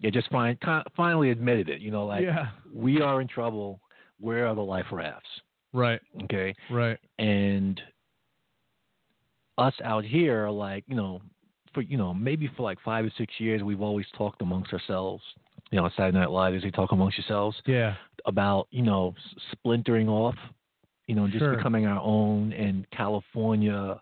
[0.01, 1.79] They just fin- con- finally admitted it.
[1.81, 2.47] You know, like yeah.
[2.73, 3.79] we are in trouble.
[4.19, 5.29] Where are the life rafts?
[5.73, 5.99] Right.
[6.25, 6.53] Okay.
[6.69, 6.99] Right.
[7.19, 7.81] and
[9.57, 11.21] us out here are like you know
[11.73, 15.23] for you know maybe for like five or six years we've always talked amongst ourselves
[15.71, 17.95] you know Saturday Night Live as they talk amongst yourselves Yeah.
[18.25, 19.13] about you know
[19.51, 20.35] splintering off
[21.07, 21.55] you know just Sure.
[21.55, 23.99] becoming our own and California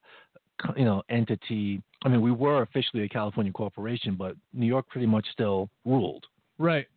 [0.78, 5.07] you know entity I mean we were officially a California corporation but New York pretty
[5.07, 6.26] much still ruled
[6.57, 6.88] Right.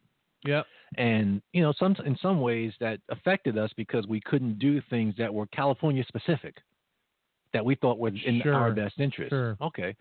[0.44, 0.66] Yep.
[0.98, 5.14] and you know some in some ways that affected us because we couldn't do things
[5.16, 6.56] that were California specific
[7.54, 9.30] that we thought were in Sure, our best interest.
[9.30, 9.56] sure.
[9.60, 9.94] Okay.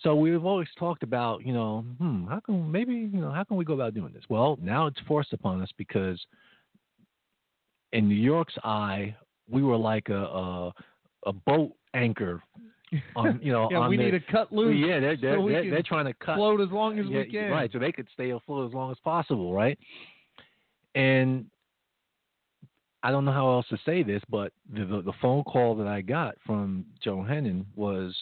[0.00, 3.56] So we've always talked about, you know, hmm, how can maybe, you know, how can
[3.56, 4.24] we go about doing this?
[4.28, 6.20] Well, now it's forced upon us because
[7.92, 9.14] in New York's eye,
[9.48, 10.72] we were like a a,
[11.26, 12.42] a boat anchor
[13.16, 14.76] on, you know, Yeah, we need to cut loose.
[14.78, 17.30] yeah, they're they're, so they're, they're trying to cut float as long as yeah, we
[17.30, 17.50] can.
[17.50, 19.78] Right, so they could stay afloat as long as possible, right?
[20.94, 21.46] And
[23.02, 25.86] I don't know how else to say this, but the, the, the phone call that
[25.86, 28.16] I got from Joe Hennon was,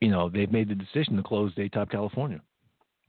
[0.00, 2.40] you know, they've made the decision to close Daytop California.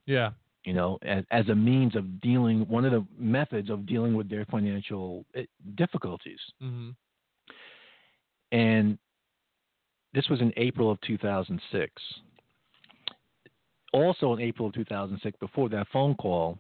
[0.06, 0.32] Yeah.
[0.64, 4.30] You know, as, as a means of dealing, one of the methods of dealing with
[4.30, 5.44] their financial eh,
[5.76, 6.40] difficulties.
[6.60, 6.90] hmm
[8.52, 8.98] And
[10.18, 11.92] this was in April of 2006.
[13.94, 16.58] Also in April of 2006, before that phone call,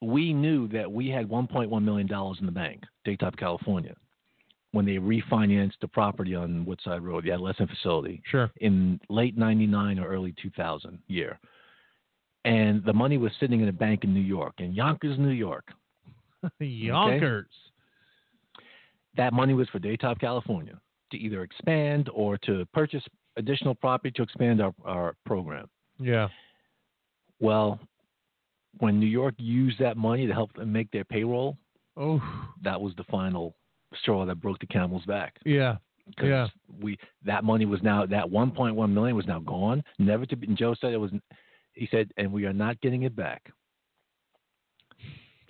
[0.00, 2.08] we knew that we had $1.1 million
[2.40, 3.94] in the bank, Daytop, California,
[4.72, 8.50] when they refinanced the property on Woodside Road, the adolescent facility, Sure.
[8.62, 11.38] in late 99 or early 2000 year.
[12.46, 15.66] And the money was sitting in a bank in New York, in Yonkers, New York.
[16.60, 17.50] Yonkers.
[19.18, 20.80] that money was for Daytop, California,
[21.10, 23.02] to either expand or to purchase
[23.36, 25.66] additional property to expand our, our program.
[25.98, 26.28] Yeah.
[27.40, 27.78] Well,
[28.78, 31.56] when New York used that money to help them make their payroll,
[31.96, 32.20] Oh.
[32.62, 33.56] that was the final
[34.02, 35.36] straw that broke the camel's back.
[35.44, 35.76] Yeah.
[36.16, 36.46] 'Cause Yeah.
[36.80, 40.46] we that money was now that 1.1 million was now gone, never to be.
[40.46, 41.12] And Joe said it was.
[41.74, 43.52] He said, and we are not getting it back.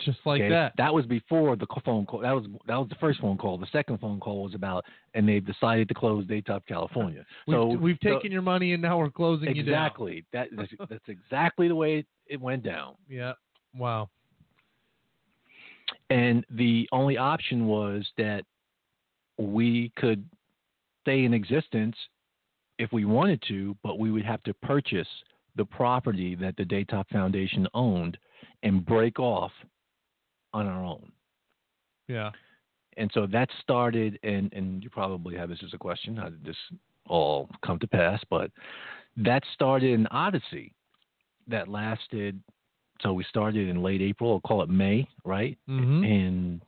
[0.05, 0.51] Just like okay?
[0.51, 0.72] that.
[0.76, 2.20] That was before the phone call.
[2.20, 3.59] That was that was the first phone call.
[3.59, 4.84] The second phone call was about,
[5.14, 7.24] and they've decided to close Daytop, California.
[7.46, 9.74] We've, so we've so- taken your money and now we're closing you down.
[9.74, 12.94] exactly that that's, that's exactly the way it, it went down.
[13.09, 13.32] Yeah.
[13.76, 14.09] Wow.
[16.11, 18.44] And the only option was that
[19.38, 20.24] we could
[21.03, 21.96] stay in existence
[22.78, 25.09] if we wanted to, but we would have to purchase
[25.57, 28.16] the property that the Daytop Foundation owned
[28.62, 29.53] and break off
[30.53, 31.12] on our own.
[32.07, 32.30] Yeah.
[32.96, 36.44] And so that started, and, and you probably have this as a question how did
[36.44, 36.57] this
[37.07, 38.20] all come to pass?
[38.28, 38.51] But
[39.16, 40.74] that started an odyssey
[41.46, 42.40] that lasted.
[43.01, 45.57] So we started in late April, I'll call it May, right?
[45.68, 46.05] Mm-hmm.
[46.05, 46.61] And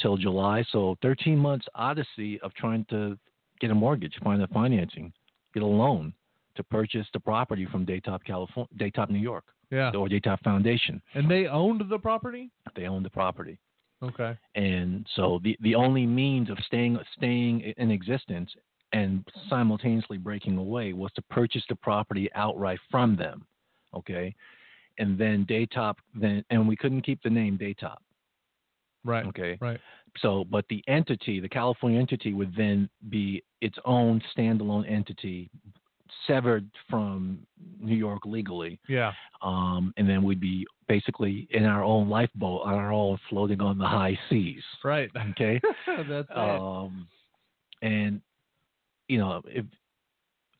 [0.00, 0.64] till July.
[0.72, 3.16] So 13 months odyssey of trying to
[3.60, 5.12] get a mortgage, find the financing,
[5.54, 6.12] get a loan
[6.56, 9.90] to purchase the property from Daytop, California, Daytop, New York, Yeah.
[9.96, 11.02] or Daytop Foundation.
[11.14, 12.50] And they owned the property?
[12.76, 13.58] They owned the property.
[14.02, 14.36] Okay.
[14.56, 18.50] and so the the only means of staying staying in existence
[18.92, 23.46] and simultaneously breaking away was to purchase the property outright from them
[23.94, 24.34] okay,
[24.98, 27.98] and then Daytop then and we couldn't keep the name Daytop,
[29.04, 29.24] Right.
[29.26, 29.56] okay.
[29.60, 29.80] Right.
[30.18, 35.48] So, but the entity, the California entity, would then be its own standalone entity,
[36.26, 37.38] severed from
[37.80, 39.12] New York legally, Yeah.
[39.42, 43.78] um, and then we'd be basically in our own lifeboat on our own, floating on
[43.78, 44.62] the high seas.
[44.84, 45.10] Right.
[45.30, 45.60] Okay.
[45.86, 46.36] That's it.
[46.36, 47.06] um,
[47.82, 48.20] and
[49.08, 49.64] you know, if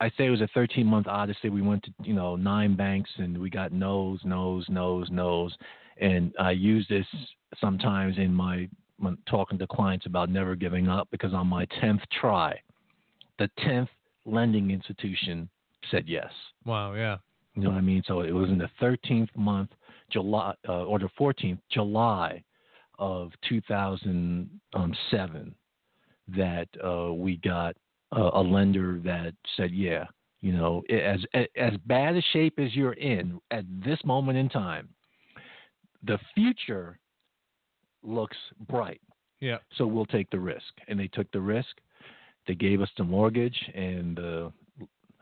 [0.00, 3.10] I say it was a 13 month odyssey, we went to you know nine banks
[3.18, 5.56] and we got no's, no's, no's, no's,
[6.00, 7.06] and I use this
[7.60, 12.02] sometimes in my when talking to clients about never giving up because on my 10th
[12.20, 12.58] try,
[13.38, 13.88] the 10th
[14.24, 15.48] lending institution
[15.90, 16.30] said yes.
[16.64, 16.94] Wow.
[16.94, 17.18] Yeah.
[17.54, 18.02] You know what I mean?
[18.06, 19.70] So it was in the 13th month,
[20.10, 22.42] July, uh, or the 14th, July
[22.98, 25.54] of 2007,
[26.28, 27.76] that uh, we got
[28.12, 30.04] a, a lender that said, yeah,
[30.40, 31.20] you know, as
[31.56, 34.88] as bad a shape as you're in at this moment in time,
[36.02, 36.98] the future
[38.02, 39.00] looks bright.
[39.40, 39.58] Yeah.
[39.76, 40.72] So we'll take the risk.
[40.88, 41.76] And they took the risk.
[42.46, 44.50] They gave us the mortgage, and uh,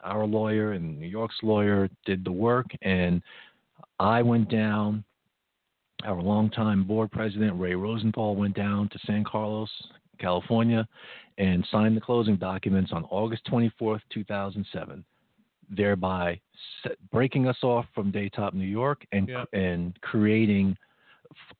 [0.02, 2.66] our lawyer and New York's lawyer did the work.
[2.82, 3.22] And
[3.98, 5.04] I went down.
[6.04, 9.68] Our longtime board president, Ray Rosenthal, went down to San Carlos,
[10.18, 10.88] California,
[11.36, 15.04] and signed the closing documents on August 24th, 2007,
[15.68, 16.40] thereby
[16.82, 19.44] set, breaking us off from Daytop, New York, and Yeah.
[19.52, 20.74] and creating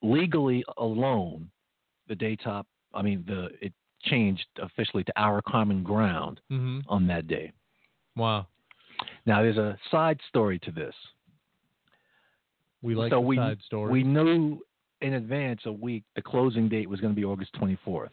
[0.02, 1.50] legally alone
[2.08, 2.64] the Daytop.
[2.94, 6.80] I mean, the it changed officially to our common ground Mm-hmm.
[6.88, 7.52] on that day.
[8.16, 8.46] Wow.
[9.26, 10.94] Now, there's a side story to this.
[12.82, 13.92] We like so the we side story.
[13.92, 14.60] we knew
[15.02, 18.08] in advance a week the closing date was going to be August 24th.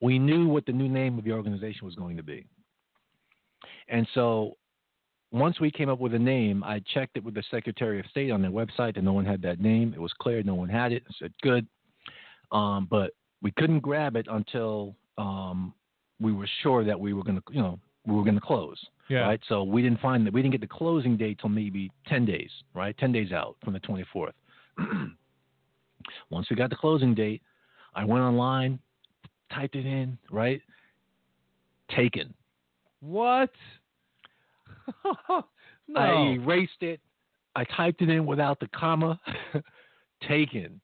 [0.00, 2.44] We knew what the new name of the organization was going to be,
[3.88, 4.56] and so
[5.30, 8.30] once we came up with a name, I checked it with the Secretary of State
[8.30, 9.92] on their website, and no one had that name.
[9.94, 11.02] It was clear no one had it.
[11.08, 11.66] I said good,
[12.50, 13.12] um, but
[13.42, 15.74] we couldn't grab it until um,
[16.20, 18.78] we were sure that we were going to, you know, we were going to close
[19.12, 19.20] yeah.
[19.20, 19.40] right?
[19.48, 22.50] So we didn't find that we didn't get the closing date till maybe ten days,
[22.74, 22.96] right?
[22.98, 24.34] Ten days out from the twenty fourth.
[26.30, 27.42] Once we got the closing date,
[27.94, 28.78] I went online,
[29.52, 30.60] typed it in, right?
[31.94, 32.32] Taken.
[33.00, 33.50] What?
[35.88, 36.00] no.
[36.00, 37.00] I erased it.
[37.54, 39.20] I typed it in without the comma.
[40.28, 40.80] taken.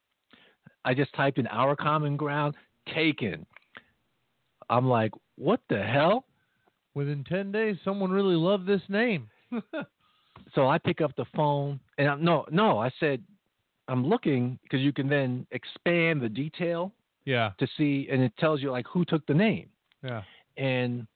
[0.89, 2.55] I just typed in our common ground.
[2.95, 3.45] Taken.
[4.70, 6.24] I'm like, what the hell?
[6.95, 9.28] Within ten days, someone really loved this name.
[10.55, 13.22] so I pick up the phone and I'm, no, no, I said
[13.86, 16.93] I'm looking because you can then expand the detail
[17.26, 17.51] yeah.
[17.59, 19.68] to see, and it tells you like who took the name,
[20.03, 20.22] Yeah.
[20.57, 21.07] and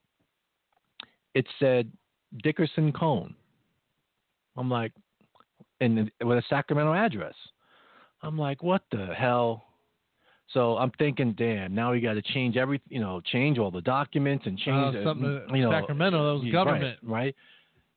[1.33, 1.91] it said
[2.43, 3.33] Dickerson Cohn.
[4.55, 4.91] I'm like,
[5.81, 7.33] and with a Sacramento address.
[8.23, 9.65] I'm like, what the hell?
[10.53, 13.81] So I'm thinking, damn, now we got to change every, you know, change all the
[13.81, 16.99] documents and change, Uh, something you know, Sacramento, that was government.
[17.03, 17.35] right, right?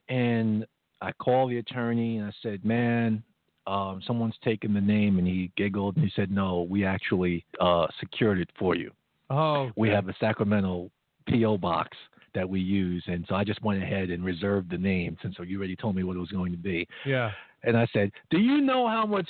[0.09, 0.67] And
[1.01, 3.23] I called the attorney and I said, man,
[3.67, 7.87] um, someone's taken the name, and he giggled and he said, no, we actually uh,
[7.99, 8.93] secured it for you.
[9.29, 9.71] Oh.
[9.77, 10.91] We have a Sacramento
[11.29, 11.97] PO box
[12.37, 15.43] that we use, and so I just went ahead and reserved the name since so
[15.43, 16.87] you already told me what it was going to be.
[17.05, 17.33] Yeah.
[17.65, 19.29] And I said, "Do you know how much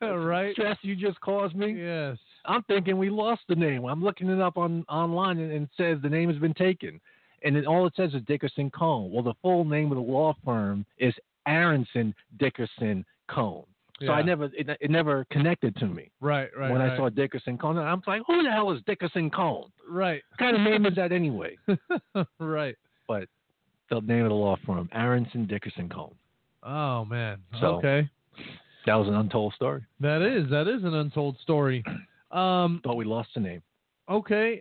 [0.00, 0.52] uh, right.
[0.52, 2.18] stress you just caused me?" Yes.
[2.44, 3.86] I'm thinking we lost the name.
[3.86, 7.00] I'm looking it up on online, and, and it says the name has been taken,
[7.42, 9.10] and then all it says is Dickerson Cohn.
[9.10, 11.14] Well, the full name of the law firm is
[11.48, 13.64] Aaronson Dickerson Cohn.
[14.00, 16.48] So I never it, it never connected to me Right.
[16.58, 16.70] Right.
[16.72, 17.78] when I saw Dickerson Cohn.
[17.78, 19.70] I'm like, who the hell is Dickerson Cohn?
[19.88, 20.22] Right.
[20.30, 21.56] What kind of name is that anyway?
[22.40, 22.76] right.
[23.06, 23.28] But
[23.90, 26.14] the name of the law firm, Aaronson Dickerson Cohn.
[26.62, 27.38] Oh man.
[27.60, 28.08] So- okay.
[28.86, 29.82] That was an untold story.
[30.00, 31.82] That is that is an untold story.
[32.30, 33.62] Um, Thought we lost the name.
[34.10, 34.60] okay.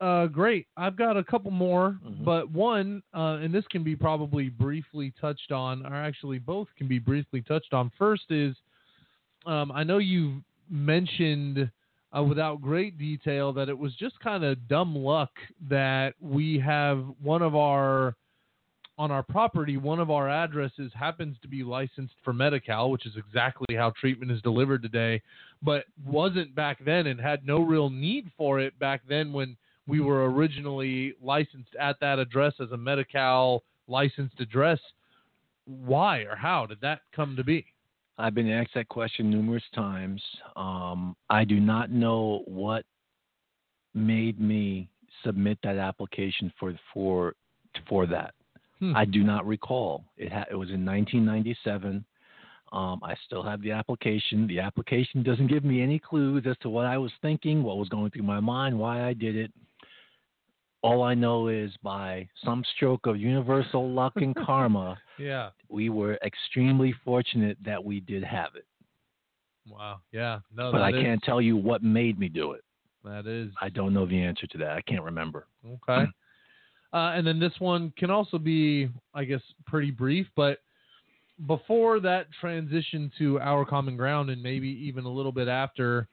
[0.00, 0.66] Uh, great.
[0.76, 2.24] I've got a couple more, Mhm.
[2.24, 6.86] but one, uh, and this can be probably briefly touched on, or actually both can
[6.86, 7.90] be briefly touched on.
[7.90, 8.56] First is,
[9.44, 11.70] um, I know you've mentioned
[12.16, 15.30] uh, without great detail that it was just kind of dumb luck
[15.68, 18.14] that we have one of our
[18.98, 23.16] on our property, one of our addresses happens to be licensed for Medi-Cal, which is
[23.16, 25.20] exactly how treatment is delivered today,
[25.62, 30.00] but wasn't back then and had no real need for it back then when we
[30.00, 34.80] were originally licensed at that address as a Medi-Cal licensed address.
[35.66, 37.66] Why or how did that come to be?
[38.18, 40.22] I've been asked that question numerous times.
[40.56, 42.84] Um, I do not know what
[43.94, 44.88] made me
[45.24, 47.34] submit that application for for
[47.88, 48.35] for that.
[48.80, 48.94] Hmm.
[48.96, 50.04] I do not recall.
[50.16, 52.04] It ha- it was in 1997.
[52.72, 54.46] Um, I still have the application.
[54.46, 57.88] The application doesn't give me any clues as to what I was thinking, what was
[57.88, 59.52] going through my mind, why I did it.
[60.82, 65.50] All I know is by some stroke of universal luck and karma, Yeah.
[65.68, 68.66] we were extremely fortunate that we did have it.
[69.68, 70.00] Wow.
[70.12, 70.40] Yeah.
[70.54, 72.62] No, but I is- can't tell you what made me do it.
[73.04, 73.52] That is.
[73.60, 74.70] I don't know the answer to that.
[74.72, 75.46] I can't remember.
[75.64, 76.10] Okay.
[76.96, 80.60] Uh, and then this one can also be, I guess, pretty brief, but
[81.46, 86.08] before that transition to our common ground and maybe even a little bit after,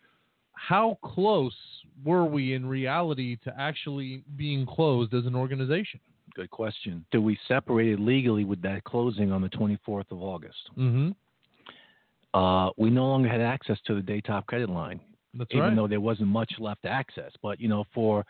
[0.52, 1.56] how close
[2.04, 6.02] were we in reality to actually being closed as an organization?
[6.36, 7.06] Good question.
[7.14, 10.70] So we separated legally with that closing on the 24th of August.
[10.78, 11.12] Mm-hmm.
[12.38, 15.00] Uh, we no longer had access to the Daytop credit line,
[15.34, 15.76] That's even right.
[15.78, 17.32] though there wasn't much left to access.
[17.42, 18.26] But you know, for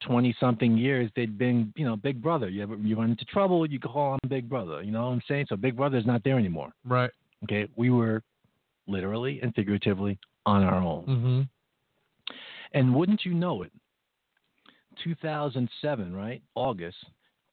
[0.00, 2.48] 20 something years, they'd been, you know, Big Brother.
[2.48, 4.82] You ever you run into trouble, you call on Big Brother.
[4.82, 5.46] You know what I'm saying?
[5.48, 6.72] So Big Brother's not there anymore.
[6.84, 7.10] right.
[7.44, 8.22] Okay, we were
[8.88, 11.04] literally and figuratively on our own.
[11.04, 11.40] Mm-hmm.
[12.74, 13.70] And wouldn't you know it,
[15.04, 16.96] 2007, right, August,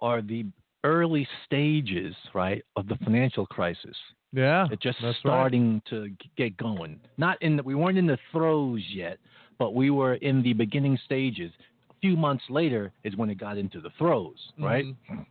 [0.02, 0.46] are the
[0.84, 3.96] early stages, right, of the financial crisis.
[4.34, 4.68] Yeah.
[4.72, 5.22] It's just that's right.
[5.22, 7.00] starting to get going.
[7.18, 9.18] Not in the, we weren't in the throes yet,
[9.58, 11.52] but we were in the beginning stages.
[12.02, 14.86] Few months later is when it got into the throes, right?
[14.86, 15.26] Mhm.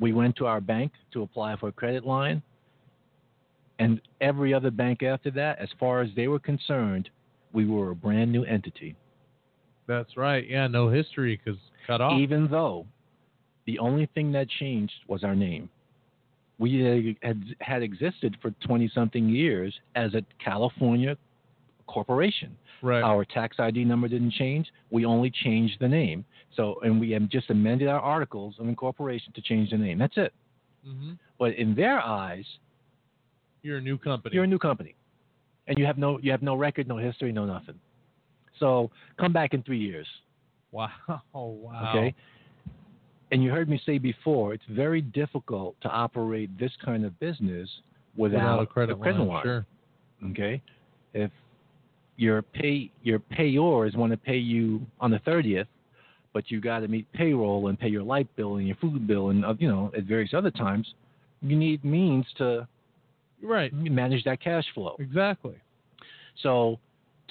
[0.00, 2.42] We went to our bank to apply for a credit line,
[3.78, 7.10] and every other bank after that, as far as they were concerned,
[7.52, 8.96] we were a brand new entity.
[9.86, 10.46] That's right.
[10.48, 10.66] Yeah.
[10.68, 12.18] No history because cut off.
[12.20, 12.86] even though
[13.66, 15.68] the only thing that changed was our name.
[16.58, 21.16] We had, had existed for 20 something years as a California
[21.94, 22.56] corporation.
[22.82, 23.02] right.
[23.02, 24.66] Our tax ID number didn't change.
[24.90, 26.24] We only changed the name.
[26.56, 29.98] So, and we have just amended our articles of incorporation to change the name.
[29.98, 30.32] That's it.
[30.86, 31.12] mm-hmm.
[31.38, 32.44] But in their eyes,
[33.62, 34.34] You're a new company.
[34.34, 34.94] you're a new company,
[35.68, 37.78] and you have no you have no record, no history, no nothing.
[38.58, 40.06] So come back in three years.
[40.72, 40.90] wow.
[41.32, 41.92] Wow.
[41.94, 42.14] Okay.
[43.32, 47.68] And you heard me say before, it's very difficult to operate this kind of business
[48.16, 49.28] without, Without a credit, line.
[49.28, 49.42] line.
[49.44, 49.66] Sure.
[50.32, 50.60] Okay.
[51.14, 51.30] If
[52.20, 55.66] your pay your payors want to pay you on the thirtieth,
[56.32, 59.30] but you got to meet payroll and pay your light bill and your food bill
[59.30, 60.94] and uh, you know at various other times,
[61.40, 62.68] you need means to
[63.42, 63.72] Right.
[63.72, 64.96] manage that cash flow.
[64.98, 65.54] Exactly.
[66.42, 66.78] So,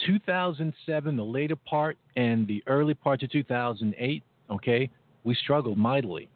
[0.06, 4.90] 2007, the later part, and the early part of 2008, okay,
[5.24, 6.30] we struggled mightily.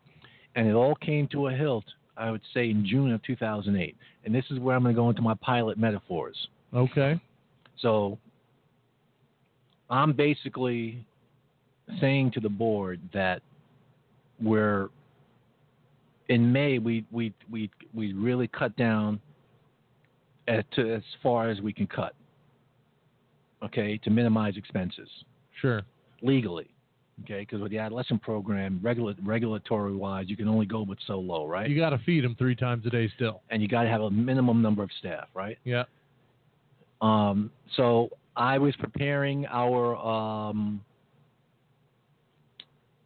[0.56, 1.86] And it all came to a hilt,
[2.18, 3.95] I would say, in June of 2008.
[4.26, 6.36] And this is where I'm going to go into my pilot metaphors.
[6.74, 7.20] Okay.
[7.80, 8.20] So,
[9.90, 11.06] I'm basically
[12.00, 13.42] saying to the board that
[14.42, 14.90] we're
[16.30, 19.20] in May we we we we really cut down
[20.48, 22.14] at, to as far as we can cut.
[23.64, 25.08] Okay, to minimize expenses
[25.62, 25.84] Sure.
[26.22, 26.68] legally.
[27.24, 31.20] Okay, because with the adolescent program, regula- regulatory wise, you can only go but so
[31.20, 31.70] low, right?
[31.70, 33.42] You got to feed them three times a day still.
[33.52, 35.58] and you got to have a minimum number of staff, right?
[35.64, 35.84] Yeah.
[37.02, 40.82] Um, so I was preparing our um,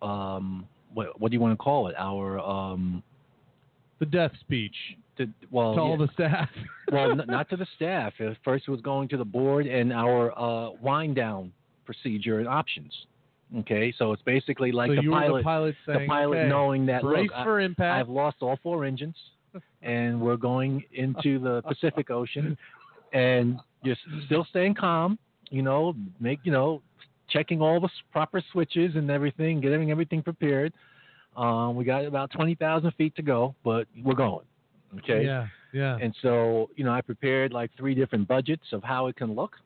[0.02, 1.96] um, what, what do you want to call it?
[1.98, 3.04] Our um,
[4.00, 4.76] The death speech
[5.18, 6.50] the, well, to all yeah, the staff.
[6.92, 8.14] well, n- not to the staff.
[8.44, 11.52] First, it was going to the board and our uh, wind down
[11.86, 12.94] procedure and options.
[13.60, 16.86] Okay, so it's basically like so the pilot, the pilot the saying, pilot okay, knowing
[16.88, 18.02] that look, I- for impact.
[18.02, 19.16] I've lost all four engines,
[19.82, 22.58] and we're going into the Pacific Ocean,
[23.14, 25.18] and just still staying calm.
[25.50, 26.82] You know, make you know,
[27.30, 30.74] checking all the proper switches and everything, getting everything prepared.
[31.36, 34.46] Um, we got about twenty thousand feet to go, but we're going.
[35.00, 35.24] Okay.
[35.24, 35.48] Yeah.
[35.74, 35.98] Yeah.
[36.02, 39.58] And so, you know, I prepared like three different budgets of how it can look.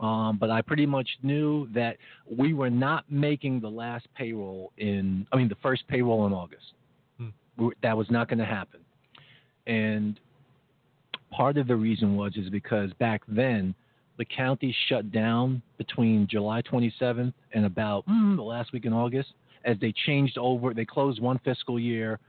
[0.00, 1.98] Um, but I pretty much knew that
[2.28, 6.72] we were not making the last payroll in, I mean, the first payroll in August.
[7.18, 7.28] Hmm.
[7.56, 8.80] We, that was not going to happen.
[9.66, 10.18] And
[11.32, 13.74] part of the reason was is because back then
[14.18, 19.30] the county shut down between July 27th and about mm, the last week in August
[19.64, 20.74] as they changed over.
[20.74, 22.20] They closed one fiscal year,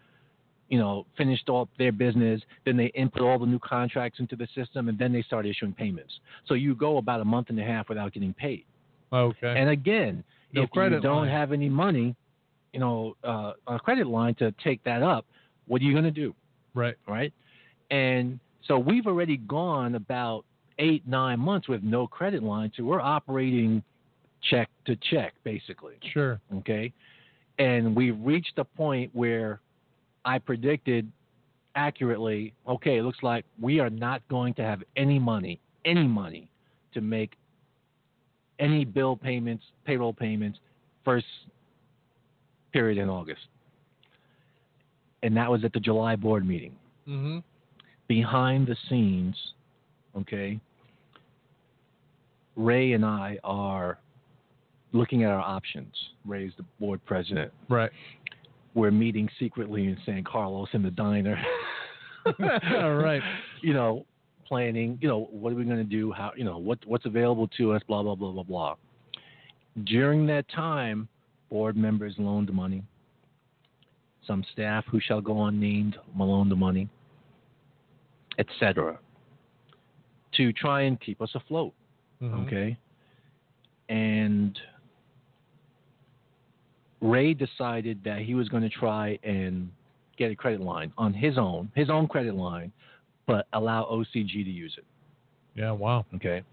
[0.70, 2.41] you know, finished off their business.
[2.66, 5.74] Then they input all the new contracts into the system, and then they start issuing
[5.74, 6.14] payments.
[6.47, 8.66] So you go about a month and a half without getting paid.
[9.12, 9.54] okay.
[9.58, 10.24] And again,
[10.54, 11.30] No if you don't line.
[11.30, 12.16] have any money,
[12.72, 15.26] you know, uh, a credit line to take that up,
[15.68, 16.34] what are you going to do?
[16.74, 16.95] right.
[17.08, 17.34] right?
[17.91, 20.45] And so we've already gone about
[20.80, 23.84] eight, nine months with no credit line, so we're operating
[24.49, 25.95] check to check, basically.
[26.11, 26.39] Sure.
[26.57, 26.91] Okay.
[27.59, 29.61] And we reached a point where
[30.26, 31.11] I predicted
[31.76, 36.49] accurately, okay, it looks like we are not going to have any money, any money
[36.93, 37.34] to make
[38.59, 40.59] any bill payments, payroll payments,
[41.03, 41.26] first
[42.72, 43.41] period in August.
[45.22, 46.76] And that was at the July board meeting.
[47.07, 47.39] Mm-hmm.
[48.14, 49.36] Behind the scenes,
[50.16, 50.59] okay,
[52.55, 53.97] Ray and I are
[54.91, 55.91] looking at our options.
[56.24, 57.51] Ray's the board president.
[57.70, 57.89] Right.
[58.76, 61.43] We're meeting secretly in San Carlos in the diner.
[62.76, 63.24] All right.
[63.64, 64.05] You know,
[64.45, 66.11] planning, you know, what are we going to do?
[66.11, 68.76] How, you know, what, what's available to us, blah, blah, blah, blah, blah.
[69.86, 71.07] During that time,
[71.49, 72.84] board members loaned money.
[74.28, 76.89] Some staff who shall go unnamed loaned the money,
[78.38, 78.98] etc.
[80.34, 81.74] To try and keep us afloat.
[82.22, 82.46] Mhm.
[82.48, 82.78] Okay.
[83.90, 84.60] And
[87.02, 89.70] Ray decided that he was going to try and
[90.18, 92.72] get a credit line on his own, his own credit line,
[93.26, 94.86] but allow OCG to use it.
[95.56, 95.72] Yeah.
[95.72, 96.06] Wow.
[96.16, 96.44] Okay.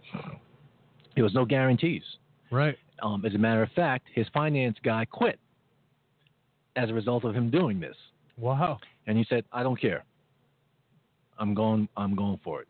[1.14, 2.02] There was no guarantees.
[2.50, 2.76] Right.
[3.02, 5.38] Um, as a matter of fact, his finance guy quit
[6.76, 7.96] as a result of him doing this.
[8.36, 8.78] Wow.
[9.06, 10.04] And he said, "I don't care.
[11.40, 11.88] I'm going.
[11.96, 12.68] I'm going for it."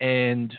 [0.00, 0.56] And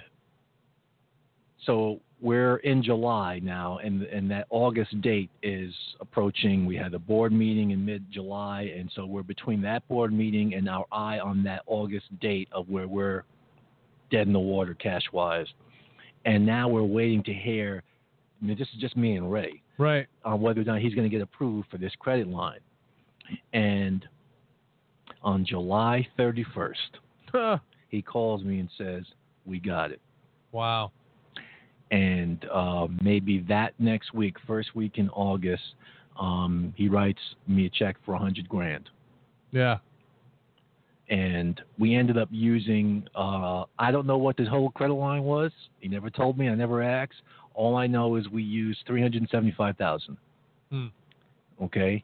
[1.66, 6.66] so we're in July now, and and that August date is approaching.
[6.66, 10.68] We had a board meeting in mid-July, and so we're between that board meeting and
[10.68, 13.24] our eye on that August date of where we're
[14.12, 15.48] dead in the water cash-wise.
[16.26, 17.84] And now we're waiting to hear.
[18.42, 20.08] I mean, this is just me and Ray Right.
[20.26, 22.60] on whether or not he's going to get approved for this credit line.
[23.54, 24.08] And
[25.22, 26.74] on July 31st,
[27.90, 29.04] he calls me and says,
[29.46, 30.02] We got it.
[30.52, 30.92] wow.
[31.92, 35.64] And uh, maybe that next week, first week in August,
[36.20, 38.92] um, he writes me a check for a 100 grand.
[39.52, 39.78] Yeah.
[41.10, 45.52] And we ended up using, uh, I don't know what the whole credit line was.
[45.80, 46.48] He never told me.
[46.48, 47.24] I never asked.
[47.56, 50.16] All I know is we used 375000
[50.72, 50.86] Hmm.
[51.64, 52.04] Okay.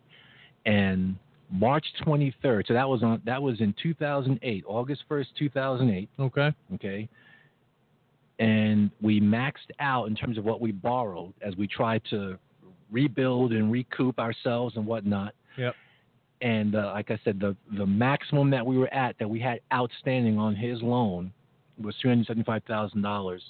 [0.66, 1.16] And
[1.52, 6.10] March 23rd, so that was on that was in 2008, August 1st, 2008.
[6.20, 6.54] Okay.
[6.74, 7.10] Okay.
[8.39, 12.38] And we maxed out in terms of what we borrowed as we tried to
[12.91, 15.34] rebuild and recoup ourselves and whatnot.
[15.58, 15.76] Yep.
[16.41, 19.62] And uh, like I said, the the maximum that we were at that we had
[19.74, 21.32] outstanding on his loan
[21.82, 23.41] was three hundred seventy five thousand dollars.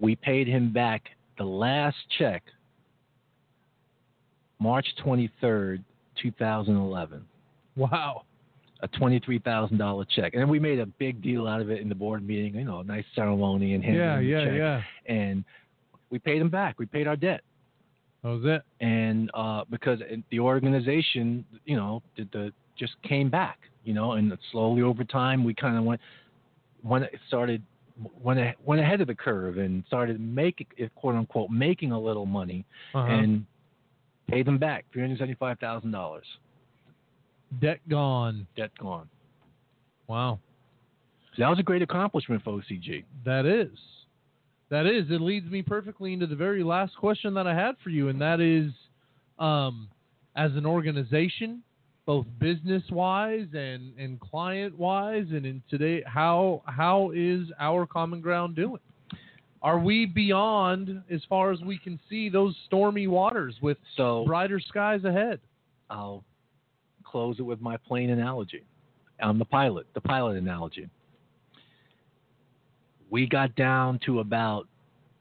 [0.00, 1.02] We paid him back
[1.38, 2.42] the last check,
[4.58, 5.30] March twenty
[6.14, 7.24] third, two thousand eleven
[7.76, 8.22] Wow.
[8.80, 11.88] a twenty-three thousand dollar check, and we made a big deal out of it in
[11.88, 12.54] the board meeting.
[12.54, 14.14] You know, a nice ceremony and handing Yeah.
[14.18, 14.44] him the Yeah.
[14.44, 14.54] check.
[15.08, 15.14] Yeah.
[15.14, 15.44] And
[16.10, 16.78] we paid him back.
[16.78, 17.40] We paid our debt,
[18.22, 18.62] That was it.
[18.80, 20.00] and uh, because
[20.30, 23.58] the organization, you know, did the just came back.
[23.84, 26.00] You know, and slowly over time, we kind of went
[26.82, 27.62] went started
[28.22, 32.64] went went ahead of the curve and started making quote unquote making a little money
[32.92, 33.06] Uh-huh.
[33.06, 33.46] and
[34.28, 36.26] paid them back three hundred seventy five thousand dollars.
[37.60, 38.46] Debt gone.
[38.56, 39.08] Debt gone.
[40.08, 40.40] Wow.
[41.36, 43.04] So that was a great accomplishment for OCG.
[43.24, 43.76] That is.
[44.70, 45.10] That is.
[45.10, 48.20] It leads me perfectly into the very last question that I had for you, and
[48.20, 48.72] that is
[49.38, 49.88] um,
[50.36, 51.62] as an organization,
[52.06, 58.20] both business wise and, and client wise, and in today, how how is our common
[58.20, 58.80] ground doing?
[59.64, 64.60] Are we beyond, as far as we can see, those stormy waters with So brighter
[64.60, 65.40] skies ahead?
[65.88, 66.22] I'll
[67.02, 68.62] close it with my plane analogy.
[69.22, 70.88] On the pilot, the pilot analogy.
[73.10, 74.68] We got down to about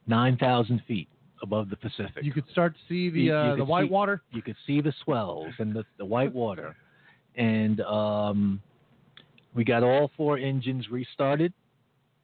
[0.08, 1.08] 9,000 feet
[1.42, 2.24] above the Pacific.
[2.24, 4.22] You could start to see the You- you uh, could the white see- water.
[4.32, 6.76] You could see the swells and the, the white water.
[7.36, 8.62] And um,
[9.54, 11.54] we got all four engines restarted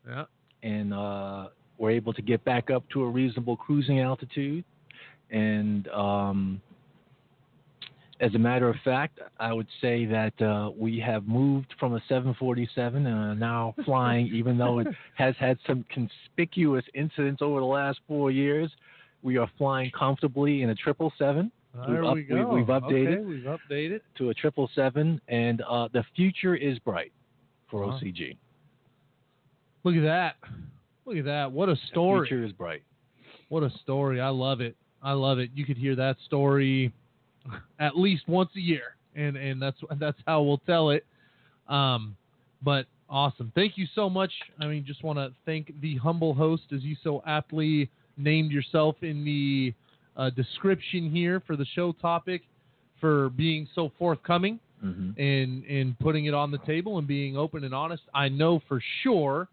[0.07, 0.25] Yeah.
[0.63, 1.47] and uh,
[1.79, 4.63] we're able to get back up to a reasonable cruising altitude.
[5.31, 6.61] And um,
[8.19, 12.01] as a matter of fact, I would say that uh, we have moved from a
[12.09, 17.65] 747 and are now flying, even though it has had some conspicuous incidents over the
[17.65, 18.69] last four years.
[19.21, 21.51] We are flying comfortably in a 777
[21.87, 22.53] There up- we we- go.
[22.53, 23.13] we've updated.
[23.17, 24.01] Okay, we've updated.
[24.17, 27.11] to a 777, and uh, the future is bright
[27.69, 27.99] for Wow.
[28.01, 28.35] OCG.
[29.83, 30.35] Look at that.
[31.09, 31.51] Look at that.
[31.51, 32.27] What a The story.
[32.27, 32.83] future is bright.
[33.49, 34.21] What a story.
[34.21, 34.75] I love it.
[35.01, 35.49] I love it.
[35.55, 36.93] You could hear that story
[37.79, 38.95] at least once a year.
[39.15, 41.03] And and that's that's how we'll tell it.
[41.67, 42.15] Um
[42.61, 43.51] but awesome.
[43.55, 44.31] Thank you so much.
[44.61, 48.95] I mean just want to thank the humble host as you so aptly named yourself
[49.01, 49.73] in the
[50.15, 52.43] uh, description here for the show topic,
[53.01, 57.63] for being so forthcoming hmm and and putting it on the table and being open
[57.63, 58.03] and honest.
[58.13, 59.47] I know for sure.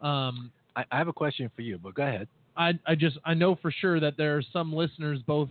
[0.00, 2.28] Um, I, I have a question for you, but go ahead.
[2.56, 5.48] I I just I know for sure that there are some listeners both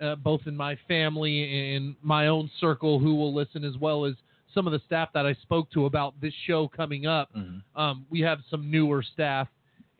[0.00, 4.14] uh, both in my family and my own circle who will listen as well as
[4.52, 7.32] some of the staff that I spoke to about this show coming up.
[7.34, 7.62] Mhm.
[7.76, 9.48] Um, we have some newer staff,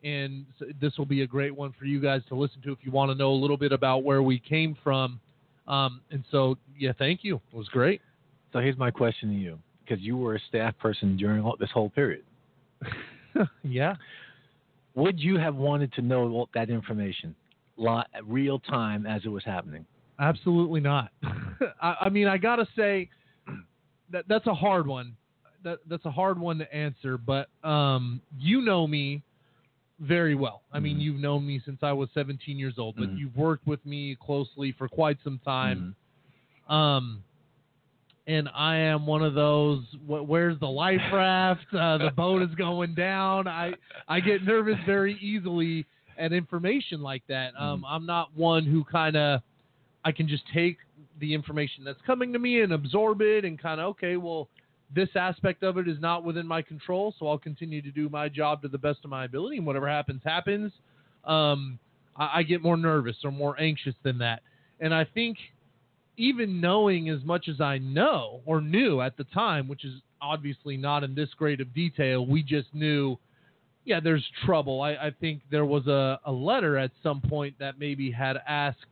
[0.03, 0.45] and
[0.79, 3.09] this will be a great one for you guys to listen to if you want
[3.11, 5.19] to know a little bit about where we came from.
[5.67, 7.39] Um, and so, yeah, thank you.
[7.51, 8.01] It was great.
[8.51, 11.71] So here's my question to you, because you were a staff person during all, this
[11.71, 12.23] whole period.
[13.63, 13.95] yeah.
[14.95, 17.35] Would you have wanted to know that information,
[18.25, 19.85] real time as it was happening?
[20.19, 21.11] Absolutely not.
[21.81, 23.09] I, I mean, I gotta say
[24.11, 25.15] that that's a hard one.
[25.63, 27.17] That that's a hard one to answer.
[27.17, 29.23] But um, you know me
[29.99, 30.61] very well.
[30.71, 31.01] I mean, Mhm.
[31.01, 33.17] you've known me since I was 17 years old, but Mhm.
[33.17, 35.95] you've worked with me closely for quite some time.
[36.67, 36.71] Mhm.
[36.71, 37.23] Um,
[38.27, 39.83] and I am one of those.
[40.07, 41.65] wh- Where's the life raft?
[41.73, 43.47] Uh, the boat is going down.
[43.47, 43.73] I
[44.07, 45.85] I get nervous very easily
[46.17, 47.53] at information like that.
[47.59, 49.41] Um, I'm not one who kind of
[50.05, 50.77] I can just take
[51.19, 54.47] the information that's coming to me and absorb it and kind of okay, well,
[54.95, 58.29] this aspect of it is not within my control, so I'll continue to do my
[58.29, 60.71] job to the best of my ability, and whatever happens, happens.
[61.25, 61.79] Um,
[62.15, 64.41] I, I get more nervous or more anxious than that,
[64.79, 65.37] and I think
[66.17, 70.77] even knowing as much as I know or knew at the time, which is obviously
[70.77, 73.17] not in this great of detail, we just knew,
[73.85, 74.81] yeah, there's trouble.
[74.81, 78.85] I, I think there was a, a letter at some point that maybe had asked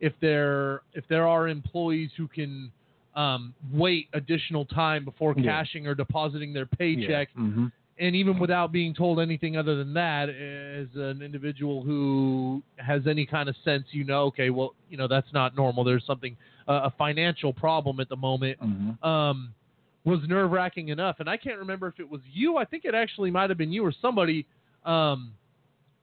[0.00, 2.72] if there if there are employees who can
[3.14, 5.44] um, wait additional time before Yeah.
[5.44, 7.42] cashing or depositing their paycheck, Yeah.
[7.42, 7.66] hmm
[7.98, 13.26] and even without being told anything other than that, as an individual who has any
[13.26, 15.84] kind of sense, you know, okay, well, you know, that's not normal.
[15.84, 16.36] There's something,
[16.66, 18.58] uh, a financial problem at the moment.
[18.60, 19.54] hmm Um,
[20.04, 22.56] was nerve wracking enough, and I can't remember if it was you.
[22.56, 24.46] I think it actually might have been you or somebody.
[24.84, 25.32] Um,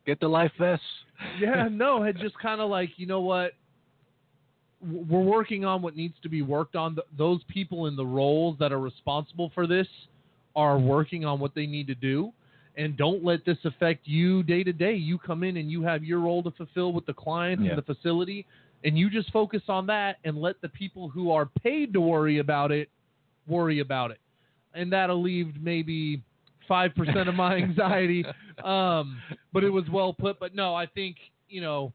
[0.06, 0.82] Get the life vest.
[1.40, 3.53] yeah, no, had just kind of like, you know what?
[4.82, 6.95] We're working on what needs to be worked on.
[6.95, 9.88] Th- those people in the roles that are responsible for this
[10.60, 12.31] are working on what they need to do.
[12.77, 14.94] And don't let this affect you day to day.
[14.94, 17.72] You come in and you have your role to fulfill with the clients Yeah.
[17.72, 18.45] and the facility,
[18.86, 22.38] and you just focus on that and let the people who are paid to worry
[22.40, 22.90] about it
[23.48, 24.19] worry about it.
[24.73, 26.22] And that'll leave maybe
[26.69, 28.23] 5% of my anxiety.
[28.64, 29.18] Um,
[29.52, 30.40] but it was well put.
[30.40, 31.15] But no, I think,
[31.49, 31.91] you know,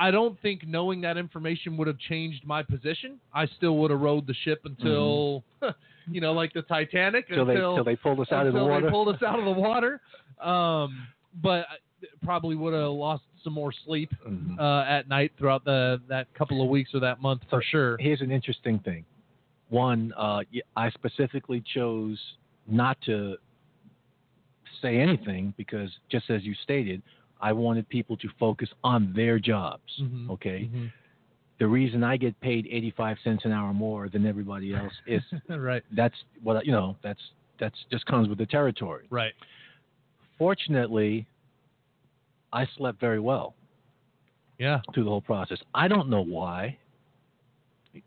[0.00, 3.20] I don't think knowing that information would have changed my position.
[3.34, 5.44] I still would have rode the ship until,
[6.10, 8.70] you know, like the Titanic Till they until they pulled us out of the until
[8.70, 8.86] water.
[8.86, 10.00] they pulled us out of the water.
[10.40, 11.06] Um,
[11.42, 11.76] but I
[12.24, 14.58] probably would have lost some more sleep Mhm.
[14.58, 17.98] uh, at night throughout the that couple of weeks or that month for sure.
[18.00, 19.04] Here's an interesting thing.
[19.68, 20.44] One, uh,
[20.76, 22.18] I specifically chose
[22.66, 23.36] not to
[24.80, 27.02] say anything because, just as you stated,
[27.40, 29.90] I wanted people to focus on their jobs.
[30.00, 30.30] Mhm.
[30.30, 30.68] Okay.
[30.72, 30.92] Mhm.
[31.58, 35.82] The reason I get paid 85 cents an hour more than everybody else is right,
[35.92, 36.96] that's what I- you know.
[37.02, 37.20] That's
[37.58, 39.06] that's just comes with the territory.
[39.10, 39.34] right.
[40.38, 41.26] Fortunately,
[42.52, 43.54] I slept very well
[44.58, 44.80] Yeah.
[44.94, 45.58] through the whole process.
[45.74, 46.78] I don't know why.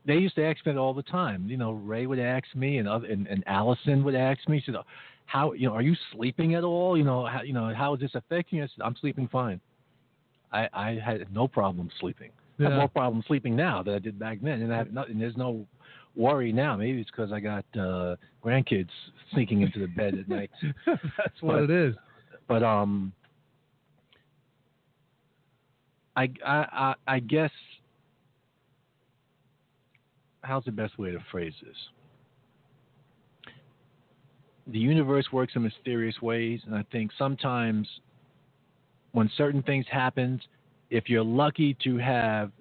[0.05, 1.47] They used to ask me that all the time.
[1.49, 4.59] You know, Ray would ask me, and other, and, and Allison would ask me.
[4.61, 4.81] She said,
[5.25, 5.73] "How you know?
[5.73, 6.97] Are you sleeping at all?
[6.97, 9.59] You know, how, you know, how is this affecting you?" I said, "I'm sleeping fine.
[10.51, 12.29] I, I had no problem sleeping.
[12.59, 15.03] I have more problem sleeping now than I did back then, and I have no,
[15.03, 15.65] and there's no
[16.15, 16.77] worry now.
[16.77, 18.89] Maybe it's because I got uh, grandkids
[19.33, 20.51] sneaking into the bed at night.
[20.85, 21.95] That's what But- it is.
[22.47, 23.13] But um,
[26.15, 27.49] I I I guess
[30.43, 31.75] how's the best way to phrase this?
[34.67, 37.87] The universe works in mysterious ways, and I think sometimes
[39.11, 40.41] when certain things happen,
[40.89, 42.51] if you're lucky to have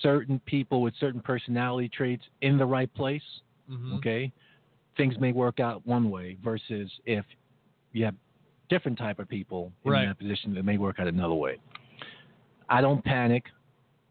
[0.00, 3.96] certain people with certain personality traits in the right place, Mhm.
[3.96, 4.32] okay,
[4.96, 7.24] things may work out one way versus if
[7.92, 8.14] you have
[8.68, 10.06] different type of people in Right.
[10.06, 11.58] that position that may work out another way.
[12.68, 13.50] I don't panic.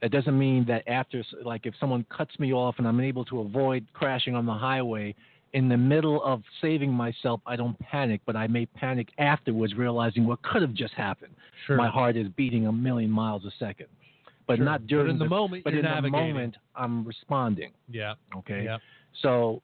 [0.02, 3.40] It doesn't mean that after, like, if someone cuts me off and I'm able to
[3.40, 5.16] avoid crashing on the highway
[5.54, 10.26] in the middle of saving myself, I don't panic, but I may panic afterwards, realizing
[10.26, 11.34] what could have just happened.
[11.68, 11.76] Sure.
[11.76, 13.88] My heart is beating a million miles a second,
[14.48, 14.66] but Sure.
[14.66, 17.72] not during But in the, moment, But in the moment, I'm responding.
[17.90, 18.14] Yeah.
[18.36, 18.64] Okay.
[18.64, 18.78] Yeah.
[19.22, 19.62] So,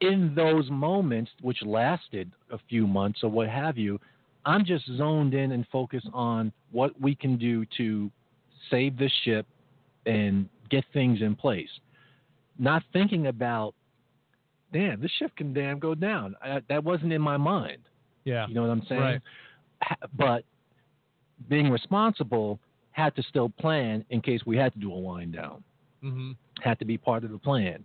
[0.00, 3.98] in those moments, which lasted a few months or what have you,
[4.44, 8.10] I'm just zoned in and focused on what we can do to
[8.70, 9.46] save this ship
[10.04, 11.70] and get things in place.
[12.58, 13.74] Not thinking about,
[14.74, 16.34] damn, this ship can damn go down.
[16.42, 17.78] I, that wasn't in my mind.
[18.24, 18.46] Yeah.
[18.48, 19.00] You know what I'm saying?
[19.00, 19.20] Right.
[20.18, 20.44] But
[21.48, 22.58] being responsible
[22.90, 25.62] had to still plan in case we had to do a wind down.
[26.02, 26.32] Mm-hmm.
[26.60, 27.84] Had to be part of the plan.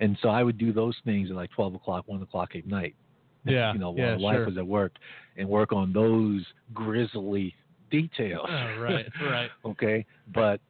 [0.00, 2.94] And so I would do those things at like 12 o'clock, 1 o'clock at night.
[3.46, 3.72] Yeah.
[3.72, 4.46] You know, while yeah, wife sure.
[4.48, 4.92] was at work
[5.38, 6.44] and work on those
[6.74, 7.54] grisly
[7.90, 8.46] details.
[8.46, 9.06] Oh, right.
[9.18, 9.50] Right.
[9.64, 10.04] okay.
[10.34, 10.60] But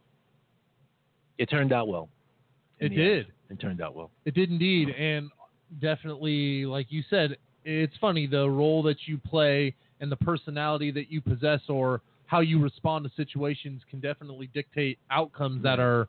[1.36, 2.08] it turned out well.
[2.78, 3.26] It did.
[3.26, 3.26] end.
[3.50, 4.12] It turned out well.
[4.24, 5.30] It did indeed, and
[5.80, 11.10] definitely, like you said, it's funny the role that you play and the personality that
[11.10, 16.08] you possess, or how you respond to situations, can definitely dictate outcomes that are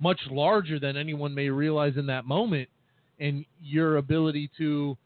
[0.00, 2.68] much larger than anyone may realize in that moment.
[3.20, 4.96] And your ability to,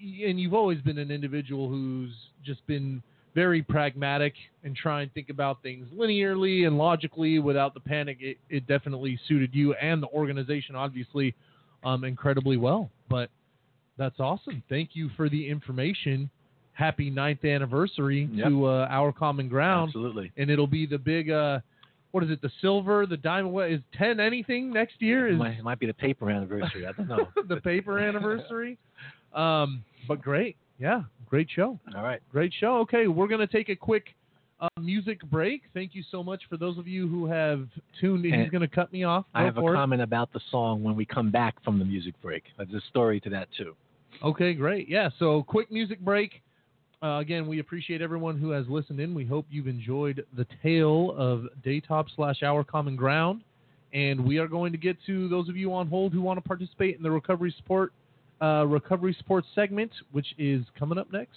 [0.00, 2.12] and you've always been an individual who's
[2.44, 3.02] just been
[3.34, 8.18] very pragmatic and try and think about things linearly and logically without the panic.
[8.20, 11.34] It, it definitely suited you and the organization, obviously,
[11.84, 12.90] um, incredibly well.
[13.08, 13.30] But
[14.00, 14.62] that's awesome.
[14.68, 16.28] Thank you for the information.
[16.72, 18.48] Happy ninth anniversary Yep.
[18.48, 20.32] to uh, our common ground, Absolutely.
[20.38, 21.30] and it'll be the big.
[21.30, 21.60] Uh,
[22.12, 22.40] what is it?
[22.42, 23.52] The silver, the diamond.
[23.54, 25.28] What is ten anything next year?
[25.28, 26.86] It Is might, it might be the paper anniversary.
[26.86, 27.28] I don't know.
[27.48, 28.78] the paper anniversary?
[29.34, 31.78] Um, but great, yeah, great show.
[31.94, 32.20] All right.
[32.32, 32.78] Great show.
[32.78, 34.06] Okay, we're going to take a quick
[34.60, 35.62] uh, music break.
[35.74, 37.68] Thank you so much for those of you who have
[38.00, 38.32] tuned in.
[38.32, 39.24] And He's going to cut me off.
[39.34, 39.74] I have a it.
[39.74, 42.42] comment about the song when we come back from the music break.
[42.56, 43.74] There's a story to that too.
[44.22, 44.88] Okay, great.
[44.88, 46.42] Yeah, so quick music break.
[47.02, 49.14] Uh, again, we appreciate everyone who has listened in.
[49.14, 53.42] We hope you've enjoyed the tale of Daytop slash Our Common Ground.
[53.94, 56.46] And we are going to get to those of you on hold who want to
[56.46, 57.92] participate in the recovery support
[58.42, 61.36] uh, recovery support segment, which is coming up next.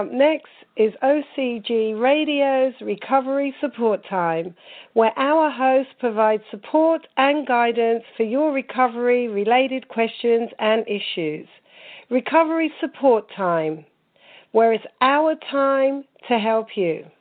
[0.00, 0.48] Up next
[0.78, 4.54] is OCG Radio's Recovery Support Time,
[4.94, 11.46] where our host provides support and guidance for your recovery related questions and issues.
[12.08, 13.84] Recovery Support Time,
[14.52, 17.04] where it's our time to help you.
[17.04, 17.19] You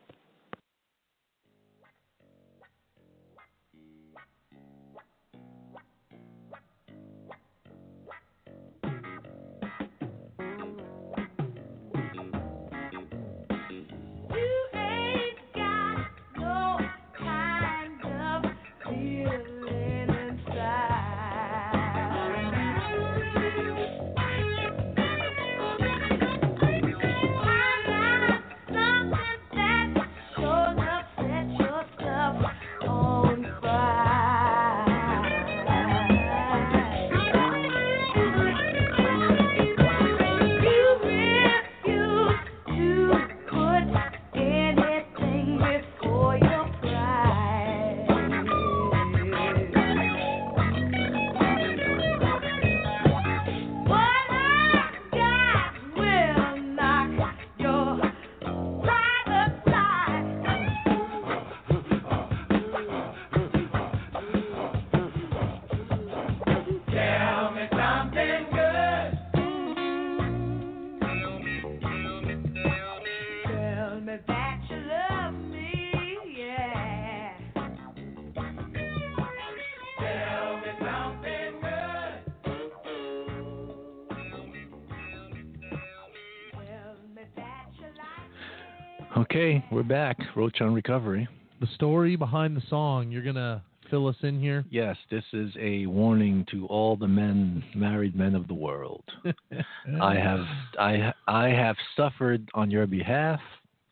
[89.79, 90.17] we're back.
[90.35, 91.25] Roach on Recovery.
[91.61, 93.09] The story behind the song.
[93.13, 94.65] You're gonna fill us in here.
[94.69, 99.05] Yes, this is a warning to all the men, married men of the world.
[100.01, 100.41] I have
[100.77, 103.39] I I have suffered on your behalf,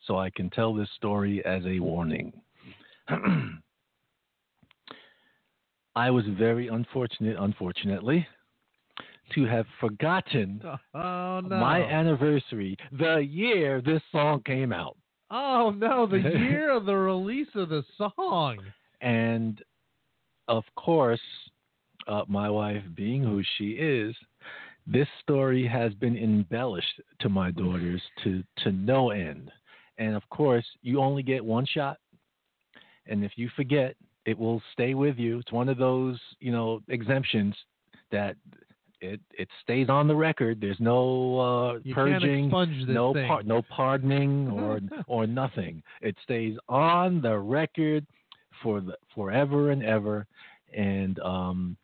[0.05, 2.33] so I can tell this story as a warning.
[5.95, 8.27] I was very unfortunate, unfortunately,
[9.35, 10.61] to have forgotten
[10.93, 11.55] Oh no.
[11.55, 14.97] my anniversary, the year this song came out.
[15.31, 18.59] Oh no, the year of the release of the song.
[19.01, 19.61] And
[20.47, 21.21] of course,
[22.07, 24.15] uh, my wife being who she is,
[24.85, 29.51] this story has been embellished to my daughters to, to no end.
[29.97, 31.97] And of course, you only get one shot.
[33.07, 33.95] And if you forget,
[34.25, 35.39] it will stay with you.
[35.39, 37.55] It's one of those, you know, exemptions
[38.11, 38.35] that
[39.01, 40.59] it it stays on the record.
[40.59, 42.49] There's no uh, purging,
[42.87, 45.83] no par- no pardoning or or nothing.
[46.01, 48.05] It stays on the record
[48.63, 50.25] for the forever and ever.
[50.75, 51.77] And um,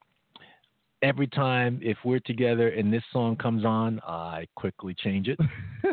[1.01, 5.39] every time if we're together and this song comes on, I quickly change it.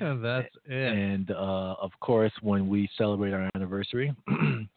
[0.00, 0.92] That's it.
[0.92, 4.14] And uh, of course, when we celebrate our anniversary,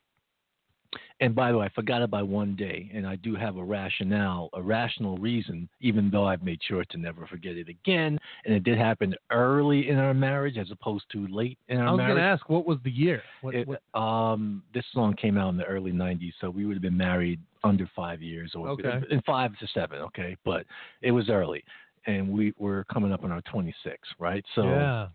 [1.19, 3.63] and by the way, I forgot it by one day, and I do have a
[3.63, 8.17] rationale, a rational reason, even though I've made sure to never forget it again.
[8.45, 11.91] And it did happen early in our marriage as opposed to late in our I
[11.91, 12.15] was marriage.
[12.17, 13.21] gonna ask, what was the year?
[13.41, 16.75] What, It- what- um, this song came out in the early '90s, so we would
[16.75, 19.01] have been married under five years, or Okay.
[19.09, 19.99] in five to seven.
[20.01, 20.65] Okay, but
[21.01, 21.63] it was early,
[22.05, 24.45] and we were coming up on our 26, right?
[24.53, 25.07] So, yeah.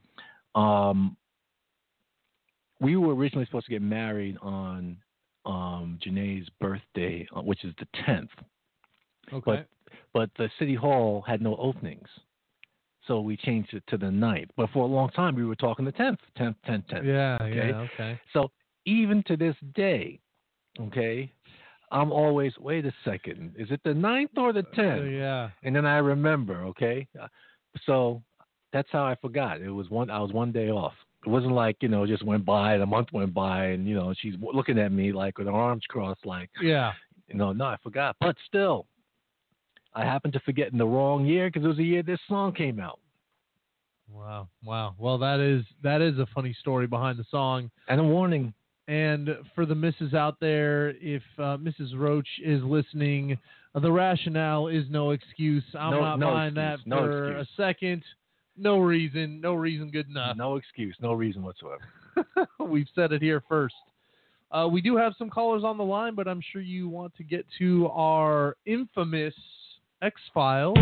[0.55, 1.17] um,
[2.81, 4.97] we were originally supposed to get married on
[5.45, 8.29] um, Janae's birthday, uh, which is the 10th,
[9.33, 9.41] Okay.
[9.43, 9.67] but
[10.13, 12.09] but the city hall had no openings.
[13.07, 14.51] So we changed it to the 9th.
[14.57, 17.05] But for a long time, we were talking the 10th, 10th, 10th, 10th.
[17.05, 17.39] yeah.
[17.41, 17.69] okay.
[17.69, 17.81] Yeah.
[17.81, 18.21] Okay.
[18.33, 18.51] So
[18.85, 20.21] even to this day,
[20.79, 21.33] okay,
[21.91, 25.11] I'm always wait a second, is it the ninth or the Uh, tenth?
[25.13, 25.51] yeah.
[25.63, 27.29] And then I remember, okay, Uh,
[27.87, 28.23] so
[28.73, 29.61] that's how I forgot.
[29.61, 30.11] It was one.
[30.11, 30.95] I was one day off.
[31.27, 33.95] It wasn't like you know just went by and a month went by and you
[33.95, 36.93] know she's looking at me like with her arms crossed like Yeah.
[37.29, 38.17] you know no I forgot.
[38.21, 38.87] But still,
[39.95, 42.53] I happened to forget in the wrong year because it was the year this song
[42.55, 43.01] came out.
[44.13, 44.49] Wow.
[44.65, 44.95] Wow.
[44.99, 47.71] Well, that is that is a funny story behind the song.
[47.89, 48.53] And a warning.
[48.89, 51.97] And for the misses out there, if uh, Mrs.
[51.97, 53.39] Roach is listening,
[53.73, 55.63] the rationale is no excuse.
[55.79, 58.03] I'm No- not no buying that excuse, no for a second.
[58.61, 59.41] No reason.
[59.41, 60.37] No reason good enough.
[60.37, 60.95] No excuse.
[61.01, 61.81] No reason whatsoever.
[62.61, 63.75] We've said it here first.
[64.53, 67.25] Uh, we do have some callers on the line, but I'm sure you want to
[67.25, 69.35] get to our infamous
[70.03, 70.77] X Files.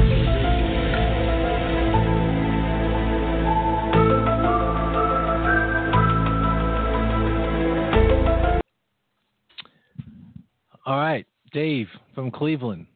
[10.85, 12.87] All right, Dave from Cleveland,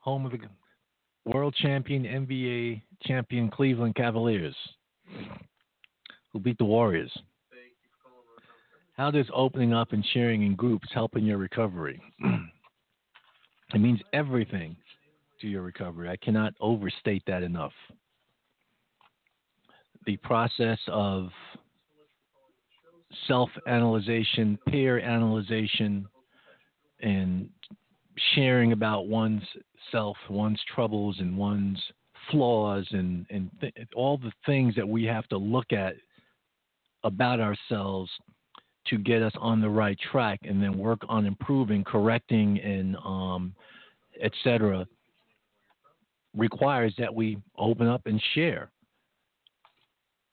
[0.00, 0.38] home of the
[1.24, 4.56] world champion NBA champion Cleveland Cavaliers.
[6.32, 7.12] who beat the Warriors.
[8.96, 12.00] How does opening up and sharing in groups help in your recovery?
[13.74, 14.76] it means everything
[15.40, 16.08] to your recovery.
[16.08, 17.72] I cannot overstate that enough.
[20.06, 21.30] The process of
[23.28, 26.06] self analyzation, peer analyzation,
[27.00, 27.48] and
[28.34, 29.42] sharing about one's
[29.90, 31.80] self, one's troubles, and one's
[32.30, 35.94] flaws, and, and th- all the things that we have to look at
[37.04, 38.10] about ourselves
[38.86, 43.54] to get us on the right track and then work on improving, correcting, and um,
[44.20, 44.86] et cetera,
[46.36, 48.70] requires that we open up and share.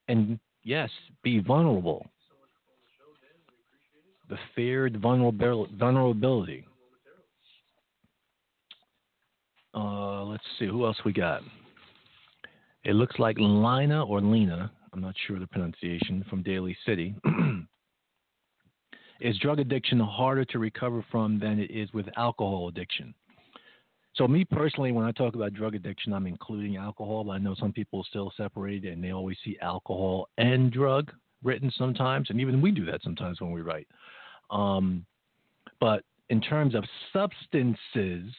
[0.08, 0.90] And yes,
[1.24, 2.06] be vulnerable.
[4.30, 6.66] The feared vulnerability.
[9.74, 11.42] Uh, let's see, who else we got?
[12.84, 17.16] It looks like Lina or Lena, I'm not sure the pronunciation, from Daly City.
[19.22, 23.14] is drug addiction harder to recover from than it is with alcohol addiction?
[24.16, 27.56] So, me personally, when I talk about drug addiction, I'm including alcohol, but I know
[27.56, 31.12] some people still separate and they always see alcohol and drug
[31.44, 33.88] written sometimes, and even we do that sometimes when we write.
[34.50, 35.06] Um,
[35.80, 36.84] but in terms of
[37.14, 38.34] substances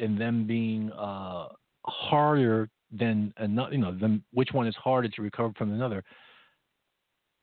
[0.00, 1.48] and them being uh,
[1.84, 6.02] harder than another, you know, them, which one is harder to recover from another,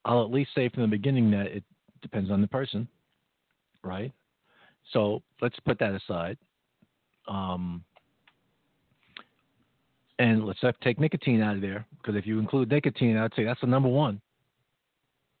[0.04, 1.64] I'll at least say from the beginning that it
[2.02, 2.88] depends on the person,
[3.82, 4.12] right?
[4.92, 6.38] So let's put that aside.
[7.28, 7.84] Um,
[10.18, 13.60] and let's take nicotine out of there because if you include nicotine, I'd say that's
[13.60, 14.20] the number one.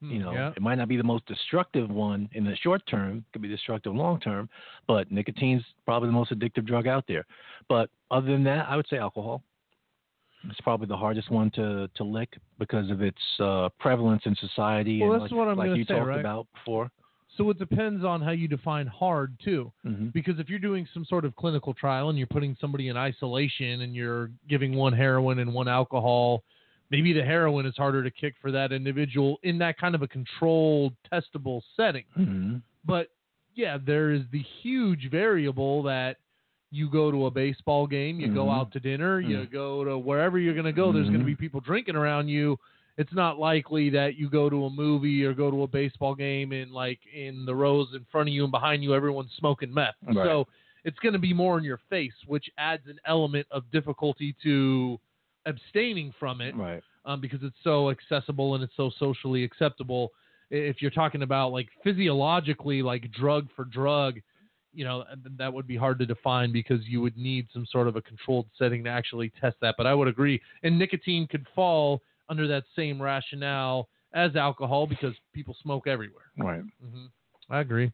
[0.00, 0.52] You know, yeah.
[0.54, 3.94] it might not be the most destructive one in the short term, could be destructive
[3.94, 4.48] long term,
[4.86, 7.24] but nicotine's probably the most addictive drug out there.
[7.68, 9.42] But other than that, I would say alcohol.
[10.50, 15.00] It's probably the hardest one to, to lick because of its uh, prevalence in society
[15.00, 16.20] Well, and that's like, what I'm like you say, talked right?
[16.20, 16.90] about before.
[17.36, 19.72] So it depends on how you define hard too.
[19.84, 20.12] Mhm.
[20.12, 23.80] Because if you're doing some sort of clinical trial and you're putting somebody in isolation
[23.80, 26.44] and you're giving one heroin and one alcohol,
[26.90, 30.08] maybe the heroin is harder to kick for that individual in that kind of a
[30.08, 32.04] controlled, testable setting.
[32.18, 32.62] Mhm.
[32.84, 33.08] But
[33.54, 36.18] yeah, there is the huge variable that
[36.70, 38.54] you go to a baseball game, you go Mhm.
[38.58, 39.50] out to dinner, you Mhm.
[39.50, 41.26] go to wherever you're going to go, there's going to Mhm.
[41.26, 42.58] be people drinking around you.
[42.98, 46.52] It's not likely that you go to a movie or go to a baseball game
[46.52, 49.94] and like in the rows in front of you and behind you everyone's smoking meth.
[50.02, 50.14] Right.
[50.14, 50.48] So
[50.84, 54.98] it's going to be more in your face, which adds an element of difficulty to
[55.46, 56.82] abstaining from it Right.
[57.04, 60.12] um, because it's so accessible and it's so socially acceptable.
[60.50, 64.20] If you're talking about like physiologically, like drug for drug,
[64.72, 65.04] you know,
[65.38, 68.46] that would be hard to define because you would need some sort of a controlled
[68.58, 69.74] setting to actually test that.
[69.78, 70.40] But I would agree.
[70.62, 76.26] And nicotine could fall under that same rationale as alcohol because people smoke everywhere.
[76.36, 76.62] Right.
[76.80, 77.06] hmm
[77.48, 77.90] I agree.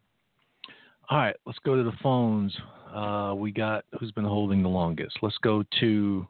[1.10, 2.56] All right, let's go to the phones.
[2.92, 5.18] Uh, we got who's been holding the longest.
[5.20, 6.26] Let's go to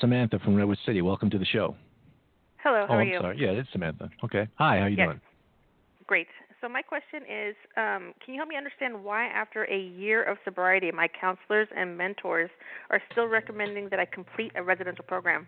[0.00, 1.02] Samantha from Redwood City.
[1.02, 1.76] Welcome to the show.
[2.62, 3.18] Hello, how oh, are I'm you?
[3.20, 3.36] sorry.
[3.38, 4.08] Yeah, it's Samantha.
[4.24, 4.48] Okay.
[4.56, 5.06] Hi, how are you Yes.
[5.08, 5.20] doing?
[6.06, 6.28] Great.
[6.60, 10.38] So my question is, um, can you help me understand why, after a year of
[10.44, 12.50] sobriety, my counselors and mentors
[12.90, 15.46] are still recommending that I complete a residential program?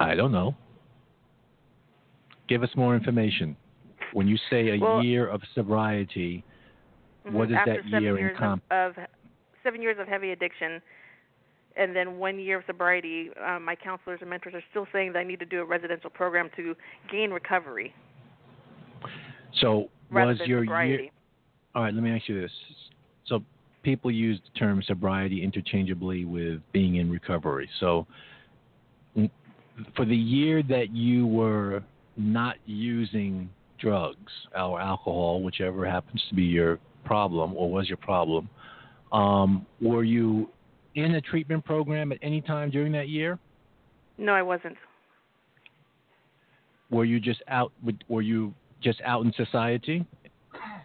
[0.00, 0.54] I don't know.
[2.48, 3.56] Give us more information.
[4.12, 6.44] When you say a Well- year of sobriety,
[7.22, 7.52] what Mhm.
[7.52, 8.98] is after that year of, of
[9.66, 10.80] seven years of heavy addiction,
[11.76, 15.18] and then one year of sobriety, um, my counselors and mentors are still saying that
[15.18, 16.76] I need to do a residential program to
[17.10, 17.92] gain recovery
[19.60, 21.02] So was your sobriety.
[21.02, 21.10] year?
[21.74, 22.52] All right, let me ask you this.
[23.26, 23.42] So
[23.82, 27.68] people use the term sobriety interchangeably with being in recovery.
[27.80, 28.06] So
[29.96, 31.82] for the year that you were
[32.16, 38.48] not using drugs or alcohol, whichever happens to be your problem or was your problem,
[39.12, 40.50] um, were you
[40.94, 43.38] in a treatment program at any time during that year?
[44.18, 44.76] No, I wasn't.
[46.90, 47.72] Were you just out?
[48.08, 50.06] Were you just out in society,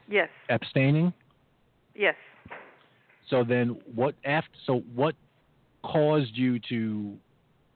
[0.07, 0.29] Yes.
[0.49, 1.13] abstaining?
[1.95, 2.15] Yes.
[3.29, 4.49] So then, what after?
[4.65, 5.15] So what
[5.83, 7.17] caused you to,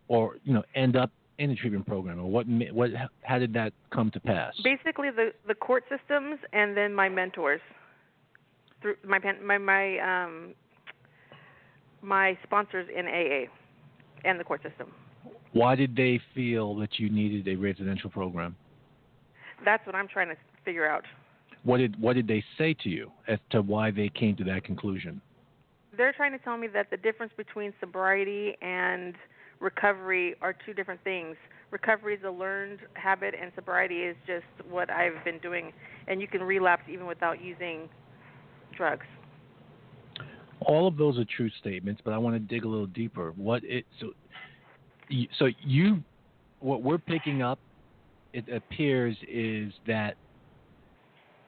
[0.07, 2.47] or you know, end up in a treatment program, or what?
[2.73, 2.89] What?
[3.21, 4.53] How did that come to pass?
[4.63, 7.61] Basically, the the court systems and then my mentors
[8.81, 10.53] through my my my um
[12.01, 13.49] my sponsors in AA
[14.23, 14.91] and the court system.
[15.53, 18.55] Why did they feel that you needed a residential program?
[19.63, 21.03] That's what I'm trying to figure out.
[21.63, 24.63] What did What did they say to you as to why they came to that
[24.63, 25.21] conclusion?
[25.97, 29.15] they're trying to tell me that the difference between sobriety and
[29.59, 31.35] recovery are two different things.
[31.71, 35.71] Recovery is a learned habit, and sobriety is just what I've been doing.
[36.07, 37.89] And you can relapse even without using
[38.75, 39.05] drugs.
[40.61, 43.33] All of those are true statements, but I want to dig a little deeper.
[43.35, 44.13] What it so
[45.37, 46.03] so you
[46.59, 47.59] what we're picking up
[48.33, 50.15] it appears is that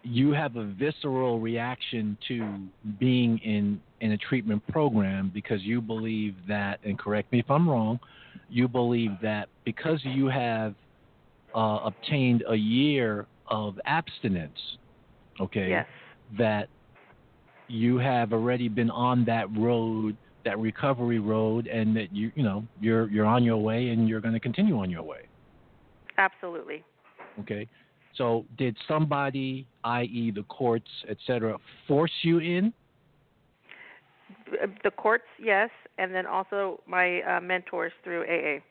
[0.04, 2.60] you have a visceral reaction to
[3.00, 7.68] being in in a treatment program because you believe that and correct me if I'm
[7.68, 8.00] wrong,
[8.50, 10.76] you believe that because you have
[11.56, 14.60] uh, obtained a year of abstinence,
[15.42, 15.88] okay, Yes.
[16.38, 16.70] that
[17.68, 20.16] you have already been on that road,
[20.46, 24.22] that recovery road, and that you you know you're you're on your way and you're
[24.22, 25.28] going to continue on your way.
[26.18, 26.84] Absolutely.
[27.40, 27.68] Okay,
[28.16, 31.58] so did somebody, i.e., the courts, etc.,
[31.88, 32.74] force you in?
[34.84, 38.62] The courts, yes, and then also my uh, mentors through AA.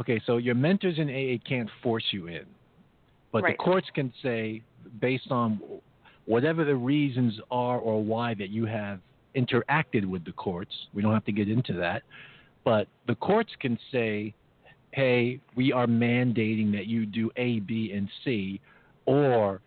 [0.00, 2.46] Okay, so your mentors in AA can't force you in,
[3.32, 3.56] but Right.
[3.56, 4.62] the courts can say,
[5.00, 5.60] based on
[6.26, 9.00] whatever the reasons are or why that you have
[9.36, 12.02] interacted with the courts, we don't have to get into that,
[12.64, 14.34] but the courts can say,
[14.92, 18.60] hey, we are mandating that you do A, B, and C,
[19.06, 19.60] or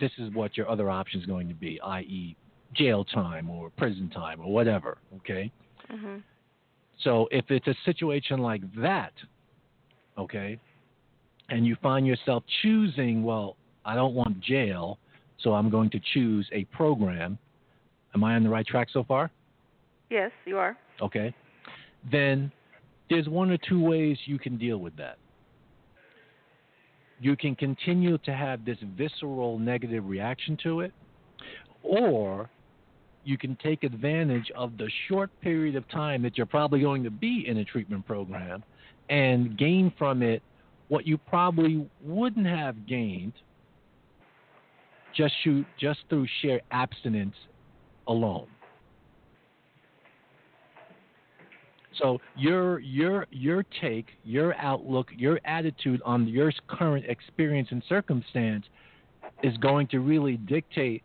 [0.00, 2.36] this is what your other option is going to be, i.e.,
[2.74, 5.50] jail time or prison time or whatever, okay?
[5.90, 6.18] hmm
[7.02, 9.12] So if it's a situation like that,
[10.16, 10.58] okay,
[11.48, 14.98] and you find yourself choosing, well, I don't want jail,
[15.40, 17.38] so I'm going to choose a program.
[18.14, 19.30] Am I on the right track so far?
[20.10, 20.76] Yes, you are.
[21.00, 21.34] Okay.
[22.10, 22.50] Then
[23.10, 25.18] there's one or two ways you can deal with that.
[27.20, 30.92] You can continue to have this visceral negative reaction to it,
[31.82, 32.48] or
[33.24, 37.10] you can take advantage of the short period of time that you're probably going to
[37.10, 38.62] be in a treatment program
[39.10, 40.42] and gain from it
[40.88, 43.34] what you probably wouldn't have gained
[45.14, 47.34] just shoot just through sheer abstinence
[48.06, 48.46] alone.
[51.98, 58.66] So your your your take, your outlook, your attitude on your current experience and circumstance
[59.42, 61.02] is going to really dictate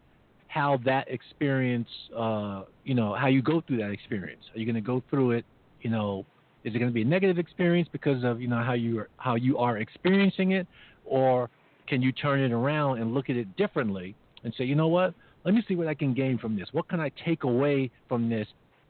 [0.47, 4.43] how that experience, uh, you know, how you go through that experience.
[4.53, 5.45] Are you going to go through it,
[5.81, 6.25] you know,
[6.63, 9.09] is it going to be a negative experience because of you know how you are,
[9.17, 10.67] how you are experiencing it,
[11.05, 11.49] or
[11.87, 15.13] can you turn it around and look at it differently and say, you know what,
[15.43, 16.67] let me see what I can gain from this.
[16.71, 18.47] What can I take away from this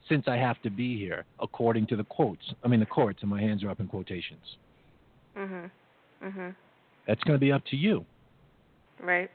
[0.08, 2.54] since I have to be here, according to the quotes.
[2.62, 4.56] I mean the courts, and my hands are up in quotations.
[5.36, 5.70] Mhm.
[6.22, 6.54] Mhm.
[7.06, 8.04] That's going to be up to you.
[9.00, 9.30] Right.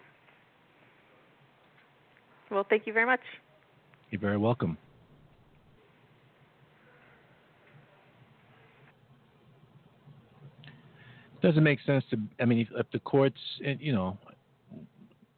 [2.50, 3.22] Well, thank you very much.
[4.10, 4.78] You're very welcome.
[11.42, 12.18] Doesn't make sense to.
[12.40, 14.18] I mean, if, if the courts, and you know,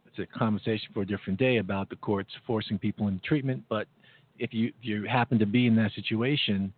[0.08, 3.64] it's a conversation for a different day about the courts forcing people into treatment.
[3.70, 3.88] But
[4.40, 6.74] if you if you happen to be in that situation,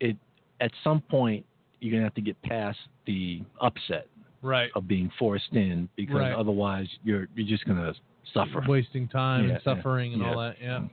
[0.00, 0.16] it
[0.60, 1.44] at some point
[1.80, 4.06] you're gonna have to get past the upset
[4.40, 4.70] Right.
[4.76, 6.32] of being forced in because Right.
[6.32, 7.92] otherwise you're you're just gonna
[8.32, 8.62] suffer.
[8.68, 10.28] Wasting time Yeah, and suffering and yeah.
[10.32, 10.56] all that.
[10.60, 10.84] Yeah.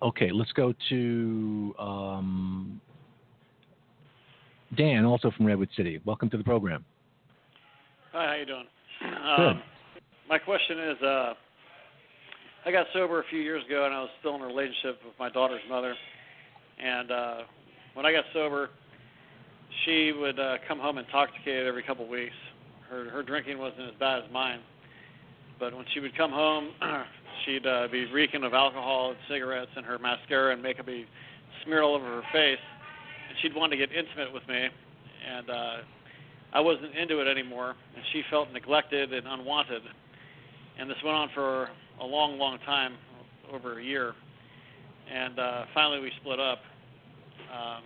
[0.00, 2.80] Okay, let's go to um,
[4.76, 6.00] Dan, also from Redwood City.
[6.04, 6.84] Welcome to the program.
[8.12, 8.66] Hi, how you doing?
[9.00, 9.40] Good.
[9.40, 9.62] Um,
[10.28, 11.34] my question is, uh,
[12.66, 15.14] I got sober a few years ago, and I was still in a relationship with
[15.18, 15.94] my daughter's mother.
[16.82, 17.36] And uh,
[17.94, 18.70] when I got sober,
[19.84, 22.34] she would uh, come home intoxicated every couple of weeks.
[22.90, 24.60] Her her drinking wasn't as bad as mine,
[25.58, 26.70] but when she would come home,
[27.44, 31.06] she'd uh, be reeking of alcohol and cigarettes, and her mascara and makeup be
[31.64, 32.58] smeared all over her face.
[33.42, 34.68] She'd want to get intimate with me,
[35.28, 35.76] and uh,
[36.52, 39.82] I wasn't into it anymore, and she felt neglected and unwanted.
[40.78, 41.68] And this went on for
[42.00, 42.94] a long, long time,
[43.52, 44.14] over a year.
[45.12, 46.58] And uh, finally, we split up.
[47.52, 47.82] Um,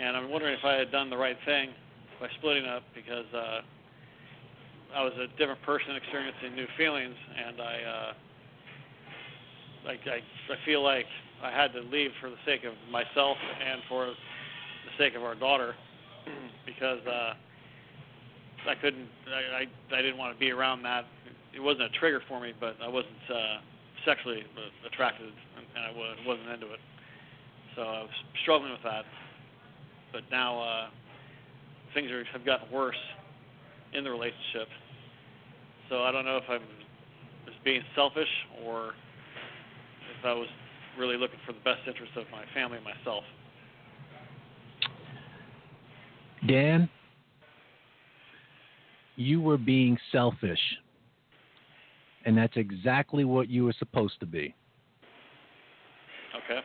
[0.00, 1.70] and I'm wondering if I had done the right thing
[2.20, 3.60] by splitting up because uh,
[4.94, 7.14] I was a different person experiencing new feelings,
[7.46, 8.12] and I, uh,
[9.86, 10.18] like, I,
[10.52, 11.06] I feel like
[11.42, 14.12] I had to leave for the sake of myself and for
[14.88, 15.74] the sake of our daughter
[16.66, 17.34] because uh,
[18.68, 19.08] I couldn't.
[19.28, 21.04] I, I I didn't want to be around that.
[21.54, 23.58] It wasn't a trigger for me, but I wasn't uh,
[24.04, 24.44] sexually
[24.86, 26.80] attracted, and I wa- wasn't into it.
[27.76, 29.04] So I was struggling with that.
[30.12, 30.86] But now uh,
[31.94, 32.96] things are, have gotten worse
[33.92, 34.68] in the relationship.
[35.88, 36.62] So I don't know if I'm
[37.46, 38.28] as being selfish
[38.64, 38.92] or
[40.18, 40.48] if I was
[40.98, 43.24] really looking for the best interest of my family and myself.
[46.46, 46.88] Dan,
[49.16, 50.60] you were being selfish.
[52.24, 54.54] And that's exactly what you were supposed to be.
[56.36, 56.60] Okay.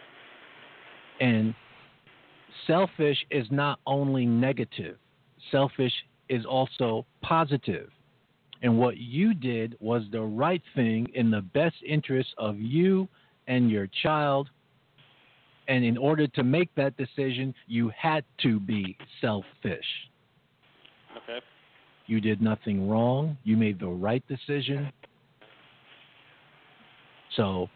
[1.22, 1.56] And
[2.68, 4.98] selfish is not only negative,
[5.52, 5.94] selfish
[6.30, 7.90] is also positive.
[8.62, 13.08] And what you did was the right thing in the best interest of you
[13.48, 14.50] and your child.
[15.68, 19.86] And in order to make that decision, you had to be selfish.
[21.24, 21.40] Okay.
[22.08, 23.38] You did nothing wrong.
[23.44, 24.92] You made the right decision.
[27.36, 27.70] So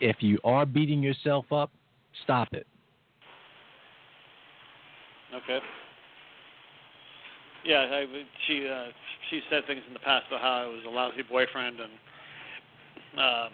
[0.00, 1.70] if you are beating yourself up,
[2.22, 2.66] stop it.
[5.34, 5.58] Okay.
[7.64, 8.06] Yeah, I,
[8.46, 8.86] she uh,
[9.30, 11.92] she said things in the past about how I was a lousy boyfriend, and
[13.18, 13.52] um,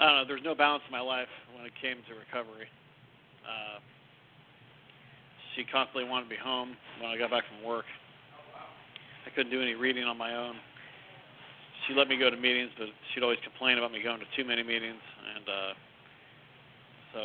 [0.00, 0.24] I don't know.
[0.26, 2.66] There's no balance in my life when it came to recovery.
[3.44, 3.78] Uh,
[5.54, 7.84] she constantly wanted me home when I got back from work.
[9.26, 10.54] I couldn't do any reading on my own.
[11.86, 14.46] She let me go to meetings, but she'd always complain about me going to too
[14.46, 15.00] many meetings,
[15.36, 15.72] and uh,
[17.12, 17.20] so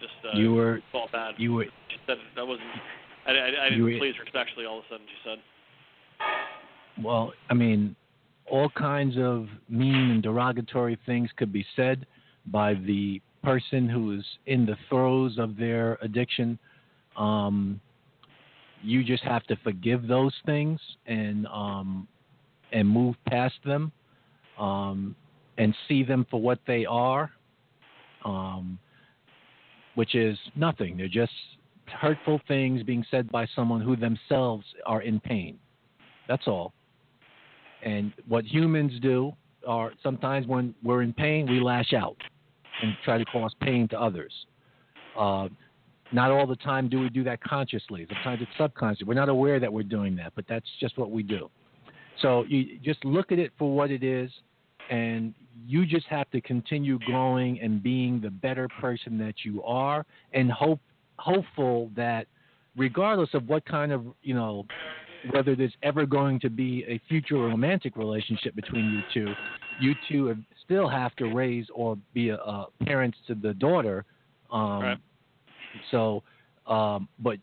[0.00, 1.34] just uh, You were- felt bad.
[1.38, 2.68] you were She said that wasn't.
[3.26, 4.64] I, I, I didn't were- please her sexually.
[4.64, 5.38] All of a sudden, she said.
[7.04, 7.94] Well, I mean,
[8.50, 12.06] all kinds of mean and derogatory things could be said
[12.46, 16.58] by the person who is in the throes of their addiction.
[17.16, 17.80] Um,
[18.82, 22.06] you just have to forgive those things and um,
[22.72, 23.90] and move past them
[24.58, 25.16] um,
[25.56, 27.30] and see them for what they are,
[28.24, 28.78] um,
[29.94, 30.96] which is nothing.
[30.96, 31.32] They're just
[31.86, 35.58] hurtful things being said by someone who themselves are in pain.
[36.28, 36.72] That's all.
[37.84, 39.32] And what humans do
[39.66, 42.16] are sometimes when we're in pain, we lash out
[42.82, 44.32] and try to cause pain to others.
[45.18, 45.48] Uh,
[46.12, 48.06] not all the time do we do that consciously.
[48.08, 49.06] Sometimes it's subconscious.
[49.06, 51.50] We're not aware that we're doing that, but that's just what we do.
[52.22, 54.30] So you just look at it for what it is,
[54.90, 55.34] and
[55.66, 60.50] you just have to continue growing and being the better person that you are, and
[60.50, 60.80] hope
[61.18, 62.26] hopeful that
[62.76, 64.64] regardless of what kind of you know
[65.32, 69.34] whether there's ever going to be a future romantic relationship between you two,
[69.80, 74.04] you two still have to raise or be a, a parents to the daughter.
[74.50, 74.98] Um, Right.
[75.90, 76.22] So,
[76.66, 77.38] um, but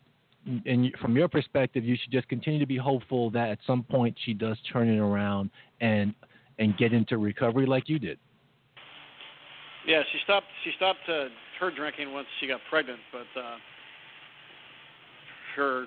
[0.66, 4.16] and from your perspective, you should just continue to be hopeful that at some point
[4.26, 5.50] she does turn it around
[5.82, 6.14] and
[6.60, 8.18] and get into recovery like you did.
[9.86, 10.48] Yeah, she stopped.
[10.64, 11.26] She stopped uh,
[11.60, 13.58] her drinking once she got pregnant, but uh,
[15.56, 15.86] her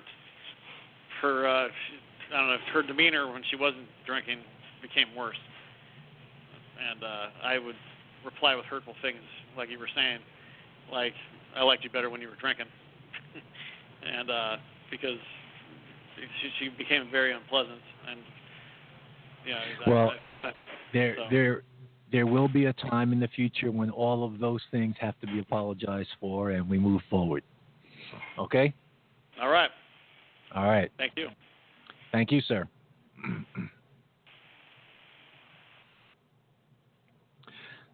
[1.21, 1.67] her uh,
[2.33, 4.39] I don't know her demeanor when she wasn't drinking
[4.81, 5.39] became worse,
[6.89, 7.75] and uh, I would
[8.25, 9.19] reply with hurtful things
[9.57, 10.19] like you were saying,
[10.91, 11.13] like
[11.55, 12.67] I liked you better when you were drinking,
[14.03, 14.57] and uh,
[14.91, 15.17] because
[16.41, 18.19] she she became very unpleasant, and
[19.45, 20.11] you know, Well,
[20.43, 20.51] I, I,
[20.93, 21.63] There, So- there,
[22.11, 25.27] there will be a time in the future when all of those things have to
[25.27, 27.43] be apologized for, and we move forward.
[28.37, 28.73] Okay.
[29.41, 29.69] all right,
[30.55, 30.91] All right.
[30.97, 31.27] thank you.
[32.11, 32.67] Thank you, sir.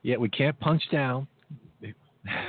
[0.03, 1.27] yeah, we can't punch down.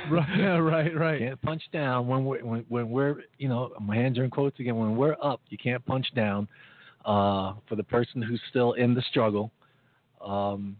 [0.09, 1.19] Right, yeah, right, right.
[1.19, 4.59] Can't punch down when we're when, when we're you know my hands are in quotes
[4.59, 4.75] again.
[4.75, 6.47] When we're up, you can't punch down.
[7.05, 9.51] Uh, for the person who's still in the struggle,
[10.19, 10.75] um,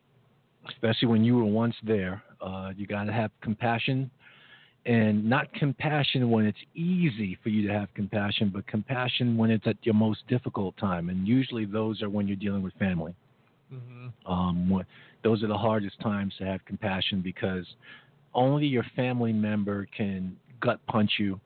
[0.69, 4.11] especially when you were once there, uh, you got to have compassion,
[4.87, 9.67] and not compassion when it's easy for you to have compassion, but compassion when it's
[9.67, 13.13] at your most difficult time, and usually those are when you're dealing with family.
[13.69, 14.83] hmm Um,
[15.23, 17.65] those are the hardest times to have compassion because
[18.33, 21.39] only your family member can gut punch you,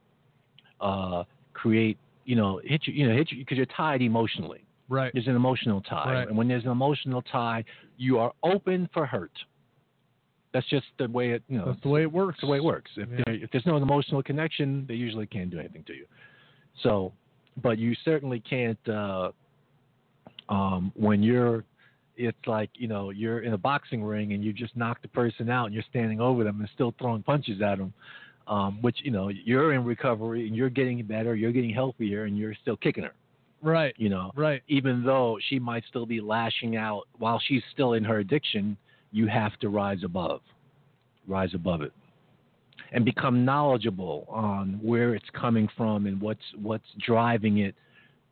[0.80, 1.23] uh,
[1.53, 4.63] create, you know, hit you, you know, hit you because you're tied emotionally.
[4.88, 5.11] Right.
[5.13, 6.27] There's an emotional tie, Right.
[6.27, 7.63] and when there's an emotional tie,
[7.97, 9.31] you are open for hurt.
[10.53, 12.40] That's just the way it, you know, That's the way it works.
[12.41, 12.91] the way it works.
[12.98, 13.23] If, Yeah.
[13.28, 16.06] if there's no emotional connection, they usually can't do anything to you.
[16.84, 17.14] So,
[17.61, 19.32] but you certainly can't uh,
[20.49, 21.64] um, when you're.
[22.18, 25.49] It's like you know you're in a boxing ring and you just knock the person
[25.49, 27.94] out and you're standing over them and still throwing punches at them,
[28.48, 32.38] um, which you know you're in recovery and you're getting better, you're getting healthier, and
[32.38, 33.14] you're still kicking her.
[33.64, 33.94] Right.
[33.98, 34.61] You know, Right.
[34.68, 38.76] even though she might still be lashing out while she's still in her addiction,
[39.11, 40.41] you have to rise above,
[41.27, 41.91] rise above it,
[42.91, 47.75] and become knowledgeable on where it's coming from and what's what's driving it.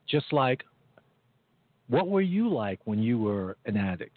[0.08, 0.64] Just like,
[1.88, 4.16] what were you like when you were an addict?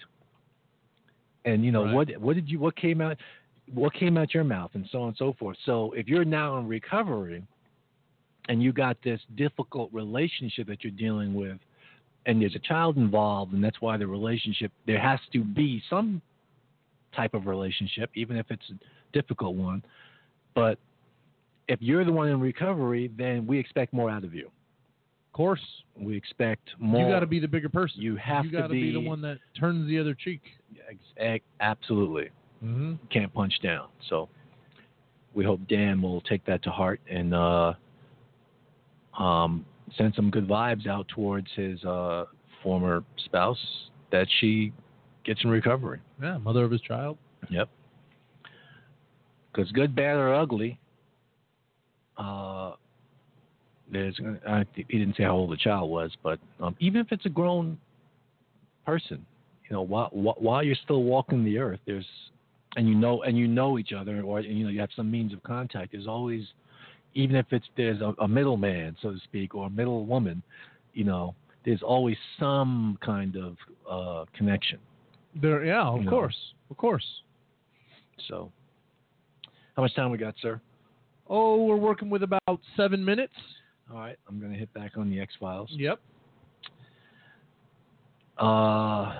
[1.45, 1.95] And you know Right.
[1.95, 3.17] what what did you what came out
[3.73, 5.57] what came out your mouth and so on and so forth.
[5.65, 7.43] So if you're now in recovery
[8.49, 11.59] and you got this difficult relationship that you're dealing with
[12.27, 16.21] and there's a child involved and that's why the relationship there has to be some
[17.15, 19.83] type of relationship even if it's a difficult one.
[20.55, 20.79] But
[21.69, 24.47] if you're the one in recovery, then we expect more out of you.
[24.47, 25.63] Of course.
[25.97, 27.07] We expect more.
[27.07, 28.03] You got to be the bigger person.
[28.03, 30.43] You have you to to be the one that turns the other cheek.
[31.61, 32.31] Absolutely.
[32.63, 32.95] Mm-hmm.
[33.11, 33.89] Can't punch down.
[34.11, 34.29] So
[35.35, 37.73] we hope Dan will take that to heart and uh,
[39.19, 39.65] um,
[39.97, 42.27] send some good vibes out towards his uh,
[42.63, 43.59] former spouse
[44.11, 44.73] that she
[45.25, 46.01] gets in recovery.
[46.21, 47.19] Yeah, mother of his child.
[47.51, 47.69] Yep.
[49.53, 50.79] Because good, bad, or ugly,
[52.17, 52.73] uh,
[53.91, 54.19] there's.
[54.49, 57.31] I, he didn't say how old the child was, but um, even if it's a
[57.31, 57.79] grown
[58.87, 59.25] person,
[59.69, 62.07] you know, while while- you're still walking the earth, there's,
[62.77, 65.33] and you know, and you know each other, or you know, you have some means
[65.35, 65.93] of contact.
[65.93, 66.45] There's always,
[67.15, 70.43] even if it's there's a, a middleman, so to speak, or a middle woman,
[70.95, 71.35] you know,
[71.67, 73.57] there's always some kind of
[73.91, 74.79] uh, connection.
[75.41, 76.11] There, yeah, of You know.
[76.11, 76.37] course,
[76.71, 77.05] of course.
[78.29, 78.53] So,
[79.77, 80.61] how much time we got, sir?
[81.29, 83.33] Oh, we're working with about seven minutes.
[83.91, 85.71] All right, I'm going to hit back on the X Files.
[85.73, 86.01] Yep.
[88.39, 89.15] Uh,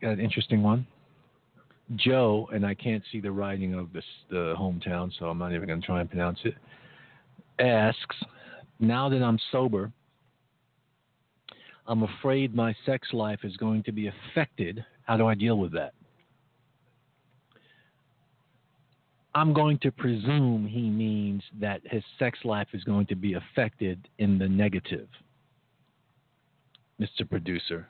[0.00, 0.86] got an interesting one.
[1.96, 5.66] Joe, and I can't see the writing of this the hometown, so I'm not even
[5.66, 6.54] going to try and pronounce it.
[7.58, 8.16] Asks,
[8.80, 9.92] now that I'm sober,
[11.86, 14.84] I'm afraid my sex life is going to be affected.
[15.04, 15.94] How do I deal with that?
[19.34, 24.08] I'm going to presume he means that his sex life is going to be affected
[24.18, 25.08] in the negative.
[27.00, 27.28] Mr.
[27.28, 27.88] Producer.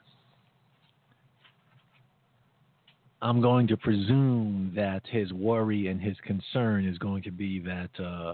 [3.21, 7.89] I'm going to presume that his worry and his concern is going to be that
[8.03, 8.33] uh,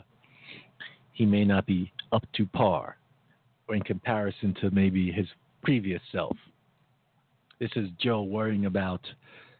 [1.11, 2.97] he may not be up to par
[3.69, 5.27] in comparison to maybe his
[5.63, 6.35] previous self.
[7.59, 9.01] This is Joe worrying about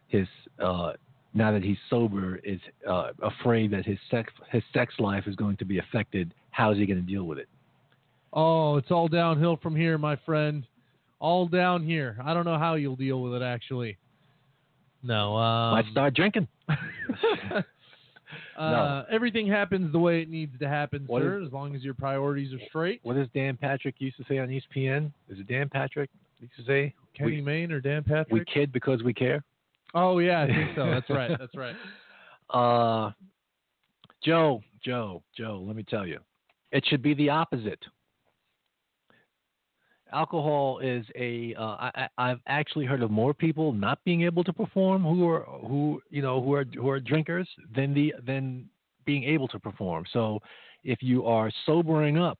[0.08, 0.26] his,
[0.62, 0.92] uh,
[1.34, 5.56] now that he's sober, is uh, afraid that his sex, his sex life is going
[5.58, 6.34] to be affected.
[6.50, 7.48] How is he going to deal with it?
[8.32, 10.66] Oh, it's all downhill from here, my friend.
[11.18, 12.16] All down here.
[12.24, 13.98] I don't know how you'll deal with it, actually.
[15.02, 15.36] No.
[15.36, 16.48] Um, Might start drinking.
[18.60, 21.82] uh, Everything happens the way it needs to happen, What sir, is- as long as
[21.82, 23.00] your priorities are straight.
[23.02, 25.12] What does Dan Patrick used to say on ESPN?
[25.28, 26.10] Is it Dan Patrick
[26.40, 26.94] used to say?
[27.16, 28.30] Kenny we, Mayne or Dan Patrick?
[28.32, 29.42] we kid because we care.
[29.94, 30.86] oh, yeah, I think so.
[30.90, 31.30] That's right.
[31.38, 31.74] That's right.
[32.50, 33.10] Uh,
[34.24, 35.62] Joe, Joe, Joe.
[35.66, 36.18] Let me tell you,
[36.72, 37.80] it should be the opposite.
[40.12, 41.54] Alcohol is a.
[41.58, 45.42] Uh, I, I've actually heard of more people not being able to perform who are
[45.66, 48.68] who you know who are who are drinkers than the than
[49.04, 50.04] being able to perform.
[50.12, 50.40] So,
[50.84, 52.38] if you are sobering up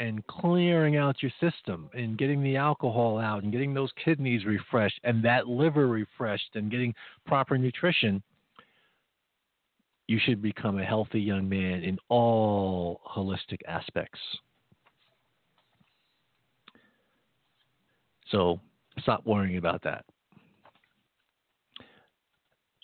[0.00, 4.98] and clearing out your system and getting the alcohol out and getting those kidneys refreshed
[5.04, 6.94] and that liver refreshed and getting
[7.26, 8.22] proper nutrition,
[10.08, 14.18] you should become a healthy young man in all holistic aspects.
[18.30, 18.60] So
[19.00, 20.04] stop worrying about that.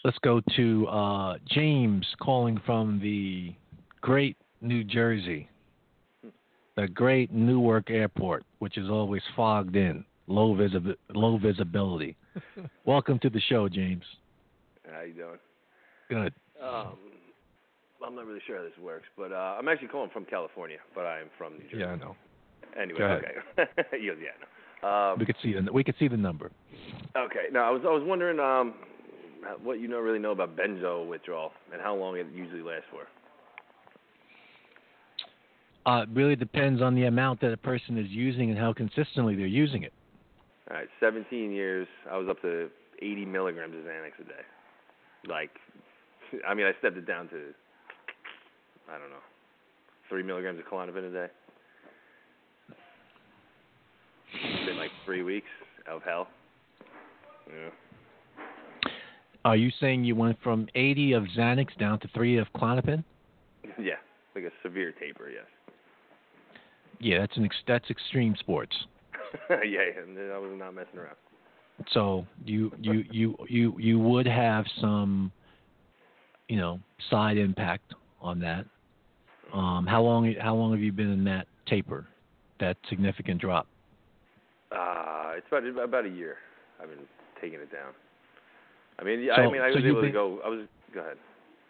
[0.04, 3.54] Let's go to uh, James calling from the
[4.00, 5.48] great New Jersey,
[6.76, 12.16] the great Newark Airport, which is always fogged in, low, visibi- low visibility.
[12.84, 14.04] Welcome to the show, James.
[14.88, 15.38] How you doing?
[16.08, 16.32] Good.
[16.62, 16.96] Um,
[18.06, 21.04] I'm not really sure how this works, but uh, I'm actually calling from California, but
[21.04, 21.78] I am from New Jersey.
[21.78, 22.16] Yeah, I know.
[22.80, 23.34] Anyway, okay.
[23.92, 24.55] yeah, yeah, I know.
[24.82, 26.50] Um, we could see the we could see the number.
[27.16, 27.46] okay.
[27.52, 28.74] Now I was I was wondering um,
[29.62, 33.06] what you don't really know about benzo withdrawal and how long it usually lasts for.
[35.86, 39.36] Uh, it really depends on the amount that a person is using and how consistently
[39.36, 39.92] they're using it.
[40.68, 41.86] All right, 17 years.
[42.10, 42.68] I was up to
[43.00, 44.42] 80 milligrams of Xanax a day.
[45.28, 45.50] Like,
[46.48, 47.36] I mean, I stepped it down to,
[48.88, 49.22] I don't know,
[50.08, 51.26] three milligrams of Klonopin a day.
[54.34, 55.48] It's been like three weeks
[55.90, 56.28] of hell.
[57.48, 57.70] Yeah.
[59.44, 63.04] Are you saying you went from 80 of Xanax down to three of Klonopin?
[63.78, 63.96] Yeah,
[64.34, 65.28] like a severe taper.
[65.28, 65.44] Yes.
[67.00, 68.74] Yeah, that's an ex- that's extreme sports.
[69.50, 71.16] yeah, and I was not messing around.
[71.92, 75.30] So you you you you you would have some,
[76.48, 76.80] you know,
[77.10, 78.64] side impact on that.
[79.52, 82.06] Um, how long how long have you been in that taper,
[82.60, 83.66] that significant drop?
[84.72, 86.36] Uh, it's about about a year.
[86.82, 87.06] I've been
[87.40, 87.92] taking it down.
[88.98, 90.40] I mean, So- I mean, I so was able to go.
[90.44, 91.18] I was go ahead.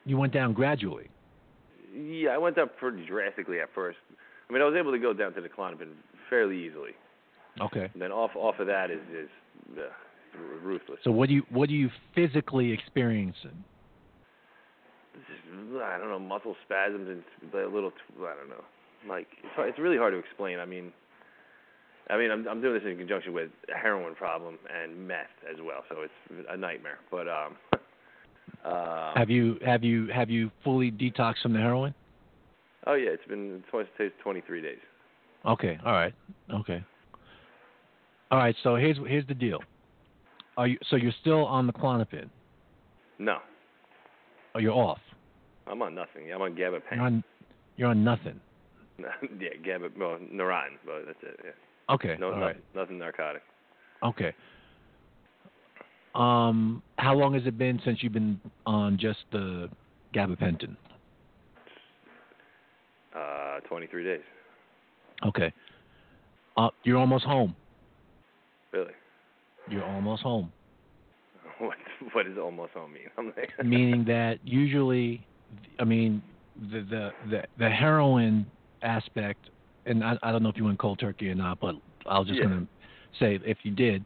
[0.04, 1.08] You went down gradually.
[1.94, 3.98] Yeah, I went up pretty drastically at first.
[4.48, 5.88] I mean, I was able to go down to the Klonopin
[6.30, 6.92] fairly easily.
[7.60, 7.90] Okay.
[7.92, 9.28] And then off off of that is is
[9.78, 9.82] uh,
[10.62, 10.98] ruthless.
[11.04, 13.64] So what do you what do you physically experiencing?
[15.14, 17.92] Just, I don't know, muscle spasms and a little.
[18.20, 18.64] I don't know.
[19.08, 20.58] Like it's hard, it's really hard to explain.
[20.58, 20.92] I mean,
[22.08, 25.56] I mean, I'm I'm doing this in conjunction with a heroin problem and meth as
[25.62, 26.98] well, so it's a nightmare.
[27.10, 27.56] But um,
[28.64, 31.94] uh, Have you have you have you fully detoxed from the heroin?
[32.86, 34.78] oh yeah, it's been twice it's 23 days.
[35.44, 35.78] Okay.
[35.84, 36.14] All right.
[36.52, 36.84] Okay.
[38.30, 38.54] All right.
[38.62, 39.60] So here's here's the deal.
[40.56, 42.28] Are you so you're still on the Klonopin?
[43.18, 43.38] No,
[44.54, 44.98] Or you're off?
[45.66, 46.32] I'm on nothing.
[46.32, 46.92] I'm on gabapentin.
[46.92, 47.24] You're on
[47.76, 48.40] you're on nothing.
[48.98, 51.40] yeah, gaba, well, Neurontin, but that's it.
[51.44, 51.50] Yeah.
[51.90, 52.16] Okay.
[52.18, 52.64] No, nothing, right.
[52.74, 53.42] nothing narcotic.
[54.02, 54.34] Okay.
[56.14, 59.68] Um, how long has it been since you've been on just the
[60.14, 60.76] gabapentin?
[63.14, 64.20] Uh, 23 days.
[65.26, 65.52] Okay.
[66.56, 67.54] Uh, you're almost home.
[68.72, 68.92] Really?
[69.68, 70.52] You're almost home.
[71.58, 71.76] What
[72.12, 73.08] what does almost home mean?
[73.16, 75.26] I'm like, Meaning that usually,
[75.78, 76.22] I mean,
[76.70, 78.44] the the the, the heroin
[78.82, 79.48] aspect,
[79.86, 81.74] and I, I don't know if you went cold turkey or not, but
[82.06, 82.46] I was just Yeah.
[82.46, 82.66] gonna
[83.18, 84.04] say if you did.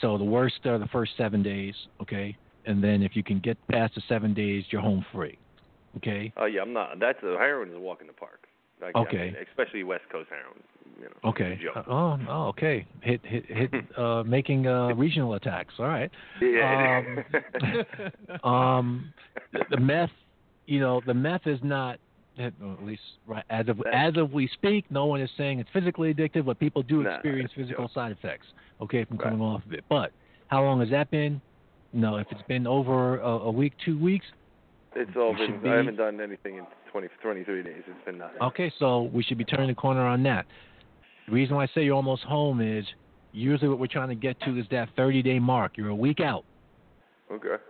[0.00, 2.36] So the worst are the first seven days, okay,
[2.66, 5.38] and then if you can get past the seven days, you're home free,
[5.98, 6.32] okay.
[6.36, 6.98] Oh yeah, I'm not.
[6.98, 8.46] That's a heroin is a walk in the park.
[8.80, 9.26] Like, I Okay.
[9.26, 10.62] mean, especially West Coast heroin.
[10.98, 11.30] You know.
[11.30, 11.52] Okay.
[11.52, 11.76] it's a joke.
[11.76, 12.86] Uh, oh, oh, okay.
[13.02, 13.70] Hit, hit, hit.
[13.98, 15.74] uh, making uh, regional attacks.
[15.78, 16.10] All right.
[16.40, 17.02] Yeah.
[18.42, 19.12] Um, um,
[19.52, 20.10] the, the meth,
[20.66, 21.98] you know, the meth is not.
[22.40, 22.54] At
[22.84, 26.46] least right as of as of we speak, no one is saying it's physically addictive,
[26.46, 28.46] but people do Nah, experience physical side effects.
[28.80, 29.24] Okay, from Right.
[29.30, 29.84] coming off of it.
[29.90, 30.12] But
[30.46, 31.40] how long has that been?
[31.92, 34.24] No, if it's been over a, a week, two weeks,
[34.94, 35.60] it's all been.
[35.60, 37.82] be- I haven't done anything in 20, 23 days.
[37.86, 38.40] It's been nothing.
[38.40, 40.46] Okay, so we should be turning the corner on that.
[41.26, 42.86] The reason why I say you're almost home is
[43.32, 45.76] usually what we're trying to get to is that 30 day mark.
[45.76, 46.44] You're a week out.
[47.30, 47.62] Okay.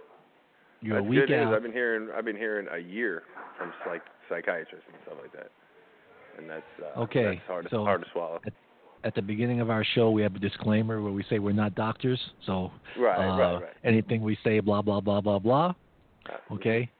[0.83, 1.47] You're That's a week good news.
[1.47, 1.55] out.
[1.55, 2.09] I've been hearing.
[2.17, 3.23] I've been hearing a year
[3.59, 5.51] from like psychiatrists and stuff like that,
[6.39, 6.63] and that's
[6.97, 8.41] uh, Okay, That's hard, so- hard to swallow.
[9.03, 11.75] At the beginning of our show, we have a disclaimer where we say we're not
[11.75, 12.21] doctors.
[12.45, 13.73] So Right, uh, right, right.
[13.83, 15.73] anything we say, blah, blah, blah, blah, blah.
[16.53, 16.91] Okay?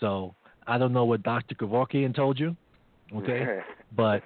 [0.00, 0.34] So
[0.66, 1.54] I don't know what Dr.
[1.54, 2.56] Kevorkian told you.
[3.14, 3.58] Okay?
[3.94, 4.22] but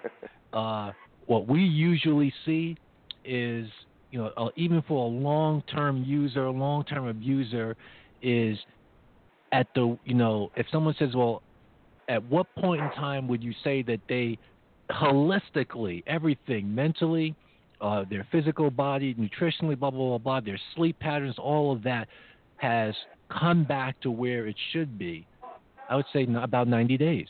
[0.53, 0.93] uh,
[1.27, 2.77] what we usually see
[3.25, 3.69] is,
[4.13, 7.77] you know, uh, even for a long-term user, a long-term abuser,
[8.23, 8.57] is
[9.53, 11.43] at the, you know, if someone says, well,
[12.09, 14.39] at what point in time would you say that they
[14.91, 17.35] holistically, everything, mentally,
[17.81, 22.09] uh, their physical body, nutritionally, blah, blah, blah, blah, their sleep patterns, all of that
[22.57, 22.95] has
[23.31, 25.27] come back to where it should be?
[25.89, 27.29] I would say about 90 days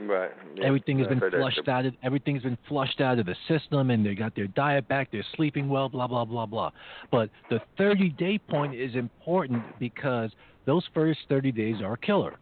[0.00, 0.30] Right.
[0.56, 0.64] Yeah.
[0.64, 4.14] everything has been flushed out of everything's been flushed out of the system and they
[4.14, 6.70] got their diet back they're sleeping well blah blah blah blah
[7.10, 10.30] but the 30 day point is important because
[10.66, 12.34] those first 30 days are a killer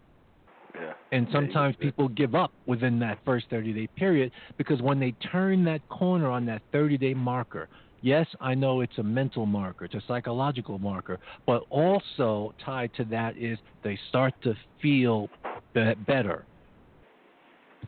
[0.74, 0.92] Yeah.
[1.12, 5.64] and sometimes people give up within that first 30 day period because when they turn
[5.64, 7.68] that corner on that 30 day marker
[8.02, 13.04] yes i know it's a mental marker it's a psychological marker but also tied to
[13.04, 15.28] that is they start to feel
[15.74, 16.46] be- better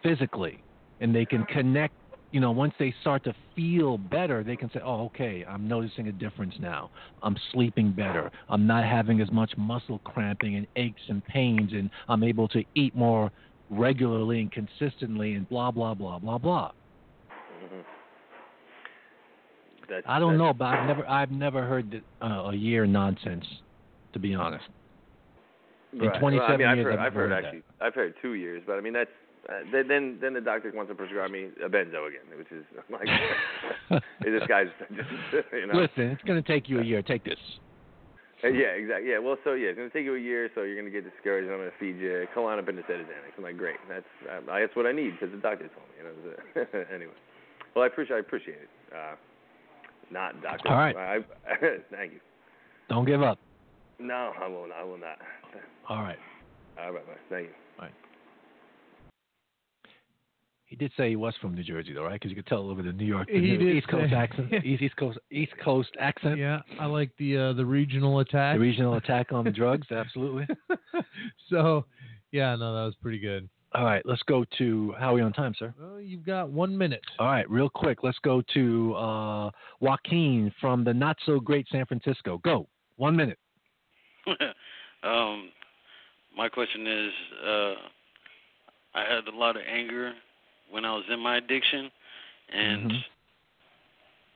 [0.03, 0.63] physically
[1.01, 1.95] and they can connect
[2.33, 6.09] you know once they start to feel better they can say oh okay i'm noticing
[6.09, 6.91] a difference now.
[7.23, 8.31] I'm sleeping better.
[8.49, 12.65] I'm not having as much muscle cramping and aches and pains and i'm able to
[12.75, 13.31] eat more
[13.71, 16.73] regularly and consistently and blah blah blah blah blah.
[17.31, 17.85] Mhm.
[19.89, 22.87] That's, i don't that's, know but i've never i've never heard that, uh, a year
[22.87, 23.45] nonsense
[24.13, 24.65] to be honest.
[25.93, 26.19] In Right.
[26.21, 28.33] 27 well, I mean, I've years heard, I've I've heard heard actually, I've heard two
[28.35, 29.11] years, but I mean that's
[29.49, 32.95] uh, then then the doctor wants to prescribe me a benzo again, which is I'm
[33.91, 35.11] like this guy's just
[35.53, 35.75] you know.
[35.81, 37.39] listen it's going to take you a year take this
[38.45, 39.11] Uh, yeah, exactly.
[39.11, 41.47] Yeah, well, so yeah, it's gonna take you a year, so you're gonna get discouraged.
[41.47, 43.39] And I'm gonna feed you Klonopin instead of Xanax.
[43.39, 43.77] I'm like, great.
[43.89, 45.95] That's uh, that's what I need because the doctor told me.
[45.99, 46.15] You know.
[46.73, 47.15] so- anyway,
[47.75, 48.71] well, I appreciate I appreciate it.
[48.91, 49.15] Uh,
[50.11, 50.69] not doctor.
[50.69, 50.97] All right.
[50.97, 51.17] I,
[51.47, 51.57] I,
[51.91, 52.21] thank you.
[52.89, 53.39] don't give up
[53.99, 54.77] No, I will not.
[54.77, 55.19] I will not.
[55.89, 56.19] all right
[56.79, 57.13] All right, bye.
[57.31, 57.93] Thank you.
[60.73, 62.15] He did say he was from New Jersey, though, right?
[62.15, 64.09] Because you could tell a little bit of New York, the He New- East Coast
[64.09, 66.39] say- accent, East, East Coast, East Coast accent.
[66.39, 68.57] Yeah, I like the uh, the regional attack.
[68.57, 70.47] The regional attack on the drugs, absolutely.
[71.51, 71.85] so,
[72.31, 73.51] yeah, no, that was pretty good.
[73.75, 75.75] All right, let's go to how are we on time, sir?
[75.79, 77.03] Well, you've got one minute.
[77.19, 79.51] All right, real quick, let's go to uh,
[79.81, 82.41] Joaquin from the not so great San Francisco.
[82.43, 82.67] Go,
[82.97, 83.39] One minute.
[85.03, 85.51] um,
[86.35, 87.11] my question is,
[87.47, 87.75] uh,
[88.95, 90.13] I had a lot of anger
[90.73, 91.91] when I was in my addiction,
[92.49, 93.05] and Mhm.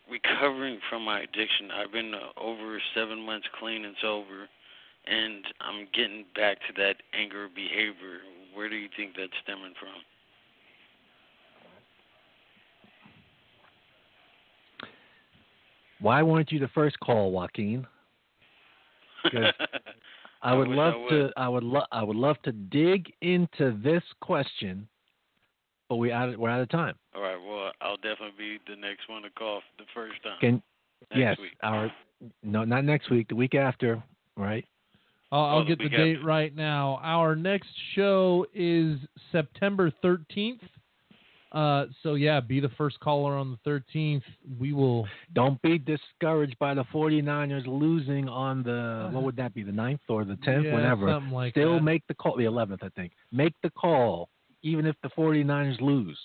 [0.09, 1.71] recovering from my addiction.
[1.71, 4.49] I've been uh, over seven months clean and sober,
[5.07, 8.21] and I'm getting back to that anger behavior.
[8.55, 10.03] Where do you think that's stemming from?
[16.01, 17.87] Why weren't you the first call, Joaquin?
[19.25, 19.53] Because
[20.43, 21.31] I would wish love I to.
[21.37, 21.87] I would love.
[21.91, 24.87] I would love to dig into this question,
[25.89, 26.29] but we out.
[26.31, 26.95] of, We're out of time.
[27.15, 27.37] All right.
[27.37, 30.37] Well, I'll definitely be the next one to call the first time.
[30.41, 30.63] Can
[31.11, 31.53] Next yes, week.
[31.63, 31.93] our
[32.43, 33.29] no, not next week.
[33.29, 34.03] The week after,
[34.37, 34.65] right?
[35.31, 36.27] I'll, I'll get the week date after.
[36.27, 36.99] right now.
[37.03, 38.99] Our next show is
[39.31, 40.61] September 13th.
[41.53, 44.23] Uh, so yeah, be the first caller on the 13th.
[44.59, 45.07] We will.
[45.35, 49.63] Don't be discouraged by the 49ers losing on the what would that be?
[49.63, 51.09] The 9th or the 10th, Yeah, whenever.
[51.09, 51.83] something like Still that.
[51.83, 52.37] make the call.
[52.37, 53.13] The 11th, I think.
[53.33, 54.29] Make the call,
[54.67, 56.19] even if the 49ers lose.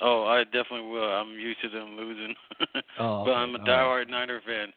[0.00, 1.04] Oh, I definitely will.
[1.04, 2.34] I'm used to them losing,
[2.98, 3.32] Oh, but.
[3.32, 4.72] I'm a All diehard Niner fan.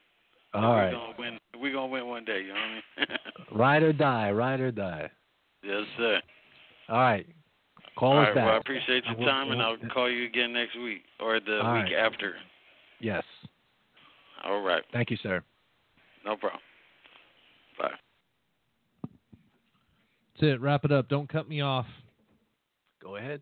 [0.53, 0.91] All we're right.
[0.91, 1.39] gonna win.
[1.59, 2.41] We're gonna win one day.
[2.43, 3.17] You know what I mean?
[3.59, 4.31] Ride or die.
[4.31, 5.09] Ride or die.
[5.63, 6.21] yes, sir.
[6.89, 7.25] All right.
[7.97, 8.35] Call All us right.
[8.35, 8.45] back.
[8.45, 11.01] Well, I appreciate I your will- time, and will- I'll call you again next week
[11.19, 11.93] or the All week right.
[11.93, 12.35] after.
[12.99, 13.23] Yes.
[14.45, 14.83] All right.
[14.93, 15.41] Thank you, sir.
[16.23, 16.61] No problem.
[17.79, 17.89] Bye.
[20.35, 20.61] That's it.
[20.61, 21.09] Wrap it up.
[21.09, 21.85] Don't cut me off.
[23.05, 23.39] Go ahead.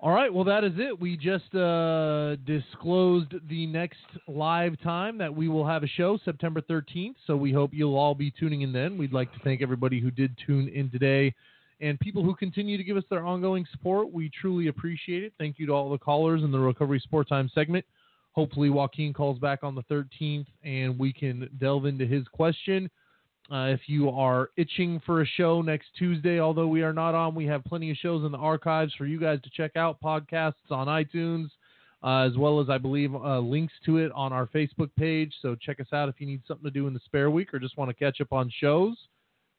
[0.00, 0.98] All right, well, that is it.
[0.98, 6.62] We just uh, disclosed the next live time that we will have a show, September
[6.62, 7.16] 13th.
[7.26, 8.96] So we hope you'll all be tuning in then.
[8.96, 11.34] We'd like to thank everybody who did tune in today
[11.82, 14.10] and people who continue to give us their ongoing support.
[14.10, 15.34] We truly appreciate it.
[15.36, 17.84] Thank you to all the callers in the Recovery Support Time segment.
[18.32, 22.88] Hopefully, Joaquin calls back on the 13th and we can delve into his question.
[23.50, 27.34] Uh, if you are itching for a show next Tuesday, although we are not on,
[27.34, 29.98] we have plenty of shows in the archives for you guys to check out.
[30.02, 31.48] Podcasts on iTunes,
[32.02, 35.32] uh, as well as I believe uh, links to it on our Facebook page.
[35.40, 37.58] So check us out if you need something to do in the spare week or
[37.58, 38.96] just want to catch up on shows.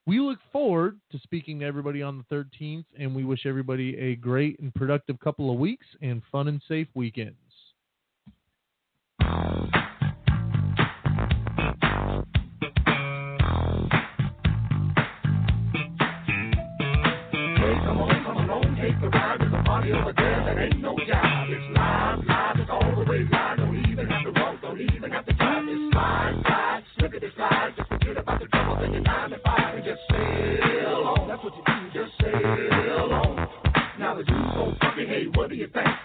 [0.05, 4.15] We look forward to speaking to everybody on the 13th, and we wish everybody a
[4.15, 7.37] great and productive couple of weeks and fun and safe weekends.
[19.91, 21.47] That ain't no job.
[21.49, 23.57] It's live, live, it's all the way live.
[23.57, 25.65] Don't even have to walk, don't even have to drive.
[25.67, 27.73] It's slide, slide, look at the slide.
[27.77, 31.27] Just forget about the trouble in your nine to five and just sail on.
[31.27, 33.47] That's what you do, just sail on.
[33.99, 35.98] Now the dude's so funky, hey, what do you think?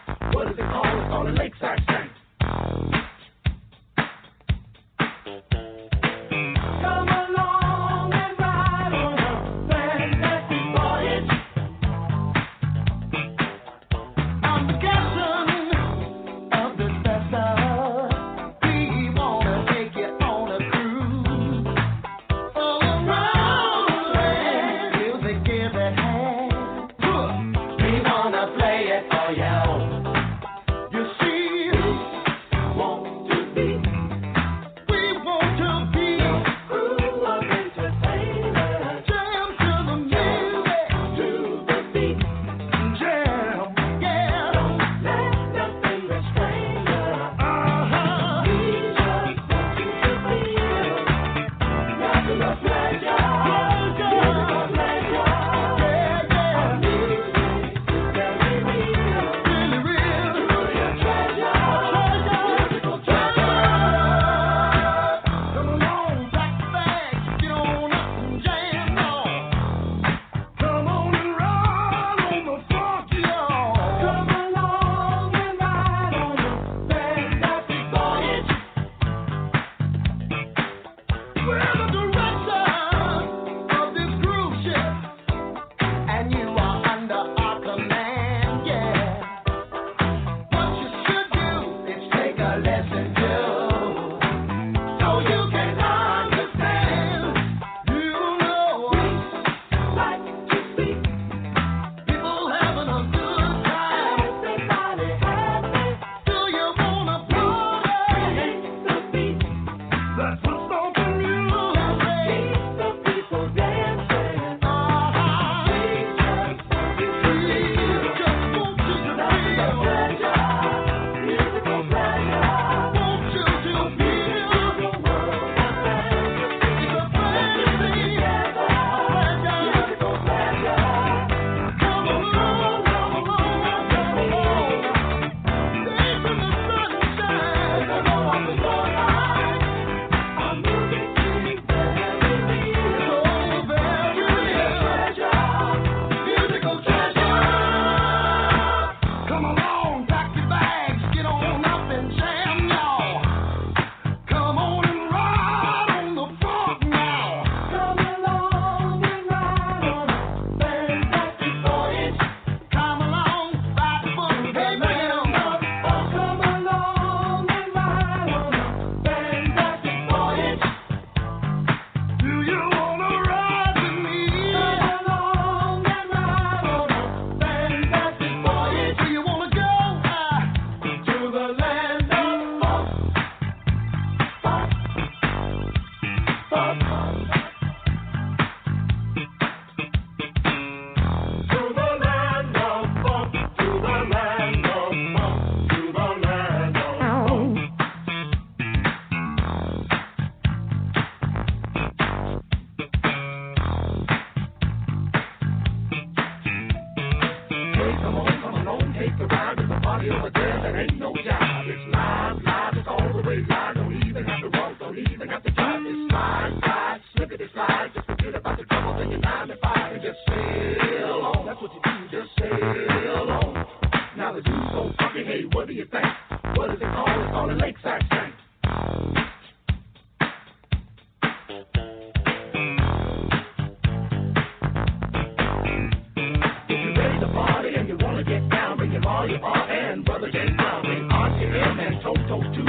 [242.35, 242.65] Toto too,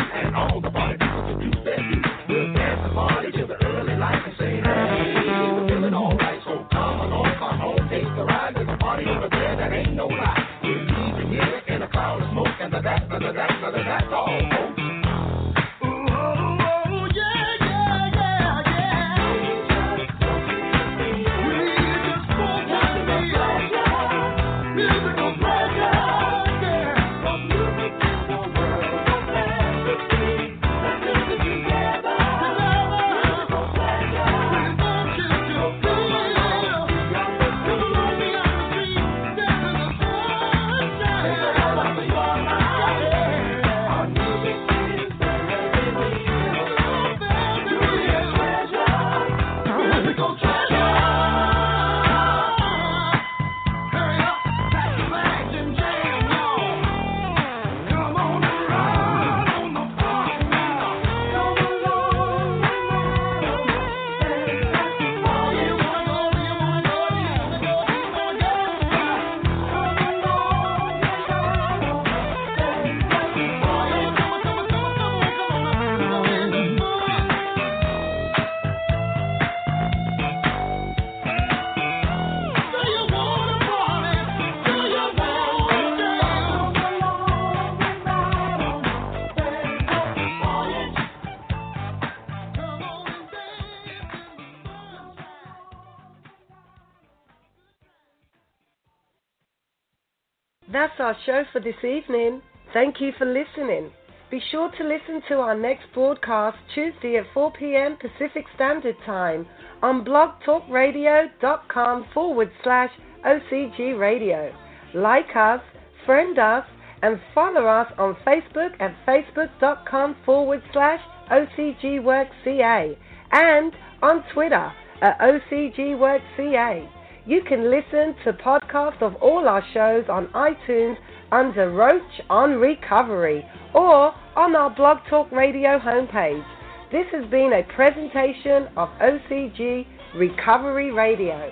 [101.06, 102.42] our show for this evening.
[102.74, 103.92] Thank you for listening.
[104.32, 107.96] Be sure to listen to our next broadcast Tuesday at 4 p.m.
[107.98, 109.46] Pacific Standard Time
[109.84, 112.90] on blogtalkradio.com forward slash
[113.24, 114.52] OCG Radio.
[114.96, 115.62] Like us,
[116.08, 116.66] friend us,
[117.04, 121.02] and follow us on Facebook at facebook.com forward slash
[121.32, 122.98] OCGWorkCA
[123.32, 124.72] and on Twitter
[125.04, 126.95] at OCGWorkCA.
[127.28, 130.96] You can listen to podcasts of all our shows on iTunes
[131.32, 133.44] under Roach on Recovery
[133.74, 136.46] or on our Blog Talk Radio homepage.
[136.92, 141.50] This has been a presentation of OCG Recovery Radio.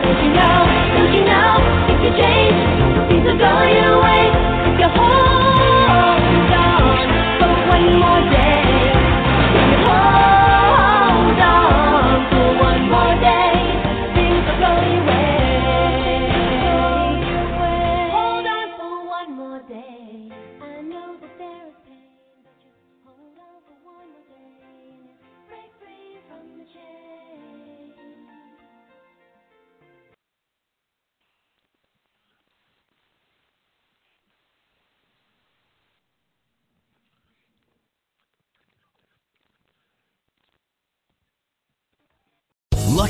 [0.00, 0.64] Don't you know,
[0.96, 1.60] don't you know,
[1.92, 2.56] if you change,
[3.12, 3.26] things
[4.80, 5.25] your